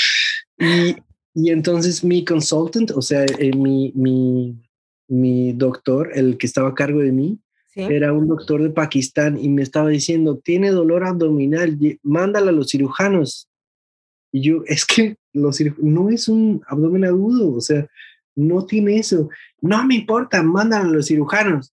y, 0.59 0.95
y, 1.33 1.49
entonces 1.49 2.03
mi 2.03 2.25
consultant, 2.25 2.91
o 2.91 3.01
sea, 3.01 3.25
mi, 3.55 3.93
mi, 3.95 4.55
mi 5.07 5.53
doctor, 5.53 6.11
el 6.13 6.37
que 6.37 6.47
estaba 6.47 6.69
a 6.69 6.75
cargo 6.75 6.99
de 6.99 7.11
mí, 7.11 7.39
era 7.75 8.13
un 8.13 8.27
doctor 8.27 8.63
de 8.63 8.69
Pakistán 8.69 9.37
y 9.37 9.49
me 9.49 9.61
estaba 9.61 9.89
diciendo, 9.89 10.37
tiene 10.37 10.71
dolor 10.71 11.03
abdominal, 11.03 11.77
mándala 12.03 12.51
a 12.51 12.53
los 12.53 12.69
cirujanos. 12.69 13.49
Y 14.31 14.43
yo, 14.43 14.63
es 14.65 14.85
que 14.85 15.17
los 15.33 15.59
no 15.79 16.09
es 16.09 16.29
un 16.29 16.61
abdomen 16.67 17.03
agudo, 17.03 17.53
o 17.53 17.59
sea, 17.59 17.85
no 18.33 18.65
tiene 18.65 18.97
eso. 18.97 19.29
No 19.61 19.85
me 19.85 19.95
importa, 19.95 20.41
mándala 20.41 20.85
a 20.85 20.91
los 20.91 21.07
cirujanos. 21.07 21.73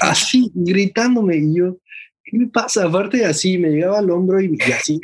Así, 0.00 0.50
gritándome. 0.54 1.36
Y 1.38 1.54
yo, 1.56 1.78
¿qué 2.24 2.38
me 2.38 2.46
pasa? 2.46 2.84
Aparte, 2.84 3.24
así, 3.24 3.58
me 3.58 3.70
llegaba 3.70 3.98
al 3.98 4.10
hombro 4.10 4.40
y, 4.40 4.58
así, 4.72 5.00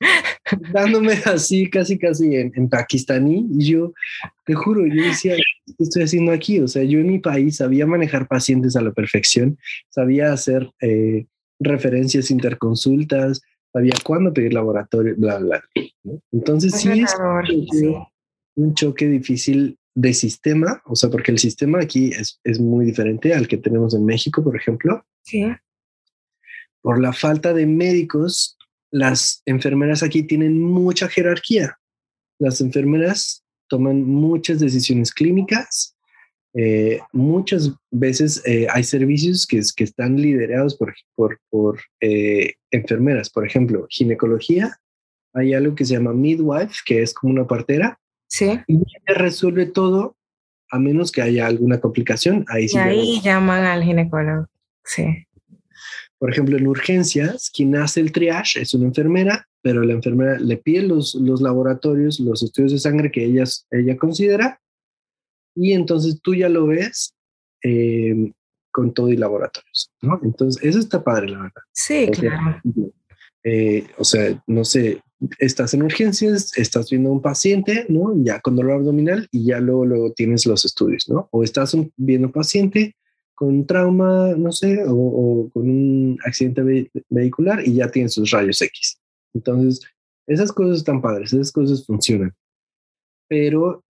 dándome 0.72 1.14
así, 1.24 1.68
casi, 1.70 1.98
casi 1.98 2.36
en, 2.36 2.52
en, 2.54 2.68
pakistaní. 2.68 3.46
Y 3.58 3.72
yo, 3.72 3.92
te 4.44 4.54
juro, 4.54 4.86
yo 4.86 5.02
decía, 5.02 5.36
¿qué 5.36 5.74
estoy 5.78 6.02
haciendo 6.02 6.32
aquí? 6.32 6.60
O 6.60 6.68
sea, 6.68 6.82
yo 6.82 6.98
en 6.98 7.08
mi 7.08 7.18
país 7.18 7.56
sabía 7.56 7.86
manejar 7.86 8.26
pacientes 8.28 8.76
a 8.76 8.82
la 8.82 8.92
perfección, 8.92 9.58
sabía 9.90 10.32
hacer 10.32 10.70
eh, 10.80 11.26
referencias 11.60 12.30
interconsultas, 12.30 13.40
sabía 13.72 13.94
cuándo 14.04 14.32
pedir 14.32 14.54
laboratorio, 14.54 15.14
bla, 15.16 15.38
bla. 15.38 15.62
Entonces, 16.32 16.72
sí 16.72 16.88
es 17.00 17.14
un 18.56 18.74
choque 18.74 19.06
difícil 19.08 19.78
de 19.94 20.12
sistema, 20.14 20.80
o 20.84 20.94
sea, 20.94 21.10
porque 21.10 21.32
el 21.32 21.38
sistema 21.38 21.80
aquí 21.80 22.10
es, 22.10 22.40
es 22.44 22.60
muy 22.60 22.86
diferente 22.86 23.34
al 23.34 23.48
que 23.48 23.56
tenemos 23.56 23.94
en 23.94 24.04
México, 24.04 24.42
por 24.42 24.56
ejemplo. 24.56 25.04
Sí. 25.22 25.44
Por 26.82 27.00
la 27.00 27.12
falta 27.12 27.52
de 27.52 27.66
médicos, 27.66 28.56
las 28.90 29.42
enfermeras 29.46 30.02
aquí 30.02 30.22
tienen 30.22 30.60
mucha 30.60 31.08
jerarquía. 31.08 31.78
Las 32.38 32.60
enfermeras 32.60 33.44
toman 33.68 34.04
muchas 34.04 34.60
decisiones 34.60 35.12
clínicas. 35.12 35.96
Eh, 36.54 37.00
muchas 37.12 37.72
veces 37.90 38.42
eh, 38.46 38.66
hay 38.70 38.82
servicios 38.84 39.46
que, 39.46 39.60
que 39.76 39.84
están 39.84 40.16
liderados 40.16 40.76
por, 40.76 40.94
por, 41.14 41.38
por 41.50 41.80
eh, 42.00 42.54
enfermeras. 42.70 43.28
Por 43.30 43.46
ejemplo, 43.46 43.86
ginecología. 43.90 44.78
Hay 45.34 45.52
algo 45.52 45.74
que 45.74 45.84
se 45.84 45.94
llama 45.94 46.14
midwife, 46.14 46.74
que 46.86 47.02
es 47.02 47.12
como 47.12 47.32
una 47.32 47.46
partera 47.46 47.98
Sí. 48.28 48.60
Y 48.66 48.84
resuelve 49.06 49.66
todo 49.66 50.16
a 50.70 50.78
menos 50.78 51.10
que 51.10 51.22
haya 51.22 51.46
alguna 51.46 51.80
complicación. 51.80 52.44
Ahí, 52.48 52.68
sí 52.68 52.76
y 52.76 52.80
ahí 52.80 53.20
llaman 53.22 53.64
al 53.64 53.82
ginecólogo. 53.82 54.46
Sí. 54.84 55.26
Por 56.18 56.30
ejemplo, 56.30 56.56
en 56.56 56.66
urgencias, 56.66 57.50
quien 57.54 57.76
hace 57.76 58.00
el 58.00 58.12
triage 58.12 58.60
es 58.60 58.74
una 58.74 58.86
enfermera, 58.86 59.46
pero 59.62 59.82
la 59.82 59.92
enfermera 59.92 60.38
le 60.38 60.56
pide 60.56 60.82
los, 60.82 61.14
los 61.14 61.40
laboratorios, 61.40 62.18
los 62.20 62.42
estudios 62.42 62.72
de 62.72 62.78
sangre 62.78 63.10
que 63.10 63.24
ella, 63.24 63.44
ella 63.70 63.96
considera, 63.96 64.60
y 65.54 65.72
entonces 65.72 66.20
tú 66.22 66.34
ya 66.34 66.48
lo 66.48 66.66
ves 66.66 67.14
eh, 67.62 68.32
con 68.70 68.94
todo 68.94 69.10
y 69.10 69.16
laboratorios. 69.16 69.90
¿no? 70.02 70.20
Entonces, 70.22 70.62
eso 70.62 70.78
está 70.78 71.02
padre, 71.02 71.30
la 71.30 71.38
verdad. 71.38 71.62
Sí, 71.72 72.08
claro. 72.12 72.60
Eh, 73.44 73.86
o 73.96 74.04
sea, 74.04 74.42
no 74.46 74.64
sé, 74.64 75.00
estás 75.38 75.74
en 75.74 75.82
urgencias, 75.82 76.56
estás 76.56 76.90
viendo 76.90 77.08
a 77.08 77.12
un 77.12 77.22
paciente, 77.22 77.86
¿no? 77.88 78.12
Ya 78.22 78.40
con 78.40 78.56
dolor 78.56 78.74
abdominal 78.74 79.28
y 79.30 79.46
ya 79.46 79.58
luego, 79.60 79.86
luego 79.86 80.12
tienes 80.12 80.46
los 80.46 80.64
estudios, 80.64 81.08
¿no? 81.08 81.28
O 81.32 81.42
estás 81.42 81.76
viendo 81.96 82.26
a 82.26 82.28
un 82.28 82.32
paciente 82.32 82.96
con 83.38 83.64
trauma, 83.66 84.34
no 84.36 84.50
sé, 84.50 84.82
o, 84.84 85.48
con 85.54 85.70
un 85.70 86.18
accidente 86.26 86.90
vehicular 87.08 87.64
y 87.64 87.74
ya 87.74 87.88
tienes 87.88 88.14
sus 88.14 88.32
rayos 88.32 88.60
X. 88.60 88.98
Entonces, 89.32 89.80
esas 90.26 90.50
cosas 90.50 90.78
están 90.78 91.00
padres, 91.00 91.32
esas 91.32 91.52
cosas 91.52 91.86
funcionan. 91.86 92.34
Pero 93.28 93.84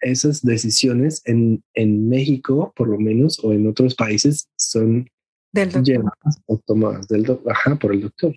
esas 0.00 0.42
decisiones 0.42 1.22
en, 1.26 1.62
en 1.74 2.08
México, 2.08 2.72
por 2.74 2.88
lo 2.88 2.98
menos, 2.98 3.38
o 3.44 3.52
en 3.52 3.68
otros 3.68 3.94
países, 3.94 4.48
son 4.56 5.08
del 5.52 5.70
llevadas 5.84 6.42
o 6.46 6.58
tomadas 6.58 7.06
del 7.06 7.26
ajá, 7.46 7.76
por 7.76 7.92
el 7.92 8.00
doctor. 8.00 8.34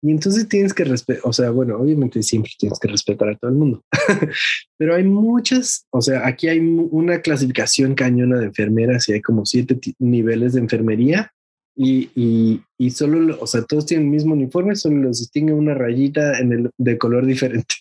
Y 0.00 0.12
entonces 0.12 0.48
tienes 0.48 0.72
que 0.72 0.84
respetar, 0.84 1.22
o 1.24 1.32
sea, 1.32 1.50
bueno, 1.50 1.76
obviamente 1.76 2.22
siempre 2.22 2.52
tienes 2.56 2.78
que 2.78 2.88
respetar 2.88 3.30
a 3.30 3.36
todo 3.36 3.50
el 3.50 3.56
mundo, 3.56 3.82
pero 4.78 4.94
hay 4.94 5.02
muchas, 5.02 5.86
o 5.90 6.00
sea, 6.00 6.24
aquí 6.24 6.46
hay 6.46 6.60
una 6.60 7.20
clasificación 7.20 7.96
cañona 7.96 8.38
de 8.38 8.46
enfermeras 8.46 9.08
y 9.08 9.14
hay 9.14 9.22
como 9.22 9.44
siete 9.44 9.76
niveles 9.98 10.52
de 10.52 10.60
enfermería 10.60 11.32
y, 11.74 12.10
y, 12.14 12.62
y, 12.76 12.90
solo, 12.90 13.38
o 13.40 13.46
sea, 13.46 13.62
todos 13.62 13.86
tienen 13.86 14.06
el 14.06 14.12
mismo 14.12 14.34
uniforme, 14.34 14.76
solo 14.76 14.96
los 14.96 15.18
distingue 15.18 15.52
una 15.52 15.74
rayita 15.74 16.38
en 16.38 16.52
el, 16.52 16.70
de 16.76 16.98
color 16.98 17.26
diferente. 17.26 17.74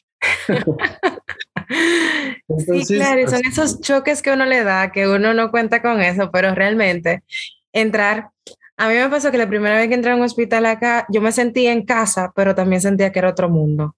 sí, 2.86 2.96
claro, 2.96 3.28
son 3.28 3.46
esos 3.46 3.82
choques 3.82 4.22
que 4.22 4.32
uno 4.32 4.46
le 4.46 4.64
da, 4.64 4.92
que 4.92 5.08
uno 5.08 5.34
no 5.34 5.52
cuenta 5.52 5.82
con 5.82 6.02
eso, 6.02 6.32
pero 6.32 6.56
realmente 6.56 7.24
entrar 7.74 8.30
a 8.78 8.88
mí 8.88 8.96
me 8.96 9.10
pasó 9.10 9.32
que 9.32 9.38
la 9.40 9.50
primera 9.50 9.76
vez 9.76 9.88
que 9.88 9.96
entré 9.96 10.12
a 10.12 10.16
un 10.16 10.22
hospital 10.22 10.66
acá, 10.68 11.08
yo 11.10 11.20
me 11.20 11.32
sentía 11.32 11.72
en 11.72 11.84
casa, 11.84 12.32
pero 12.36 12.54
también 12.54 12.80
sentía 12.80 13.12
que 13.12 13.20
era 13.20 13.30
otro 13.30 13.50
mundo. 13.50 13.96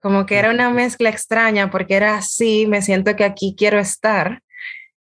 Como 0.00 0.24
que 0.24 0.36
era 0.36 0.50
una 0.50 0.70
mezcla 0.70 1.10
extraña, 1.10 1.70
porque 1.70 1.94
era 1.94 2.16
así, 2.16 2.66
me 2.66 2.80
siento 2.80 3.14
que 3.16 3.24
aquí 3.24 3.54
quiero 3.56 3.78
estar. 3.78 4.40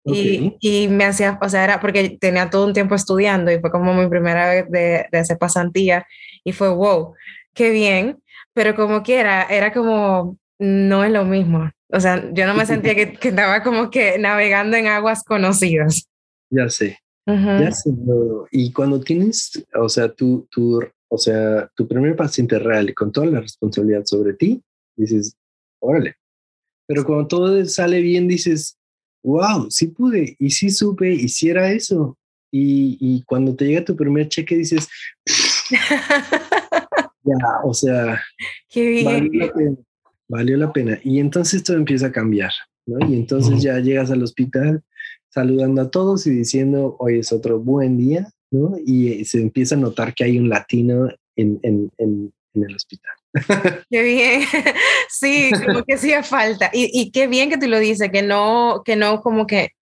Y, 0.05 0.57
y, 0.61 0.87
me 0.87 1.05
hacía, 1.05 1.37
o 1.43 1.49
sea, 1.49 1.65
era 1.65 1.81
porque 1.81 2.17
tenía 2.21 2.49
todo 2.49 2.65
un 2.65 2.73
tiempo 2.73 2.95
estudiando 2.95 3.51
y 3.51 3.59
fue 3.59 3.73
como 3.73 3.93
mi 3.93 4.09
primera 4.09 4.49
vez 4.49 4.71
de, 4.71 5.07
de 5.11 5.19
hacer 5.19 5.37
pasantía 5.37 6.07
y 6.45 6.53
fue 6.53 6.69
wow, 6.69 7.13
qué 7.55 7.71
bien, 7.71 8.23
pero 8.53 8.77
como 8.77 9.03
quiera, 9.03 9.43
era 9.51 9.73
como, 9.73 10.39
no 10.61 11.03
es 11.03 11.11
lo 11.11 11.25
mismo. 11.25 11.69
O 11.93 11.99
sea, 11.99 12.23
yo 12.33 12.47
no 12.47 12.55
me 12.55 12.67
sentía 12.67 12.95
que, 12.95 13.15
que 13.15 13.29
estaba 13.31 13.65
como 13.65 13.91
que 13.91 14.19
navegando 14.19 14.77
en 14.77 14.87
aguas 14.87 15.25
conocidas. 15.25 16.09
Ya 16.51 16.69
sé. 16.69 16.99
Ya 17.27 17.71
y 18.53 18.73
cuando 18.73 19.01
tienes, 19.01 19.67
o 19.75 19.89
sea, 19.89 20.13
tu, 20.13 20.47
tu, 20.49 20.81
o 21.09 21.19
sea, 21.19 21.69
tu 21.75 21.89
primer 21.89 22.15
paciente 22.15 22.59
real 22.59 22.95
con 22.95 23.11
toda 23.11 23.27
la 23.27 23.41
responsabilidad 23.41 24.05
sobre 24.05 24.35
ti, 24.35 24.63
dices, 24.97 25.37
órale. 25.81 26.15
Pero 26.87 27.05
cuando 27.05 27.27
todo 27.27 27.65
sale 27.67 28.01
bien, 28.01 28.29
dices, 28.29 28.79
wow, 29.25 29.69
sí 29.71 29.89
pude, 29.89 30.37
y 30.39 30.51
sí 30.51 30.71
supe, 30.71 31.13
hiciera 31.13 31.73
eso. 31.73 32.17
Y, 32.53 32.97
y 33.01 33.23
cuando 33.25 33.57
te 33.57 33.65
llega 33.65 33.85
tu 33.85 33.97
primer 33.97 34.29
cheque, 34.29 34.57
dices, 34.57 34.89
ya, 37.25 37.37
o 37.65 37.75
sea, 37.75 38.23
Qué. 38.69 39.03
Valió, 39.05 39.47
la 39.47 39.53
pena, 39.53 39.77
valió 40.29 40.57
la 40.57 40.73
pena. 40.73 41.01
Y 41.03 41.19
entonces 41.19 41.65
todo 41.65 41.77
empieza 41.77 42.07
a 42.07 42.13
cambiar, 42.13 42.53
¿no? 42.87 43.05
Y 43.09 43.15
entonces 43.15 43.61
ya 43.63 43.81
llegas 43.81 44.13
al 44.13 44.23
hospital 44.23 44.85
saludando 45.29 45.83
a 45.83 45.91
todos 45.91 46.27
y 46.27 46.31
diciendo, 46.31 46.97
hoy 46.99 47.19
es 47.19 47.33
otro 47.33 47.61
buen 47.61 47.97
día, 47.99 48.29
¿no? 48.51 48.77
Y 48.85 49.25
se 49.25 49.41
empieza 49.41 49.75
a 49.75 49.79
notar 49.79 50.15
que 50.15 50.25
hay 50.25 50.39
un 50.39 50.49
latino 50.49 51.09
en, 51.37 51.59
en, 51.63 51.91
en, 51.99 52.33
el 52.55 52.75
hospital. 52.75 53.13
Qué 53.91 54.03
bien, 54.03 54.41
sí, 55.11 55.51
como 55.67 55.85
que 55.85 55.95
hacía 55.95 56.23
falta. 56.23 56.71
Y, 56.73 56.91
y, 56.93 57.11
qué 57.11 57.27
bien 57.27 57.51
que 57.51 57.59
tú 57.59 57.69
lo 57.69 57.79
dices, 57.79 58.11
que 58.11 58.23
no, 58.23 58.81
que 58.83 58.97
no 58.97 59.21
como 59.21 59.47
que 59.47 59.76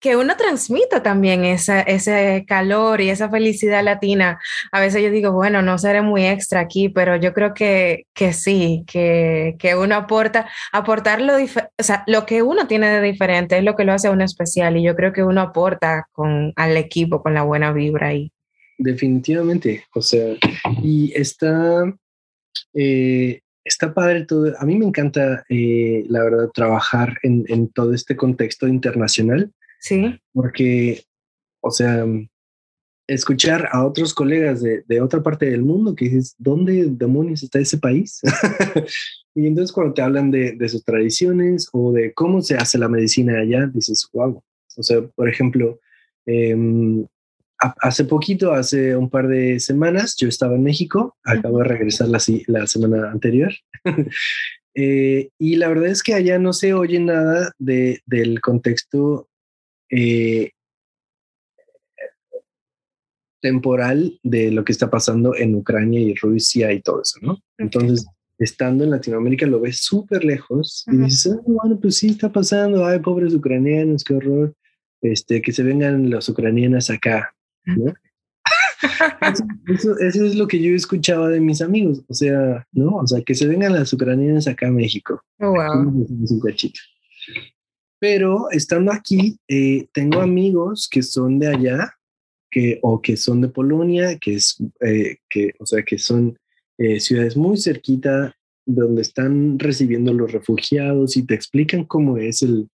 que 0.00 0.16
uno 0.16 0.36
transmita 0.36 1.02
también 1.02 1.44
esa, 1.44 1.80
ese 1.80 2.44
calor 2.46 3.00
y 3.00 3.10
esa 3.10 3.28
felicidad 3.28 3.82
latina. 3.82 4.38
A 4.70 4.80
veces 4.80 5.02
yo 5.02 5.10
digo, 5.10 5.32
bueno, 5.32 5.62
no 5.62 5.78
seré 5.78 6.02
muy 6.02 6.24
extra 6.26 6.60
aquí, 6.60 6.88
pero 6.88 7.16
yo 7.16 7.32
creo 7.32 7.54
que, 7.54 8.06
que 8.14 8.32
sí, 8.32 8.84
que, 8.86 9.56
que 9.58 9.74
uno 9.74 9.96
aporta, 9.96 10.48
aportar 10.72 11.20
lo, 11.20 11.34
o 11.36 11.82
sea, 11.82 12.04
lo 12.06 12.26
que 12.26 12.42
uno 12.42 12.66
tiene 12.66 12.88
de 12.88 13.00
diferente 13.00 13.58
es 13.58 13.64
lo 13.64 13.74
que 13.74 13.84
lo 13.84 13.92
hace 13.92 14.10
uno 14.10 14.24
especial 14.24 14.76
y 14.76 14.84
yo 14.84 14.94
creo 14.94 15.12
que 15.12 15.24
uno 15.24 15.40
aporta 15.40 16.06
con, 16.12 16.52
al 16.56 16.76
equipo 16.76 17.22
con 17.22 17.34
la 17.34 17.42
buena 17.42 17.72
vibra 17.72 18.08
ahí. 18.08 18.32
Definitivamente, 18.78 19.84
o 19.92 20.00
sea, 20.00 20.36
y 20.80 21.12
está, 21.12 21.92
eh, 22.74 23.40
está 23.64 23.92
padre 23.92 24.24
todo. 24.24 24.54
A 24.60 24.64
mí 24.64 24.76
me 24.76 24.84
encanta, 24.84 25.44
eh, 25.48 26.04
la 26.08 26.22
verdad, 26.22 26.50
trabajar 26.54 27.18
en, 27.24 27.44
en 27.48 27.68
todo 27.70 27.92
este 27.92 28.16
contexto 28.16 28.68
internacional 28.68 29.52
Sí. 29.80 30.18
Porque, 30.32 31.02
o 31.60 31.70
sea, 31.70 32.04
escuchar 33.06 33.68
a 33.72 33.86
otros 33.86 34.12
colegas 34.12 34.62
de, 34.62 34.84
de, 34.86 35.00
otra 35.00 35.22
parte 35.22 35.46
del 35.46 35.62
mundo 35.62 35.94
que 35.94 36.06
dices, 36.06 36.34
¿dónde 36.38 36.86
demonios 36.90 37.42
está 37.42 37.58
ese 37.58 37.78
país? 37.78 38.20
y 39.34 39.46
entonces 39.46 39.72
cuando 39.72 39.94
te 39.94 40.02
hablan 40.02 40.30
de, 40.30 40.52
de, 40.52 40.68
sus 40.68 40.84
tradiciones 40.84 41.68
o 41.72 41.92
de 41.92 42.12
cómo 42.12 42.42
se 42.42 42.56
hace 42.56 42.78
la 42.78 42.88
medicina 42.88 43.38
allá, 43.40 43.66
dices, 43.66 44.08
wow. 44.12 44.42
O 44.76 44.82
sea, 44.82 45.00
por 45.02 45.28
ejemplo, 45.28 45.80
eh, 46.26 46.54
hace 47.58 48.04
poquito, 48.04 48.52
hace 48.52 48.96
un 48.96 49.10
par 49.10 49.28
de 49.28 49.58
semanas, 49.58 50.14
yo 50.16 50.28
estaba 50.28 50.54
en 50.54 50.62
México, 50.62 51.16
acabo 51.24 51.58
de 51.58 51.64
regresar 51.64 52.08
la, 52.08 52.18
la 52.46 52.66
semana 52.66 53.10
anterior. 53.10 53.52
Eh, 54.80 55.30
y 55.40 55.56
la 55.56 55.66
verdad 55.66 55.88
es 55.88 56.04
que 56.04 56.14
allá 56.14 56.38
no 56.38 56.52
se 56.52 56.72
oye 56.72 57.00
nada 57.00 57.50
de, 57.58 58.00
del 58.06 58.40
contexto 58.40 59.28
eh, 59.90 60.50
temporal 63.40 64.18
de 64.22 64.50
lo 64.50 64.64
que 64.64 64.72
está 64.72 64.90
pasando 64.90 65.34
en 65.36 65.54
Ucrania 65.54 66.00
y 66.00 66.14
Rusia 66.14 66.72
y 66.72 66.80
todo 66.80 67.02
eso, 67.02 67.18
¿no? 67.22 67.38
Entonces, 67.58 68.06
estando 68.38 68.84
en 68.84 68.90
Latinoamérica 68.90 69.46
lo 69.46 69.60
ves 69.60 69.80
súper 69.80 70.24
lejos 70.24 70.84
y 70.90 70.96
dices, 70.96 71.34
ah, 71.36 71.42
bueno, 71.46 71.78
pues 71.80 71.96
sí 71.96 72.08
está 72.08 72.30
pasando, 72.30 72.84
ay, 72.84 73.00
pobres 73.00 73.34
ucranianos, 73.34 74.04
qué 74.04 74.14
horror, 74.14 74.54
este, 75.00 75.42
que 75.42 75.52
se 75.52 75.62
vengan 75.62 76.10
los 76.10 76.28
ucranianas 76.28 76.90
acá, 76.90 77.34
¿no? 77.64 77.92
eso, 79.66 79.96
es 79.98 80.34
lo 80.36 80.46
que 80.46 80.60
yo 80.60 80.74
escuchaba 80.74 81.28
de 81.28 81.40
mis 81.40 81.60
amigos, 81.60 82.02
o 82.08 82.14
sea, 82.14 82.66
¿no? 82.72 82.96
O 82.96 83.06
sea, 83.06 83.22
que 83.22 83.34
se 83.34 83.46
vengan 83.46 83.72
las 83.72 83.92
ucranianas 83.92 84.46
acá 84.46 84.68
a 84.68 84.72
México. 84.72 85.22
Oh, 85.40 85.54
Pero 88.00 88.50
estando 88.50 88.92
aquí, 88.92 89.38
eh, 89.48 89.88
tengo 89.92 90.20
amigos 90.20 90.88
que 90.90 91.02
son 91.02 91.38
de 91.38 91.48
allá, 91.48 91.94
que, 92.50 92.78
o 92.82 93.02
que 93.02 93.16
son 93.16 93.40
de 93.40 93.48
Polonia, 93.48 94.18
que 94.18 94.34
es, 94.34 94.56
eh, 94.80 95.18
que, 95.28 95.52
o 95.58 95.66
sea, 95.66 95.82
que 95.82 95.98
son 95.98 96.38
eh, 96.78 97.00
ciudades 97.00 97.36
muy 97.36 97.58
cerquita 97.58 98.34
donde 98.64 99.02
están 99.02 99.58
recibiendo 99.58 100.12
los 100.12 100.30
refugiados 100.30 101.16
y 101.16 101.22
te 101.24 101.34
explican 101.34 101.84
cómo 101.84 102.18
es 102.18 102.42
el, 102.42 102.68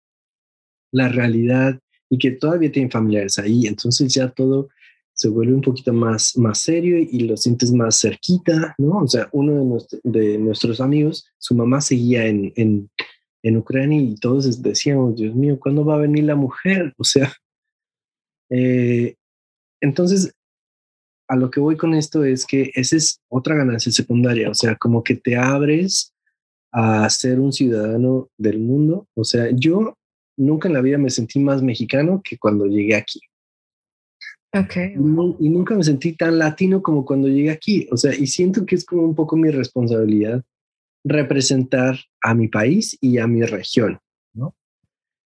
la 0.92 1.08
realidad 1.08 1.78
y 2.10 2.18
que 2.18 2.32
todavía 2.32 2.70
tienen 2.70 2.90
familiares 2.90 3.38
ahí. 3.38 3.66
Entonces 3.66 4.12
ya 4.12 4.28
todo 4.28 4.68
se 5.14 5.28
vuelve 5.28 5.54
un 5.54 5.60
poquito 5.60 5.92
más, 5.92 6.36
más 6.36 6.58
serio 6.58 6.98
y 6.98 7.20
lo 7.20 7.36
sientes 7.36 7.72
más 7.72 8.00
cerquita, 8.00 8.74
¿no? 8.78 8.98
O 8.98 9.08
sea, 9.08 9.28
uno 9.32 9.78
de, 10.02 10.38
nuestros 10.38 10.80
amigos, 10.80 11.26
su 11.38 11.54
mamá 11.54 11.80
seguía 11.80 12.26
en, 12.26 12.52
en, 12.56 12.90
en, 13.45 13.57
Ucrania 13.57 14.01
y 14.01 14.14
todos 14.16 14.62
decíamos, 14.62 15.16
Dios 15.16 15.34
mío, 15.34 15.59
¿cuándo 15.61 15.84
va 15.84 15.95
a 15.97 15.99
venir 15.99 16.24
la 16.24 16.36
mujer? 16.36 16.92
O 16.99 17.05
sea, 17.05 17.32
eh, 18.51 19.14
entonces, 19.80 20.32
a 21.28 21.36
lo 21.36 21.51
que 21.51 21.61
voy 21.61 21.76
con 21.76 21.95
esto 21.95 22.24
es 22.24 22.47
que 22.47 22.70
esa 22.74 22.97
es 22.97 23.20
otra 23.28 23.55
ganancia 23.55 23.92
secundaria, 23.92 24.51
o 24.51 24.55
sea, 24.55 24.76
como 24.76 25.03
que 25.03 25.16
te 25.16 25.36
abres 25.36 26.14
a 26.72 27.09
ser 27.09 27.38
un 27.38 27.53
ciudadano 27.53 28.28
del 28.36 28.59
mundo. 28.59 29.07
O 29.14 29.24
sea, 29.24 29.49
yo 29.53 29.97
nunca 30.36 30.68
en 30.68 30.74
la 30.74 30.80
vida 30.80 30.99
me 30.99 31.11
sentí 31.11 31.38
más 31.38 31.62
mexicano 31.62 32.20
que 32.22 32.36
cuando 32.36 32.66
llegué 32.66 32.97
aquí. 32.97 33.20
Okay. 34.53 34.95
Y, 34.95 35.49
nunca 35.49 35.74
me 35.74 35.82
sentí 35.82 36.12
tan 36.16 36.38
latino 36.38 36.82
como 36.82 37.05
cuando 37.05 37.28
llegué 37.28 37.51
aquí. 37.51 37.88
O 37.90 37.97
sea, 37.97 38.14
y 38.14 38.26
siento 38.26 38.64
que 38.66 38.76
es 38.76 38.84
como 38.84 39.03
un 39.03 39.14
poco 39.14 39.36
mi 39.36 39.51
responsabilidad 39.51 40.45
representar 41.05 41.98
a 42.22 42.34
mi 42.34 42.48
país 42.48 42.96
y 43.00 43.18
a 43.18 43.26
mi 43.26 43.42
región, 43.42 43.98
¿no? 44.32 44.55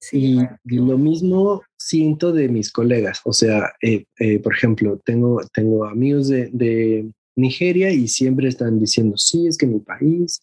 Sí, 0.01 0.39
y 0.65 0.77
lo 0.77 0.99
mismo 0.99 1.63
siento 1.77 2.33
de 2.33 2.49
mis 2.49 2.73
colegas. 2.73 3.21
O 3.25 3.33
sea, 3.33 3.73
eh, 3.83 4.05
eh, 4.19 4.39
por 4.39 4.55
ejemplo, 4.55 4.99
tengo, 5.05 5.41
tengo 5.53 5.85
amigos 5.85 6.29
de, 6.29 6.51
de, 6.53 7.11
Nigeria 7.37 7.91
y 7.93 8.09
siempre 8.09 8.49
están 8.49 8.79
diciendo, 8.79 9.17
sí, 9.17 9.47
es 9.47 9.57
que 9.57 9.67
mi 9.67 9.79
país 9.79 10.43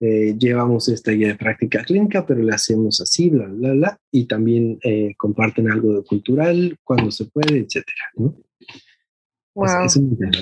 eh, 0.00 0.36
llevamos 0.38 0.88
esta 0.88 1.10
guía 1.10 1.28
de 1.28 1.34
práctica 1.34 1.82
clínica, 1.82 2.24
pero 2.24 2.40
la 2.42 2.54
hacemos 2.54 3.00
así, 3.00 3.28
bla, 3.30 3.46
bla, 3.46 3.72
bla, 3.72 4.00
y 4.12 4.26
también 4.26 4.78
eh, 4.84 5.14
comparten 5.16 5.70
algo 5.70 5.94
de 5.94 6.04
cultural 6.04 6.76
cuando 6.84 7.10
se 7.10 7.24
puede, 7.24 7.58
etcétera, 7.58 8.10
¿no? 8.14 8.36
Wow. 9.54 9.88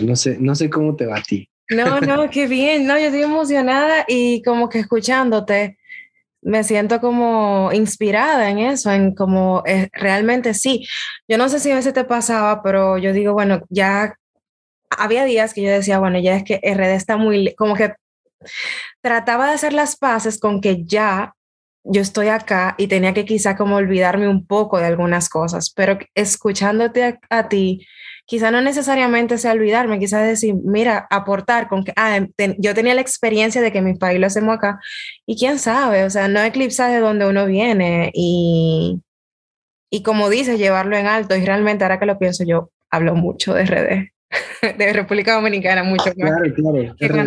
no 0.03 0.15
sé, 0.15 0.37
no 0.39 0.55
sé 0.55 0.69
cómo 0.69 0.95
te 0.95 1.07
va 1.07 1.17
a 1.17 1.23
ti. 1.23 1.49
No, 1.71 2.01
no, 2.01 2.31
qué 2.31 2.47
bien, 2.47 2.87
no, 2.87 2.99
yo 2.99 3.07
estoy 3.07 3.23
emocionada 3.23 4.05
y 4.07 4.43
como 4.43 4.69
que 4.69 4.79
escuchándote, 4.81 5.79
me 6.43 6.63
siento 6.63 7.01
como 7.01 7.71
inspirada 7.73 8.51
en 8.51 8.59
eso, 8.59 8.93
en 8.93 9.15
como 9.15 9.63
eh, 9.67 9.89
realmente 9.93 10.55
sí. 10.55 10.87
Yo 11.27 11.39
no 11.39 11.49
sé 11.49 11.59
si 11.59 11.73
a 11.73 11.75
veces 11.77 11.93
te 11.93 12.05
pasaba, 12.05 12.63
pero 12.63 12.99
yo 12.99 13.13
digo, 13.13 13.33
bueno, 13.33 13.63
ya 13.69 14.15
había 14.91 15.25
días 15.25 15.55
que 15.55 15.63
yo 15.63 15.71
decía, 15.71 15.99
bueno, 15.99 16.21
ya 16.21 16.37
es 16.37 16.45
que 16.45 16.61
RD 16.63 16.95
está 16.95 17.17
muy, 17.17 17.55
como 17.57 17.75
que 17.75 17.95
trataba 19.01 19.49
de 19.49 19.55
hacer 19.55 19.73
las 19.73 19.97
paces 19.97 20.39
con 20.39 20.61
que 20.61 20.85
ya 20.85 21.35
yo 21.85 22.01
estoy 22.01 22.29
acá 22.29 22.75
y 22.79 22.89
tenía 22.89 23.15
que 23.15 23.25
quizá 23.25 23.57
como 23.57 23.77
olvidarme 23.77 24.29
un 24.29 24.47
poco 24.47 24.79
de 24.79 24.87
algunas 24.87 25.29
cosas, 25.29 25.71
pero 25.71 25.99
escuchándote 26.15 27.19
a, 27.31 27.49
ti, 27.49 27.87
quizá 28.27 28.51
no 28.51 28.61
necesariamente 28.61 29.39
sea 29.39 29.53
olvidarme, 29.53 29.99
quizá 29.99 30.21
decir, 30.21 30.55
mira, 30.63 31.07
aportar 31.11 31.69
con 31.69 31.85
que, 31.85 31.93
ah, 31.97 32.17
em, 32.17 32.57
yo 32.59 32.75
tenía 32.75 32.95
la 32.95 33.01
experiencia 33.01 33.63
de 33.63 33.73
que 33.73 33.81
mi 33.81 33.95
país 33.95 34.21
lo 34.21 34.27
hacemos 34.27 34.57
acá 34.57 34.81
y 35.27 35.37
quién 35.39 35.59
sabe, 35.59 36.05
o 36.05 36.11
sea, 36.11 36.29
no 36.29 36.43
eclipsa 36.43 36.89
de 36.89 36.99
donde 36.99 37.27
uno 37.27 37.47
viene 37.47 38.11
y, 38.13 39.01
y 39.91 40.03
como 40.03 40.29
dices, 40.29 40.59
llevarlo 40.59 40.97
en 40.97 41.07
alto 41.07 41.37
y 41.37 41.45
realmente 41.45 41.85
ahora 41.85 42.01
que 42.01 42.07
lo 42.07 42.19
pienso 42.19 42.45
yo, 42.45 42.71
hablo 42.91 43.15
mucho 43.15 43.55
de 43.55 43.65
RD. 43.65 44.17
de 44.79 44.93
República 44.93 45.35
Dominicana 45.35 45.85
mucho 45.85 46.07
más 46.07 46.15
claro, 46.15 46.55
claro, 46.99 47.21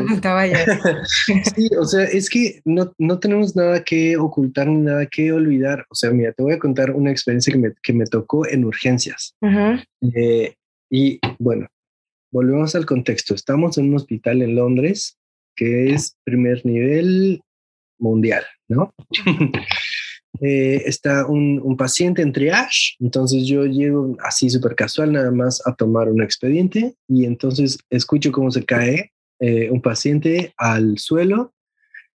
sí, 1.55 1.69
o 1.79 1.85
sea, 1.85 2.03
es 2.03 2.29
que 2.29 2.61
no, 2.65 2.91
no, 2.97 3.19
tenemos 3.19 3.55
nada 3.55 3.83
que 3.83 4.17
ocultar 4.17 4.67
ni 4.67 4.81
nada 4.81 5.05
que 5.05 5.31
olvidar. 5.31 5.85
O 5.89 5.95
sea, 5.95 6.11
mira, 6.11 6.33
te 6.33 6.43
voy 6.43 6.53
a 6.53 6.59
contar 6.59 6.91
una 6.91 7.11
experiencia 7.11 7.53
que 7.53 7.59
me, 7.59 7.71
que 7.81 7.93
me 7.93 8.05
tocó 8.05 8.45
en 8.47 8.65
urgencias. 8.65 9.33
Eh, 10.13 10.55
y 10.89 11.19
bueno, 11.37 11.67
volvemos 12.31 12.75
al 12.75 12.85
contexto. 12.85 13.35
Estamos 13.35 13.77
en 13.77 13.89
un 13.89 13.95
hospital 13.95 14.41
en 14.41 14.55
Londres 14.55 15.17
que 15.55 15.91
es 15.93 16.15
primer 16.23 16.65
nivel 16.65 17.41
mundial, 17.99 18.43
¿no? 18.67 18.93
Eh, 20.41 20.83
está 20.85 21.25
un, 21.25 21.75
paciente 21.75 22.21
en 22.21 22.31
triage, 22.31 22.95
entonces 22.99 23.45
yo 23.47 23.65
llego 23.65 24.15
así 24.23 24.49
súper 24.49 24.75
casual 24.75 25.11
nada 25.11 25.31
más 25.31 25.61
a 25.65 25.75
tomar 25.75 26.07
un 26.07 26.21
expediente 26.21 26.95
y 27.09 27.25
entonces 27.25 27.79
escucho 27.89 28.31
cómo 28.31 28.49
se 28.51 28.63
cae 28.63 29.11
eh, 29.39 29.69
un 29.71 29.81
paciente 29.81 30.53
al 30.55 30.97
suelo 30.97 31.53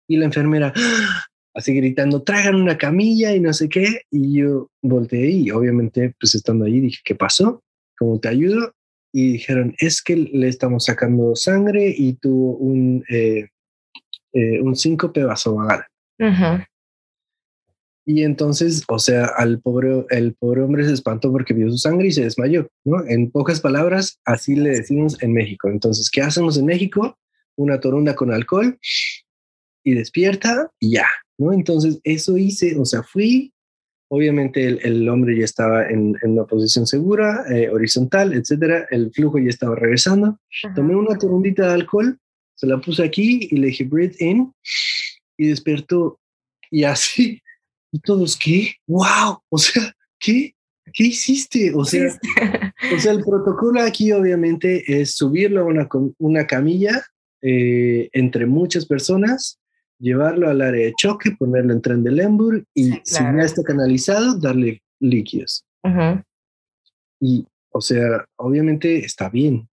y 0.07 0.17
la 0.17 0.25
enfermera 0.25 0.71
¡ah! 0.75 1.25
así 1.55 1.73
gritando, 1.73 2.21
traigan 2.21 2.55
una 2.55 2.77
camilla 2.77 3.35
y 3.35 3.39
no 3.39 3.51
sé 3.51 3.67
qué, 3.67 4.03
y 4.09 4.37
yo 4.37 4.69
volteé 4.81 5.31
y 5.31 5.51
obviamente 5.51 6.13
pues 6.19 6.35
estando 6.35 6.65
ahí 6.65 6.79
dije, 6.79 7.01
¿qué 7.03 7.15
pasó? 7.15 7.63
¿Cómo 7.97 8.19
te 8.19 8.29
ayudo? 8.29 8.73
Y 9.11 9.33
dijeron, 9.33 9.75
es 9.77 10.01
que 10.01 10.15
le 10.15 10.47
estamos 10.47 10.85
sacando 10.85 11.35
sangre 11.35 11.93
y 11.95 12.13
tuvo 12.13 12.57
un, 12.57 13.03
eh, 13.09 13.49
un 14.61 14.75
síncope 14.75 15.23
vasovagal. 15.23 15.85
Uh 16.19 16.63
y 18.05 18.23
entonces, 18.23 18.83
o 18.89 18.99
sea, 18.99 19.25
al 19.25 19.61
pobre, 19.61 20.05
el 20.09 20.33
pobre 20.35 20.61
hombre 20.61 20.85
se 20.85 20.93
espantó 20.93 21.31
porque 21.31 21.53
vio 21.53 21.69
su 21.71 21.77
sangre 21.77 22.07
y 22.07 22.11
se 22.11 22.23
desmayó, 22.23 22.67
¿no? 22.83 23.05
En 23.07 23.31
pocas 23.31 23.61
palabras, 23.61 24.19
así 24.25 24.55
le 24.55 24.71
decimos 24.71 25.21
en 25.21 25.31
México. 25.31 25.69
Entonces, 25.69 26.09
¿qué 26.09 26.21
hacemos 26.21 26.57
en 26.57 26.65
México? 26.65 27.17
Una 27.55 27.79
torunda 27.79 28.13
con 28.15 28.33
alcohol 28.33 28.77
y 29.85 29.93
despierta 29.93 30.69
y 30.79 30.95
ya, 30.95 31.07
¿no? 31.37 31.53
Entonces, 31.53 31.99
eso 32.03 32.37
hice, 32.37 32.77
o 32.77 32.83
sea, 32.83 33.03
fui, 33.03 33.52
obviamente 34.13 34.67
el, 34.67 35.09
hombre 35.09 35.35
ya 35.35 35.43
estaba 35.43 35.89
en, 35.89 36.15
una 36.21 36.45
posición 36.45 36.85
segura, 36.85 37.45
eh, 37.49 37.69
horizontal, 37.69 38.33
etcétera, 38.33 38.85
el 38.91 39.11
flujo 39.11 39.39
ya 39.39 39.49
estaba 39.49 39.75
regresando. 39.75 40.39
Tomé 40.75 40.95
una 40.95 41.17
torundita 41.17 41.67
de 41.67 41.73
alcohol, 41.73 42.19
se 42.53 42.67
la 42.67 42.79
puse 42.79 43.03
aquí 43.03 43.47
y 43.49 43.57
le 43.57 43.67
dije, 43.67 43.85
breathe 43.85 44.15
in, 44.19 44.53
y 45.35 45.47
despertó. 45.47 46.19
Y 46.69 46.83
así, 46.83 47.41
y 47.91 47.99
todos, 47.99 48.37
¿qué? 48.37 48.75
¡Wow! 48.85 49.39
O 49.49 49.57
sea, 49.57 49.91
¿qué? 50.19 50.53
¿Qué 50.93 51.05
hiciste? 51.05 51.73
O 51.73 51.83
sea, 51.83 52.07
o 52.95 52.99
sea, 52.99 53.13
el 53.13 53.23
protocolo 53.23 53.81
aquí 53.81 54.11
obviamente 54.11 54.83
es 55.01 55.15
subirlo 55.15 55.61
a 55.61 55.65
una, 55.65 55.89
una 56.19 56.45
camilla 56.45 57.03
eh, 57.41 58.09
entre 58.13 58.45
muchas 58.45 58.85
personas, 58.85 59.59
llevarlo 59.99 60.49
al 60.49 60.61
área 60.61 60.85
de 60.85 60.93
choque, 60.95 61.31
ponerlo 61.31 61.73
en 61.73 61.81
tren 61.81 62.03
de 62.03 62.11
Lemburg 62.11 62.63
y 62.73 62.91
si 63.03 63.23
ya 63.23 63.43
está 63.43 63.63
canalizado, 63.63 64.37
darle 64.37 64.81
líquidos. 64.99 65.65
Y 67.19 67.45
o 67.75 67.81
sea, 67.81 68.23
obviamente 68.35 68.99
está 68.99 69.29
bien. 69.29 69.67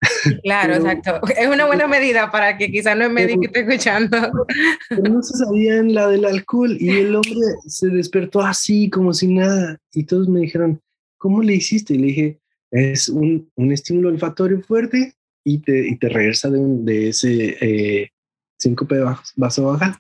Claro, 0.44 0.76
exacto. 0.76 1.20
Es 1.38 1.48
una 1.48 1.66
buena 1.66 1.86
medida 1.88 2.32
para 2.32 2.58
que 2.58 2.72
quizás 2.72 2.98
no 2.98 3.04
es 3.04 3.12
médico 3.12 3.42
esté 3.44 3.60
escuchando. 3.60 4.18
Pero 4.90 5.04
no 5.04 5.22
se 5.22 5.38
sabían 5.44 5.94
la 5.94 6.08
del 6.08 6.24
alcohol 6.24 6.78
y 6.80 6.90
el 6.90 7.14
hombre 7.14 7.36
se 7.68 7.90
despertó 7.90 8.40
así, 8.40 8.90
como 8.90 9.14
si 9.14 9.28
nada. 9.28 9.78
Y 9.94 10.06
todos 10.06 10.30
me 10.30 10.40
dijeron, 10.40 10.80
¿cómo 11.18 11.42
le 11.42 11.56
hiciste? 11.56 11.96
Y 11.96 11.98
le 11.98 12.08
dije, 12.08 12.40
es 12.72 13.10
un, 13.10 13.52
un 13.56 13.72
estímulo 13.74 14.08
olfatorio 14.10 14.62
fuerte 14.62 15.14
y 15.44 15.60
te, 15.60 15.90
y 15.90 15.98
te 15.98 16.08
regresa 16.08 16.50
de, 16.50 16.58
un, 16.58 16.86
de 16.86 17.10
ese 17.10 17.58
eh, 17.60 18.12
síncope 18.60 18.98
vaso 19.36 19.66
baja. 19.66 20.00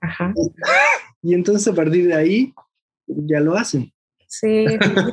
ajá. 0.00 0.34
Y 1.22 1.34
entonces 1.34 1.68
a 1.70 1.76
partir 1.76 2.06
de 2.06 2.14
ahí 2.14 2.54
ya 3.06 3.40
lo 3.40 3.54
hacen. 3.54 3.92
Sí, 4.26 4.64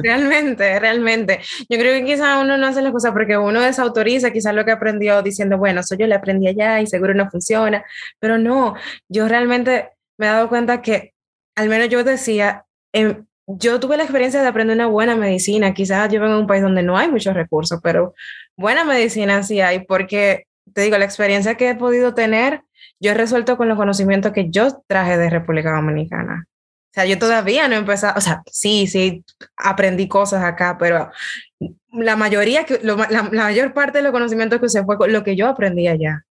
realmente, 0.04 0.80
realmente. 0.80 1.40
Yo 1.68 1.78
creo 1.78 2.00
que 2.00 2.06
quizás 2.06 2.42
uno 2.42 2.58
no 2.58 2.68
hace 2.68 2.82
las 2.82 2.94
cosas 2.94 3.12
porque 3.12 3.36
uno 3.36 3.60
desautoriza 3.62 4.32
quizás 4.32 4.54
lo 4.54 4.64
que 4.64 4.72
aprendió 4.72 5.22
diciendo, 5.22 5.58
bueno, 5.58 5.82
eso 5.82 5.96
yo 5.96 6.08
le 6.08 6.16
aprendí 6.16 6.48
allá 6.48 6.80
y 6.80 6.88
seguro 6.88 7.14
no 7.14 7.30
funciona, 7.30 7.84
pero 8.20 8.38
no, 8.38 8.76
yo 9.10 9.28
realmente 9.28 9.90
me 10.18 10.28
he 10.28 10.30
dado 10.30 10.48
cuenta 10.48 10.82
que, 10.82 11.14
al 11.56 11.68
menos 11.68 11.90
yo 11.90 12.04
decía, 12.04 12.66
em, 12.94 13.26
yo 13.48 13.80
tuve 13.80 13.98
la 13.98 14.04
experiencia 14.04 14.42
de 14.42 14.48
aprender 14.48 14.76
una 14.76 14.88
buena 14.88 15.16
medicina, 15.16 15.74
quizás 15.74 16.10
yo 16.12 16.22
vengo 16.22 16.36
de 16.36 16.42
un 16.42 16.48
país 16.48 16.62
donde 16.62 16.84
no 16.84 16.98
hay 16.98 17.10
muchos 17.10 17.34
recursos, 17.34 17.80
pero 17.82 18.14
buena 18.56 18.86
medicina 18.86 19.42
sí 19.44 19.60
hay, 19.60 19.80
porque 19.86 20.46
te 20.74 20.82
digo, 20.82 20.98
la 20.98 21.06
experiencia 21.06 21.56
que 21.56 21.70
he 21.70 21.76
podido 21.76 22.14
tener, 22.14 22.62
yo 23.00 23.12
he 23.12 23.14
resuelto 23.14 23.58
con 23.58 23.68
los 23.68 23.78
conocimientos 23.78 24.32
que 24.32 24.50
yo 24.50 24.82
traje 24.88 25.18
de 25.18 25.30
República 25.30 25.74
Dominicana. 25.74 26.46
O 26.48 26.94
sea, 26.94 27.06
yo 27.06 27.20
todavía 27.20 27.68
no 27.68 27.76
he 27.76 27.80
empezado, 27.80 28.16
o 28.18 28.22
sea, 28.22 28.42
sí, 28.52 28.88
sí, 28.88 29.24
aprendí 29.56 30.08
cosas 30.08 30.44
acá, 30.44 30.78
pero 30.80 31.12
la 31.92 32.16
mayoría, 32.16 32.66
la, 32.82 33.24
mayor 33.24 33.74
parte 33.74 34.00
de 34.00 34.04
los 34.04 34.12
conocimientos 34.12 34.60
que 34.60 34.66
usé 34.66 34.84
fue 34.84 34.98
lo 35.10 35.24
que 35.24 35.36
yo 35.36 35.48
aprendí 35.48 35.88
allá. 35.88 36.24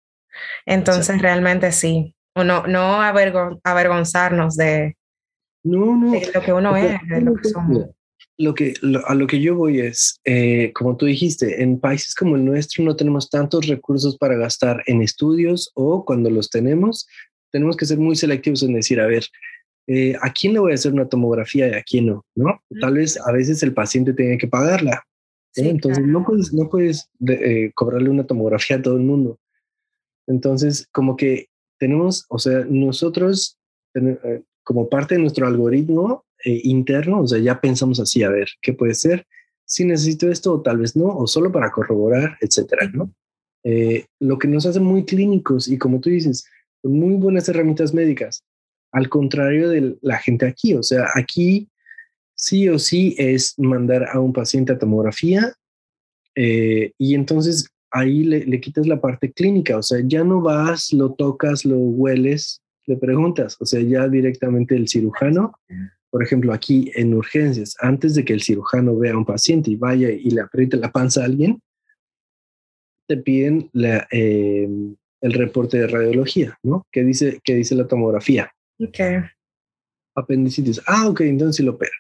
Entonces, 0.66 1.22
realmente 1.22 1.72
sí, 1.72 2.16
o 2.34 2.43
no, 2.43 2.66
no 2.68 2.99
avergonzarnos 3.01 4.57
de, 4.57 4.97
no, 5.63 5.95
no. 5.95 6.11
de 6.11 6.32
lo 6.34 6.41
que 6.41 6.53
uno 6.53 6.76
es, 6.76 6.99
de 7.07 7.22
lo 7.22 7.36
que 7.36 7.49
somos 7.49 7.86
lo 8.38 8.53
que, 8.53 8.73
a 9.05 9.15
lo 9.15 9.27
que 9.27 9.39
yo 9.39 9.55
voy 9.55 9.79
es, 9.79 10.19
eh, 10.25 10.71
como 10.73 10.97
tú 10.97 11.05
dijiste, 11.05 11.63
en 11.63 11.79
países 11.79 12.13
como 12.15 12.36
el 12.36 12.43
nuestro 12.43 12.83
no 12.83 12.95
tenemos 12.95 13.29
tantos 13.29 13.67
recursos 13.67 14.17
para 14.17 14.36
gastar 14.36 14.83
en 14.88 15.01
estudios 15.01 15.71
o 15.73 16.03
cuando 16.03 16.29
los 16.29 16.49
tenemos, 16.49 17.07
tenemos 17.51 17.77
que 17.77 17.86
ser 17.86 17.97
muy 17.97 18.15
selectivos 18.15 18.63
en 18.63 18.73
decir, 18.73 18.99
a 18.99 19.07
ver, 19.07 19.25
eh, 19.88 20.15
¿a 20.21 20.31
quién 20.33 20.53
le 20.53 20.59
voy 20.59 20.71
a 20.71 20.75
hacer 20.75 20.91
una 20.91 21.07
tomografía 21.07 21.67
y 21.67 21.73
a 21.73 21.83
quién 21.83 22.07
no? 22.07 22.25
¿no? 22.36 22.61
Tal 22.81 22.95
vez 22.95 23.17
a 23.25 23.31
veces 23.31 23.63
el 23.63 23.73
paciente 23.73 24.13
tiene 24.13 24.38
que 24.38 24.47
pagarla. 24.47 25.03
Entonces 25.55 26.05
no 26.05 26.25
puedes, 26.25 26.51
no 26.53 26.69
puedes 26.69 27.09
eh, 27.29 27.71
cobrarle 27.75 28.09
una 28.09 28.25
tomografía 28.25 28.75
a 28.75 28.81
todo 28.81 28.97
el 28.97 29.03
mundo. 29.03 29.39
Entonces, 30.27 30.86
como 30.91 31.15
que 31.15 31.47
tenemos, 31.79 32.25
o 32.27 32.39
sea, 32.39 32.65
nosotros, 32.67 33.57
como 34.63 34.89
parte 34.89 35.15
de 35.15 35.21
nuestro 35.21 35.47
algoritmo, 35.47 36.25
eh, 36.45 36.61
interno, 36.63 37.21
o 37.21 37.27
sea, 37.27 37.39
ya 37.39 37.59
pensamos 37.59 37.99
así, 37.99 38.21
a 38.21 38.29
ver, 38.29 38.47
¿qué 38.61 38.71
puede 38.71 38.93
ser? 38.93 39.25
Si 39.65 39.83
necesito 39.83 40.29
esto 40.29 40.53
o 40.53 40.61
tal 40.61 40.77
vez 40.77 40.95
no, 40.95 41.07
o 41.07 41.25
solo 41.25 41.51
para 41.51 41.71
corroborar, 41.71 42.37
etcétera, 42.39 42.87
¿no? 42.93 43.11
Eh, 43.63 44.05
lo 44.19 44.37
que 44.37 44.47
nos 44.47 44.67
hace 44.67 44.79
muy 44.79 45.05
clínicos 45.05 45.67
y 45.67 45.79
como 45.79 45.99
tú 45.99 46.11
dices, 46.11 46.45
muy 46.83 47.15
buenas 47.15 47.49
herramientas 47.49 47.95
médicas, 47.95 48.43
al 48.91 49.09
contrario 49.09 49.69
de 49.69 49.97
la 50.01 50.19
gente 50.19 50.45
aquí, 50.45 50.75
o 50.75 50.83
sea, 50.83 51.07
aquí 51.15 51.67
sí 52.35 52.69
o 52.69 52.77
sí 52.77 53.15
es 53.17 53.57
mandar 53.57 54.07
a 54.13 54.19
un 54.19 54.31
paciente 54.31 54.71
a 54.71 54.77
tomografía 54.77 55.51
eh, 56.35 56.91
y 56.99 57.15
entonces 57.15 57.71
ahí 57.89 58.23
le, 58.23 58.45
le, 58.45 58.61
quitas 58.61 58.85
la 58.85 59.01
parte 59.01 59.31
clínica, 59.31 59.77
o 59.77 59.81
sea, 59.81 59.99
ya 60.05 60.23
no 60.23 60.41
vas, 60.41 60.93
lo 60.93 61.13
tocas, 61.13 61.65
lo 61.65 61.77
hueles, 61.77 62.61
le 62.85 62.97
preguntas, 62.97 63.57
o 63.59 63.65
sea, 63.65 63.81
ya 63.81 64.07
directamente 64.07 64.75
el 64.75 64.87
cirujano 64.87 65.55
por 66.16 66.24
ejemplo, 66.24 66.53
aquí 66.53 66.89
en 66.95 67.13
urgencias, 67.13 67.76
antes 67.82 68.16
de 68.16 68.24
que 68.24 68.32
el 68.32 68.41
cirujano 68.41 68.97
vea 68.97 69.11
a 69.11 69.18
un 69.18 69.26
paciente 69.26 69.70
y 69.70 69.76
vaya 69.76 70.09
y 70.09 70.30
le 70.30 70.39
apriete 70.39 70.78
la 70.78 70.89
panza 70.89 71.22
a 71.22 71.26
alguien, 71.26 71.61
te 73.05 73.18
piden 73.18 73.70
eh, 73.74 74.66
el 75.20 75.34
reporte 75.34 75.78
de 75.78 75.88
radiología, 75.88 76.57
¿no? 76.63 76.88
¿Qué 76.89 77.03
dice, 77.03 77.41
qué 77.43 77.55
dice 77.55 77.76
la 77.76 77.86
tomografía? 77.86 78.49
Ok. 78.80 78.97
Apendicitis. 80.16 80.82
Ah, 80.88 81.09
ok, 81.09 81.20
entonces 81.20 81.57
sí 81.57 81.63
lo 81.63 81.74
opera. 81.74 81.91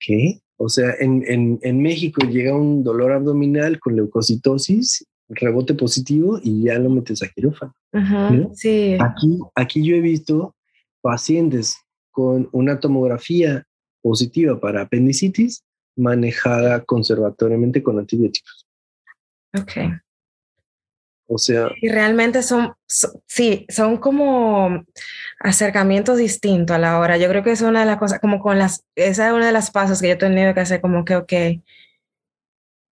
¿Qué? 0.00 0.40
O 0.56 0.70
sea, 0.70 0.94
en, 0.98 1.58
en, 1.60 1.82
México 1.82 2.26
llega 2.26 2.56
un 2.56 2.82
dolor 2.82 3.12
abdominal 3.12 3.78
con 3.78 3.94
leucocitosis, 3.94 5.04
rebote 5.28 5.74
positivo 5.74 6.40
y 6.42 6.62
ya 6.62 6.78
lo 6.78 6.88
metes 6.88 7.22
a 7.22 7.28
quirófano. 7.28 7.74
sí. 8.54 8.96
Aquí, 8.98 9.38
aquí 9.54 9.84
yo 9.84 9.96
he 9.96 10.00
visto 10.00 10.56
pacientes 11.02 11.76
con 12.16 12.48
una 12.52 12.80
tomografía 12.80 13.64
positiva 14.00 14.58
para 14.58 14.80
apendicitis 14.80 15.62
manejada 15.98 16.82
conservatoriamente 16.82 17.82
con 17.82 17.98
antibióticos. 17.98 18.66
Ok. 19.54 19.72
O 21.26 21.36
sea. 21.36 21.68
Y 21.82 21.90
realmente 21.90 22.42
son, 22.42 22.72
sí, 23.26 23.66
son 23.68 23.98
como 23.98 24.82
acercamientos 25.40 26.16
distintos 26.16 26.74
a 26.74 26.78
la 26.78 26.98
hora. 27.00 27.18
Yo 27.18 27.28
creo 27.28 27.42
que 27.42 27.50
es 27.50 27.60
una 27.60 27.80
de 27.80 27.86
las 27.86 27.98
cosas, 27.98 28.18
como 28.18 28.40
con 28.40 28.58
las, 28.58 28.82
esa 28.94 29.26
es 29.26 29.34
una 29.34 29.48
de 29.48 29.52
las 29.52 29.70
pasos 29.70 30.00
que 30.00 30.06
yo 30.06 30.14
he 30.14 30.16
tenido 30.16 30.54
que 30.54 30.60
hacer, 30.60 30.80
como 30.80 31.04
que, 31.04 31.16
ok, 31.16 31.32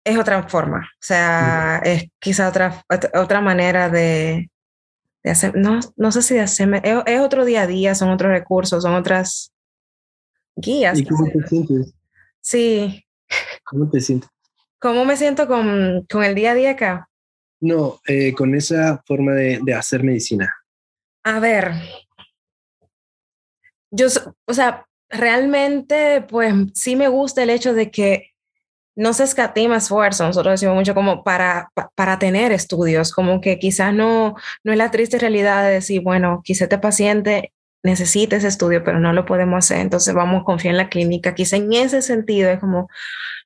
es 0.06 0.18
otra 0.20 0.48
forma. 0.48 0.92
O 0.94 1.02
sea, 1.02 1.82
es 1.84 2.08
quizá 2.20 2.50
otra, 2.50 2.86
otra 3.16 3.42
manera 3.42 3.90
de, 3.90 4.52
hacer, 5.30 5.56
no, 5.56 5.80
no 5.96 6.12
sé 6.12 6.22
si 6.22 6.36
de 6.36 6.42
hacerme, 6.42 6.82
es, 6.84 7.20
otro 7.20 7.46
día 7.46 7.64
a 7.64 7.68
día, 7.68 7.96
son 7.96 8.10
otros 8.10 8.32
recursos, 8.32 8.84
son 8.84 8.94
otras 8.96 9.54
guías. 10.56 11.00
¿Y 11.00 11.06
cómo 11.06 11.30
te 11.32 11.48
sientes? 11.48 11.94
Sí. 12.42 13.06
¿Cómo 13.66 13.90
te 13.90 14.00
sientes? 14.00 14.30
¿Cómo 14.80 15.06
me 15.06 15.18
siento 15.18 15.48
con, 15.48 16.06
con 16.10 16.24
el 16.24 16.36
día 16.36 16.52
a 16.52 16.56
día 16.56 16.72
acá? 16.72 17.10
No, 17.60 18.00
eh, 18.08 18.34
con 18.34 18.54
esa 18.56 19.04
forma 19.06 19.34
de, 19.34 19.60
de 19.64 19.74
hacer 19.74 20.04
medicina. 20.04 20.54
A 21.24 21.40
ver, 21.40 21.72
yo, 23.92 24.08
o 24.46 24.54
sea, 24.54 24.86
realmente, 25.10 26.22
pues 26.28 26.54
sí 26.74 26.96
me 26.96 27.08
gusta 27.08 27.44
el 27.44 27.50
hecho 27.50 27.74
de 27.74 27.90
que 27.90 28.32
no 28.98 29.14
se 29.14 29.24
escatima 29.24 29.78
esfuerzo, 29.78 30.26
nosotros 30.26 30.54
decimos 30.54 30.76
mucho 30.76 30.96
como 30.96 31.24
para, 31.24 31.72
para 31.94 32.18
tener 32.18 32.52
estudios, 32.52 33.14
como 33.14 33.42
que 33.42 33.60
quizás 33.60 33.94
no, 33.94 34.36
no 34.64 34.72
es 34.72 34.78
la 34.78 34.90
triste 34.90 35.20
realidad 35.20 35.64
de 35.64 35.74
decir, 35.74 36.02
bueno, 36.02 36.42
quizá 36.44 36.64
este 36.64 36.80
paciente 36.80 37.54
necesita 37.84 38.38
ese 38.38 38.48
estudio, 38.48 38.84
pero 38.84 39.00
no 39.00 39.14
lo 39.14 39.24
podemos 39.26 39.60
hacer, 39.60 39.82
entonces 39.82 40.16
vamos 40.16 40.42
a 40.42 40.46
confiar 40.46 40.72
en 40.72 40.78
la 40.78 40.90
clínica. 40.90 41.36
Quizá 41.36 41.58
en 41.58 41.72
ese 41.74 42.02
sentido 42.02 42.50
es 42.50 42.60
como, 42.60 42.90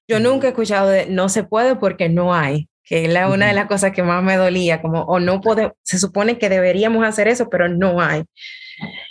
yo 0.07 0.21
nunca 0.21 0.47
he 0.47 0.51
escuchado 0.51 0.87
de 0.87 1.07
no 1.07 1.27
se 1.27 1.43
puede 1.43 1.75
porque 1.75 2.07
no 2.07 2.33
hay, 2.33 2.69
que 2.85 3.03
es 3.03 3.11
la, 3.11 3.29
una 3.29 3.47
de 3.47 3.53
las 3.53 3.67
cosas 3.67 3.91
que 3.91 4.03
más 4.03 4.23
me 4.23 4.37
dolía, 4.37 4.81
como, 4.81 5.01
o 5.01 5.19
no 5.19 5.41
puede, 5.41 5.73
se 5.83 5.99
supone 5.99 6.37
que 6.37 6.47
deberíamos 6.47 7.05
hacer 7.05 7.27
eso, 7.27 7.49
pero 7.49 7.67
no 7.67 7.99
hay. 7.99 8.23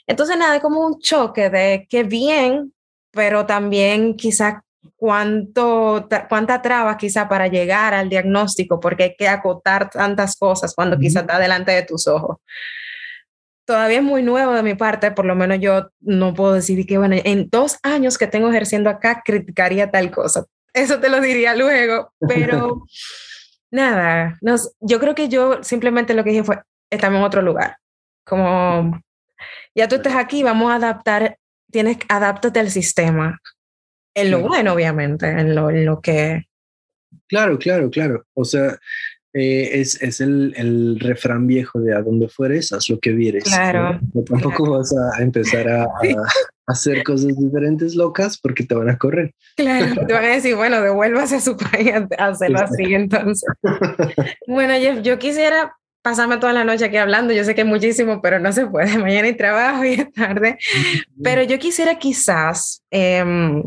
Entonces, 0.07 0.39
nada, 0.39 0.57
es 0.57 0.63
como 0.63 0.87
un 0.87 1.01
choque 1.01 1.51
de 1.51 1.87
que 1.89 2.03
bien, 2.03 2.73
pero 3.11 3.45
también 3.45 4.17
quizás 4.17 4.55
cuánto, 4.97 6.09
cuánta 6.29 6.63
traba 6.63 6.97
quizá 6.97 7.29
para 7.29 7.49
llegar 7.49 7.95
al 7.95 8.09
diagnóstico, 8.09 8.81
porque 8.81 9.05
hay 9.05 9.17
que 9.17 9.29
acotar 9.29 9.91
tantas 9.91 10.37
cosas 10.37 10.75
cuando 10.75 10.99
quizá 10.99 11.21
está 11.21 11.39
delante 11.39 11.73
de 11.73 11.83
tus 11.83 12.07
ojos. 12.07 12.39
Todavía 13.65 13.99
es 13.99 14.05
muy 14.05 14.23
nuevo 14.23 14.53
de 14.53 14.63
mi 14.63 14.75
parte, 14.75 15.13
por 15.13 15.25
lo 15.25 15.35
menos 15.35 15.59
yo 15.61 15.91
no 16.01 16.35
puedo 16.35 16.55
decir 16.55 16.85
que, 16.87 16.99
bueno, 16.99 17.17
en 17.23 17.49
dos 17.51 17.79
años 17.83 18.19
que 18.19 18.27
tengo 18.27 18.51
ejerciendo 18.51 18.91
acá, 18.91 19.23
criticaría 19.25 19.91
tal 19.91 20.11
cosa. 20.11 20.45
Eso 20.73 20.99
te 21.01 21.09
lo 21.09 21.21
diría 21.21 21.55
luego, 21.55 22.13
pero 22.27 22.85
nada, 23.71 24.39
nos, 24.41 24.75
yo 24.81 24.99
creo 24.99 25.15
que 25.15 25.29
yo 25.29 25.63
simplemente 25.63 26.15
lo 26.15 26.25
que 26.25 26.31
dije 26.31 26.45
fue, 26.45 26.61
estamos 26.91 27.19
en 27.19 27.25
otro 27.25 27.43
lugar, 27.43 27.77
como 28.25 29.01
ya 29.75 29.89
tú 29.89 29.97
estás 29.97 30.17
aquí, 30.17 30.43
vamos 30.43 30.71
a 30.71 30.77
adaptar, 30.77 31.39
tienes, 31.71 31.99
adáptate 32.09 32.61
al 32.61 32.71
sistema, 32.71 33.39
en 34.15 34.31
lo 34.31 34.41
bueno, 34.41 34.73
obviamente, 34.73 35.29
en 35.29 35.55
lo, 35.55 35.71
en 35.71 35.85
lo 35.85 36.01
que... 36.01 36.47
Claro, 37.29 37.59
claro, 37.59 37.91
claro. 37.91 38.25
O 38.35 38.45
sea, 38.45 38.79
eh, 39.33 39.81
es, 39.81 40.03
es 40.03 40.21
el, 40.21 40.53
el, 40.57 40.99
refrán 40.99 41.47
viejo 41.47 41.81
de 41.81 41.95
a 41.95 42.03
donde 42.03 42.29
fueres, 42.29 42.73
haz 42.73 42.89
lo 42.89 42.99
que 42.99 43.13
vieres. 43.13 43.45
Claro. 43.45 44.01
tampoco 44.29 44.79
vas 44.79 44.93
a 44.93 45.23
empezar 45.23 45.69
a, 45.69 45.87
hacer 46.67 47.05
cosas 47.05 47.39
diferentes 47.39 47.95
locas 47.95 48.39
porque 48.41 48.65
te 48.65 48.75
van 48.75 48.89
a 48.89 48.99
correr. 48.99 49.33
Claro, 49.57 49.87
te 50.07 50.13
van 50.13 50.25
a 50.25 50.35
decir, 50.35 50.57
bueno, 50.57 50.81
devuélvase 50.81 51.37
a 51.37 51.41
su 51.41 51.57
país 51.57 51.93
a 52.19 52.27
hacerlo 52.27 52.59
así 52.59 52.93
entonces. 52.93 53.49
bueno, 54.49 54.75
Jeff, 54.75 55.01
yo 55.03 55.19
quisiera 55.21 55.77
pasarme 56.03 56.39
toda 56.39 56.53
la 56.53 56.65
noche 56.65 56.87
aquí 56.87 56.97
hablando, 56.97 57.33
yo 57.33 57.45
sé 57.45 57.55
que 57.55 57.61
es 57.61 57.67
muchísimo, 57.67 58.21
pero 58.21 58.41
no 58.41 58.51
se 58.53 58.67
puede, 58.67 58.99
mañana 58.99 59.29
hay 59.29 59.37
trabajo 59.37 59.85
y 59.85 59.93
es 59.93 60.13
tarde, 60.13 60.59
pero 61.23 61.45
yo 61.45 61.59
quisiera 61.59 61.99
quizás... 61.99 62.83
Eh, 62.91 63.63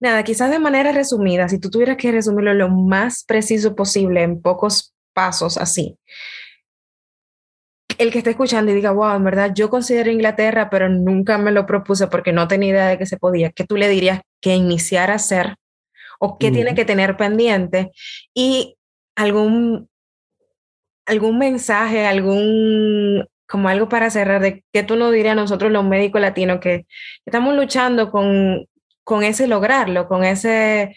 Nada, 0.00 0.22
quizás 0.22 0.50
de 0.50 0.58
manera 0.58 0.92
resumida, 0.92 1.48
si 1.48 1.58
tú 1.58 1.70
tuvieras 1.70 1.96
que 1.96 2.12
resumirlo 2.12 2.54
lo 2.54 2.68
más 2.68 3.24
preciso 3.24 3.74
posible 3.74 4.22
en 4.22 4.40
pocos 4.40 4.94
pasos 5.12 5.56
así, 5.58 5.98
el 7.98 8.10
que 8.10 8.18
esté 8.18 8.30
escuchando 8.30 8.72
y 8.72 8.74
diga, 8.74 8.92
wow, 8.92 9.14
en 9.16 9.24
verdad 9.24 9.52
yo 9.54 9.70
considero 9.70 10.10
Inglaterra, 10.10 10.68
pero 10.70 10.88
nunca 10.88 11.38
me 11.38 11.52
lo 11.52 11.66
propuse 11.66 12.06
porque 12.08 12.32
no 12.32 12.48
tenía 12.48 12.70
idea 12.70 12.88
de 12.88 12.98
que 12.98 13.06
se 13.06 13.16
podía, 13.16 13.50
¿qué 13.50 13.64
tú 13.64 13.76
le 13.76 13.88
dirías 13.88 14.20
que 14.40 14.54
iniciar 14.54 15.10
a 15.10 15.14
hacer 15.14 15.56
o 16.18 16.38
qué 16.38 16.50
tiene 16.50 16.74
que 16.74 16.84
tener 16.84 17.16
pendiente? 17.16 17.92
Y 18.34 18.76
algún, 19.16 19.88
algún 21.06 21.38
mensaje, 21.38 22.06
algún, 22.06 23.26
como 23.48 23.68
algo 23.68 23.88
para 23.88 24.10
cerrar, 24.10 24.40
de 24.40 24.64
qué 24.72 24.82
tú 24.82 24.96
nos 24.96 25.12
dirías 25.12 25.32
a 25.32 25.36
nosotros 25.40 25.70
los 25.70 25.84
médicos 25.84 26.20
latinos 26.20 26.60
que 26.60 26.86
estamos 27.24 27.54
luchando 27.54 28.10
con 28.10 28.66
con 29.04 29.22
ese 29.22 29.46
lograrlo, 29.46 30.08
con 30.08 30.24
ese 30.24 30.94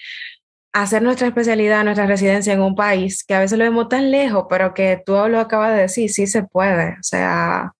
hacer 0.74 1.02
nuestra 1.02 1.28
especialidad, 1.28 1.84
nuestra 1.84 2.06
residencia 2.06 2.54
en 2.54 2.62
un 2.62 2.76
país 2.76 3.24
que 3.24 3.34
a 3.34 3.40
veces 3.40 3.58
lo 3.58 3.64
vemos 3.64 3.90
tan 3.90 4.12
lejos, 4.12 4.46
pero 4.50 4.74
que 4.74 5.02
tú 5.06 5.14
lo 5.14 5.40
acabas 5.40 5.74
de 5.74 5.82
decir, 5.82 6.10
sí 6.10 6.28
se 6.28 6.44
puede. 6.44 6.92
O 6.92 7.04
sea, 7.04 7.74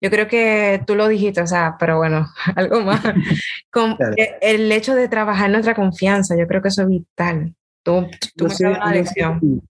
yo 0.00 0.10
creo 0.10 0.26
que 0.28 0.82
tú 0.86 0.96
lo 0.96 1.08
dijiste, 1.08 1.42
o 1.42 1.46
sea, 1.46 1.76
pero 1.78 1.98
bueno, 1.98 2.26
algo 2.56 2.80
más. 2.80 3.02
Con 3.70 3.96
El 4.40 4.70
hecho 4.72 4.94
de 4.94 5.08
trabajar 5.08 5.50
nuestra 5.50 5.74
confianza, 5.74 6.36
yo 6.36 6.46
creo 6.46 6.62
que 6.62 6.68
eso 6.68 6.82
es 6.82 6.88
vital. 6.88 7.54
Tú, 7.82 8.06
tú 8.36 8.46
me 8.46 8.68
una 8.68 8.92
lección. 8.92 9.62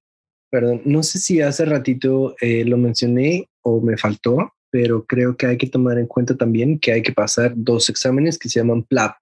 perdón, 0.50 0.82
no 0.84 1.02
sé 1.02 1.18
si 1.18 1.40
hace 1.40 1.64
ratito 1.64 2.34
eh, 2.40 2.64
lo 2.64 2.76
mencioné 2.76 3.48
o 3.62 3.80
me 3.80 3.96
faltó, 3.96 4.52
pero 4.70 5.04
creo 5.04 5.36
que 5.36 5.46
hay 5.46 5.56
que 5.56 5.68
tomar 5.68 5.98
en 5.98 6.06
cuenta 6.06 6.36
también 6.36 6.78
que 6.78 6.92
hay 6.92 7.02
que 7.02 7.12
pasar 7.12 7.52
dos 7.54 7.88
exámenes 7.88 8.38
que 8.38 8.48
se 8.48 8.58
llaman 8.58 8.82
PLAB, 8.82 9.12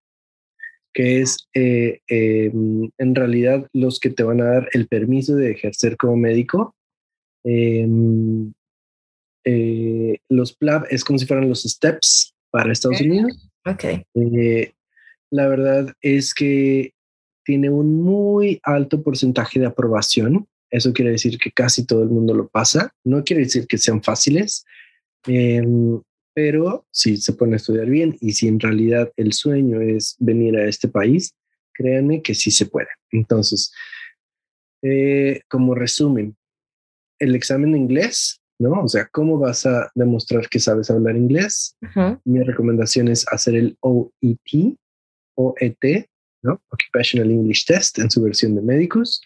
que 0.92 1.20
es 1.20 1.48
eh, 1.54 2.00
em, 2.08 2.90
en 2.98 3.14
realidad 3.14 3.66
los 3.72 4.00
que 4.00 4.10
te 4.10 4.22
van 4.22 4.40
a 4.40 4.46
dar 4.46 4.68
el 4.72 4.88
permiso 4.88 5.36
de 5.36 5.52
ejercer 5.52 5.96
como 5.96 6.16
médico. 6.16 6.74
Em, 7.44 8.52
eh, 9.44 10.18
los 10.28 10.54
PLAB 10.54 10.86
es 10.90 11.04
como 11.04 11.18
si 11.18 11.26
fueran 11.26 11.48
los 11.48 11.62
STEPS 11.62 12.34
para 12.50 12.72
Estados 12.72 13.00
Unidos. 13.00 13.48
Okay. 13.64 14.02
Eh, 14.14 14.72
la 15.30 15.48
verdad 15.48 15.94
es 16.00 16.34
que 16.34 16.92
tiene 17.44 17.70
un 17.70 18.02
muy 18.02 18.60
alto 18.62 19.02
porcentaje 19.02 19.58
de 19.58 19.66
aprobación. 19.66 20.46
Eso 20.70 20.92
quiere 20.92 21.12
decir 21.12 21.38
que 21.38 21.50
casi 21.50 21.86
todo 21.86 22.02
el 22.02 22.10
mundo 22.10 22.34
lo 22.34 22.48
pasa. 22.48 22.92
No 23.04 23.24
quiere 23.24 23.42
decir 23.44 23.66
que 23.66 23.78
sean 23.78 24.02
fáciles, 24.02 24.66
em, 25.26 26.00
pero 26.40 26.86
si 26.92 27.16
se 27.16 27.32
pone 27.32 27.54
a 27.54 27.56
estudiar 27.56 27.86
bien 27.86 28.16
y 28.20 28.30
si 28.30 28.46
en 28.46 28.60
realidad 28.60 29.12
el 29.16 29.32
sueño 29.32 29.80
es 29.80 30.14
venir 30.20 30.56
a 30.56 30.68
este 30.68 30.86
país, 30.86 31.34
créanme 31.72 32.22
que 32.22 32.32
sí 32.32 32.52
se 32.52 32.66
puede. 32.66 32.86
Entonces, 33.10 33.72
eh, 34.82 35.40
como 35.48 35.74
resumen, 35.74 36.36
el 37.18 37.34
examen 37.34 37.72
de 37.72 37.78
inglés, 37.78 38.40
¿no? 38.60 38.84
O 38.84 38.86
sea, 38.86 39.08
¿cómo 39.10 39.36
vas 39.40 39.66
a 39.66 39.90
demostrar 39.96 40.48
que 40.48 40.60
sabes 40.60 40.92
hablar 40.92 41.16
inglés? 41.16 41.76
Mi 42.24 42.40
recomendación 42.44 43.08
es 43.08 43.26
hacer 43.32 43.56
el 43.56 43.76
OET, 43.80 44.78
OET, 45.34 46.08
¿no? 46.42 46.62
Occupational 46.70 47.32
English 47.32 47.66
Test 47.66 47.98
en 47.98 48.12
su 48.12 48.22
versión 48.22 48.54
de 48.54 48.62
médicos. 48.62 49.22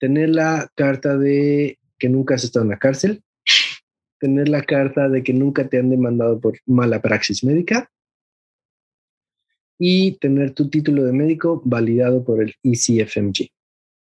Tener 0.00 0.30
la 0.30 0.66
carta 0.76 1.18
de 1.18 1.78
que 1.98 2.08
nunca 2.08 2.36
has 2.36 2.44
estado 2.44 2.64
en 2.64 2.70
la 2.70 2.78
cárcel, 2.78 3.22
tener 4.22 4.48
la 4.48 4.62
carta 4.62 5.08
de 5.08 5.24
que 5.24 5.34
nunca 5.34 5.66
te 5.68 5.78
han 5.78 5.90
demandado 5.90 6.38
por 6.38 6.56
mala 6.64 7.02
praxis 7.02 7.42
médica 7.42 7.90
y 9.76 10.12
tener 10.18 10.52
tu 10.52 10.70
título 10.70 11.02
de 11.02 11.12
médico 11.12 11.60
validado 11.64 12.22
por 12.22 12.40
el 12.40 12.54
ECFMG. 12.62 13.48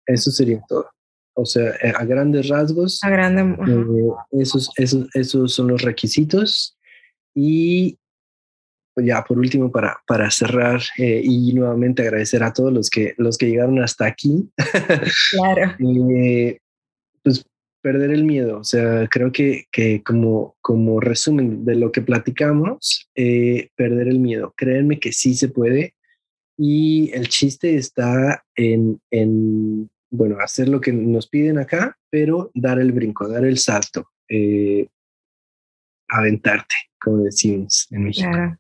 Eso 0.08 0.32
sería 0.32 0.64
todo. 0.68 0.90
O 1.36 1.46
sea, 1.46 1.70
eh, 1.84 1.94
a 1.96 2.04
grandes 2.06 2.48
rasgos, 2.48 3.04
a 3.04 3.12
grande, 3.12 3.56
eh, 3.72 4.42
esos, 4.42 4.72
esos, 4.78 5.08
esos 5.14 5.54
son 5.54 5.68
los 5.68 5.84
requisitos. 5.84 6.76
Y 7.36 8.00
pues 8.96 9.06
ya 9.06 9.24
por 9.24 9.38
último, 9.38 9.72
para, 9.72 10.02
para 10.08 10.32
cerrar 10.32 10.82
eh, 10.98 11.22
y 11.24 11.54
nuevamente 11.54 12.02
agradecer 12.02 12.42
a 12.42 12.52
todos 12.52 12.74
los 12.74 12.90
que, 12.90 13.14
los 13.18 13.38
que 13.38 13.46
llegaron 13.46 13.80
hasta 13.84 14.08
aquí. 14.08 14.50
Claro. 15.30 15.76
pues 15.78 16.58
perder 17.82 18.12
el 18.12 18.24
miedo. 18.24 18.60
O 18.60 18.64
sea, 18.64 19.08
creo 19.08 19.32
que, 19.32 19.66
que 19.72 20.04
como, 20.04 20.56
como 20.62 21.00
resumen 21.00 21.66
de 21.66 21.76
lo 21.76 21.92
que 21.92 22.02
platicamos, 22.02 23.10
eh, 23.16 23.70
perder 23.76 24.08
el 24.08 24.20
miedo. 24.20 24.54
Créanme 24.56 25.00
que 25.00 25.12
sí 25.12 25.36
se 25.36 25.50
puede. 25.50 25.96
Y 26.58 27.12
el 27.14 27.30
chiste 27.30 27.76
está 27.76 28.44
en, 28.56 29.02
en, 29.12 29.90
bueno, 30.10 30.38
hacer 30.42 30.68
lo 30.68 30.82
que 30.82 30.92
nos 30.92 31.28
piden 31.28 31.58
acá, 31.58 31.98
pero 32.10 32.52
dar 32.54 32.80
el 32.80 32.92
brinco, 32.92 33.28
dar 33.30 33.46
el 33.46 33.58
salto, 33.58 34.10
eh, 34.28 34.88
aventarte, 36.10 36.76
como 37.00 37.24
decimos 37.24 37.88
en 37.92 38.04
México. 38.04 38.58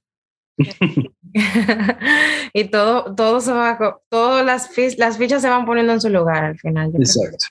y 2.53 2.65
todo, 2.65 3.15
todo 3.15 3.41
se 3.41 3.51
va, 3.51 4.01
todas 4.09 4.45
las, 4.45 4.69
las 4.97 5.17
fichas 5.17 5.41
se 5.41 5.49
van 5.49 5.65
poniendo 5.65 5.91
en 5.91 6.01
su 6.01 6.09
lugar 6.09 6.45
al 6.45 6.57
final. 6.57 6.91
Exacto, 6.95 7.47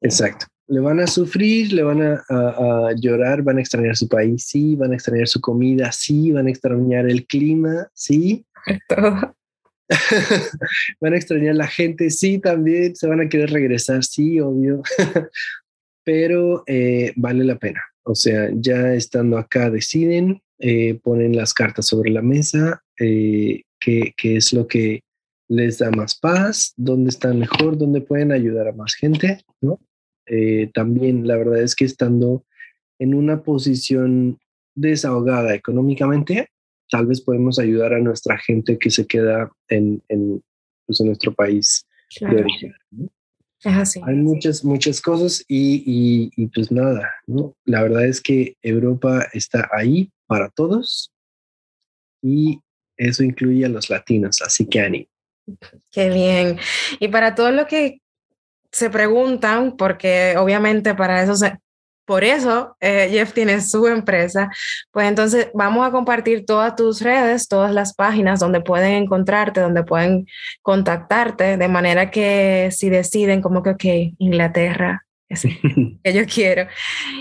exacto 0.00 0.51
le 0.72 0.80
van 0.80 1.00
a 1.00 1.06
sufrir, 1.06 1.70
le 1.74 1.82
van 1.82 2.00
a, 2.00 2.92
llorar, 2.96 3.42
van 3.42 3.58
a 3.58 3.60
extrañar 3.60 3.94
su 3.94 4.08
país, 4.08 4.46
sí, 4.46 4.74
van 4.74 4.92
a 4.92 4.94
extrañar 4.94 5.28
su 5.28 5.38
comida, 5.38 5.92
sí, 5.92 6.32
van 6.32 6.46
a 6.46 6.50
extrañar 6.50 7.10
el 7.10 7.26
clima, 7.26 7.90
sí. 7.92 8.46
van 11.00 11.12
a 11.12 11.16
extrañar 11.16 11.56
la 11.56 11.66
gente, 11.66 12.08
sí, 12.08 12.38
también, 12.38 12.96
se 12.96 13.06
van 13.06 13.20
a 13.20 13.28
querer 13.28 13.50
regresar, 13.50 14.02
sí, 14.02 14.40
obvio, 14.40 14.82
pero 16.04 16.64
eh, 16.66 17.12
vale 17.16 17.44
la 17.44 17.58
pena. 17.58 17.82
O 18.04 18.14
sea, 18.14 18.48
ya 18.54 18.94
estando 18.94 19.36
acá 19.36 19.68
deciden, 19.68 20.40
eh, 20.58 20.98
ponen 21.02 21.36
las 21.36 21.52
cartas 21.52 21.86
sobre 21.86 22.10
la 22.10 22.22
mesa, 22.22 22.82
eh, 22.98 23.60
qué, 23.78 24.14
qué 24.16 24.38
es 24.38 24.54
lo 24.54 24.66
que 24.66 25.02
les 25.48 25.76
da 25.78 25.90
más 25.90 26.18
paz, 26.18 26.72
dónde 26.78 27.10
están 27.10 27.38
mejor, 27.38 27.76
dónde 27.76 28.00
pueden 28.00 28.32
ayudar 28.32 28.68
a 28.68 28.72
más 28.72 28.94
gente, 28.94 29.44
¿no? 29.60 29.78
Eh, 30.34 30.70
también 30.72 31.26
la 31.28 31.36
verdad 31.36 31.60
es 31.60 31.76
que 31.76 31.84
estando 31.84 32.42
en 32.98 33.14
una 33.14 33.42
posición 33.42 34.38
desahogada 34.74 35.54
económicamente, 35.54 36.48
tal 36.90 37.04
vez 37.04 37.20
podemos 37.20 37.58
ayudar 37.58 37.92
a 37.92 38.00
nuestra 38.00 38.38
gente 38.38 38.78
que 38.78 38.90
se 38.90 39.06
queda 39.06 39.50
en, 39.68 40.02
en, 40.08 40.42
pues, 40.86 41.02
nuestro 41.02 41.34
país 41.34 41.86
de 42.18 42.26
origen. 42.28 42.74
Hay 43.64 44.14
muchas, 44.16 44.64
muchas 44.64 45.02
cosas 45.02 45.44
y, 45.48 46.32
y, 46.34 46.46
pues 46.48 46.72
nada, 46.72 47.10
¿no? 47.26 47.54
La 47.66 47.82
verdad 47.82 48.06
es 48.06 48.20
que 48.20 48.56
Europa 48.62 49.26
está 49.34 49.68
ahí 49.70 50.10
para 50.26 50.48
todos 50.48 51.12
y 52.22 52.58
eso 52.96 53.22
incluye 53.22 53.66
a 53.66 53.68
los 53.68 53.90
latinos, 53.90 54.40
así 54.40 54.66
que 54.66 54.80
ánimo. 54.80 55.06
Qué 55.90 56.08
bien. 56.08 56.58
Y 57.00 57.08
para 57.08 57.34
todo 57.34 57.50
lo 57.52 57.66
que 57.66 58.01
se 58.72 58.90
preguntan, 58.90 59.76
porque 59.76 60.34
obviamente 60.38 60.94
para 60.94 61.22
eso 61.22 61.34
por 62.04 62.24
eso 62.24 62.76
eh, 62.80 63.08
Jeff 63.10 63.32
tiene 63.32 63.60
su 63.60 63.86
empresa, 63.86 64.50
pues 64.90 65.08
entonces 65.08 65.48
vamos 65.54 65.86
a 65.86 65.92
compartir 65.92 66.44
todas 66.44 66.74
tus 66.74 67.00
redes, 67.00 67.48
todas 67.48 67.72
las 67.72 67.94
páginas 67.94 68.40
donde 68.40 68.60
pueden 68.60 69.04
encontrarte, 69.04 69.60
donde 69.60 69.84
pueden 69.84 70.26
contactarte, 70.62 71.56
de 71.56 71.68
manera 71.68 72.10
que 72.10 72.70
si 72.72 72.90
deciden 72.90 73.40
como 73.40 73.62
que, 73.62 73.70
ok, 73.70 73.84
Inglaterra, 74.18 75.06
que 76.04 76.12
yo 76.12 76.22
quiero. 76.26 76.66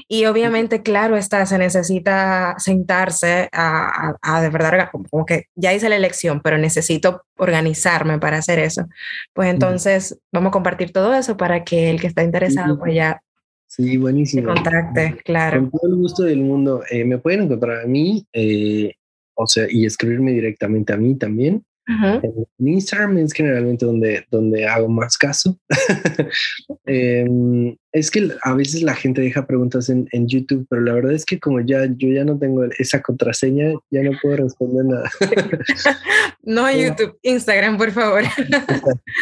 Y 0.08 0.26
obviamente, 0.26 0.82
claro 0.82 1.18
está, 1.18 1.46
se 1.46 1.58
necesita 1.58 2.56
sentarse 2.58 3.50
a, 3.52 4.16
a, 4.22 4.42
de 4.42 4.50
verdad, 4.50 4.90
como 4.92 5.26
que 5.26 5.46
ya 5.56 5.74
hice 5.74 5.90
la 5.90 5.96
elección, 5.96 6.42
pero 6.42 6.58
necesito 6.58 7.24
organizarme 7.38 8.20
para 8.20 8.38
hacer 8.38 8.60
eso. 8.60 8.86
Pues 9.34 9.50
entonces 9.50 10.18
vamos 10.32 10.50
a 10.50 10.52
compartir 10.52 10.92
todo 10.92 11.14
eso 11.14 11.38
para 11.38 11.64
que 11.64 11.90
el 11.90 12.00
que 12.00 12.08
está 12.08 12.24
interesado, 12.24 12.78
pues 12.78 12.96
ya 12.96 13.22
Sí, 13.72 13.96
buenísimo. 13.96 14.54
Contacte, 14.54 15.16
claro. 15.24 15.62
Con 15.62 15.72
todo 15.72 15.90
el 15.90 15.96
gusto 15.96 16.24
del 16.24 16.42
mundo. 16.42 16.84
Eh, 16.92 17.06
me 17.06 17.20
pueden 17.20 17.44
encontrar 17.44 17.86
a 17.86 17.88
mí, 17.88 18.28
eh, 18.34 18.96
o 19.34 19.48
sea, 19.48 19.66
y 19.70 19.86
escribirme 19.86 20.34
directamente 20.34 20.92
a 20.92 20.98
mí 20.98 21.16
también. 21.16 21.64
En 22.60 22.68
Instagram 22.68 23.18
es 23.18 23.34
generalmente 23.34 23.86
donde, 23.86 24.26
donde 24.30 24.68
hago 24.68 24.88
más 24.88 25.18
caso. 25.18 25.58
Em, 26.86 27.76
es 27.92 28.10
que 28.10 28.30
a 28.44 28.54
veces 28.54 28.82
la 28.84 28.96
gente 28.96 29.22
deja 29.22 29.46
preguntas 29.46 29.90
en, 29.90 30.08
en, 30.12 30.28
YouTube, 30.28 30.66
pero 30.70 30.82
la 30.82 30.94
verdad 30.94 31.14
es 31.14 31.26
que 31.26 31.40
como 31.40 31.60
ya 31.62 31.86
yo 31.86 32.10
ya 32.10 32.24
no 32.24 32.38
tengo 32.38 32.64
esa 32.80 33.02
contraseña, 33.02 33.74
ya 33.90 34.04
no 34.04 34.12
puedo 34.22 34.38
responder 34.38 34.86
nada. 34.86 35.10
no 36.44 36.66
a 36.66 36.74
YouTube, 36.76 37.18
Instagram, 37.22 37.78
por 37.78 37.92
favor. 37.92 38.24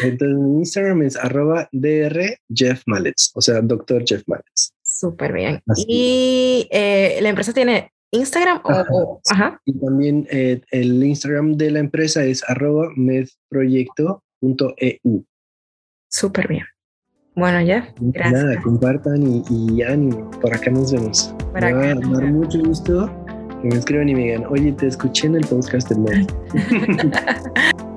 Entonces 0.04 0.38
mi 0.38 0.60
Instagram 0.60 1.02
es 1.04 1.16
arroba 1.18 1.68
dr 1.72 2.38
Jeff 2.54 2.84
Mallets, 2.86 3.32
o 3.36 3.42
sea, 3.42 3.62
doctor 3.62 4.04
Jeff 4.06 4.24
Mallets. 4.28 4.74
Súper 4.84 5.34
bien. 5.34 5.62
y 5.88 6.68
eh, 6.72 7.20
la 7.22 7.30
empresa 7.30 7.54
tiene 7.54 7.92
Instagram 8.12 8.62
o, 8.64 9.22
ajá. 9.30 9.62
Y 9.66 9.80
también 9.80 10.28
eh, 10.32 10.62
el 10.72 11.03
Instagram 11.03 11.57
de 11.57 11.72
la 11.72 11.80
empresa 11.80 12.24
es 12.24 12.47
arroba 12.49 12.89
medproyecto.eu. 12.95 15.26
Súper 16.10 16.47
bien. 16.47 16.64
Bueno, 17.36 17.62
ya, 17.62 17.93
gracias. 17.99 18.43
Nada, 18.43 18.62
compartan 18.62 19.22
y, 19.24 19.43
y, 19.49 19.82
ánimo. 19.84 20.32
Por 20.41 20.53
acá 20.53 20.70
nos 20.72 20.91
vemos. 20.91 21.34
Por 21.51 21.64
acá. 21.64 21.76
Me 21.76 21.93
va 21.93 22.01
a 22.18 22.22
dar 22.22 22.32
mucho 22.32 22.60
gusto 22.64 23.10
que 23.62 23.70
me 23.70 23.76
escriban 23.76 24.10
y 24.10 24.16
me 24.16 24.22
digan, 24.22 24.45
oye, 24.47 24.72
te 24.74 24.88
escuché 24.88 25.28
en 25.28 25.36
el 25.36 25.45
podcast 25.45 25.89
del. 25.89 26.26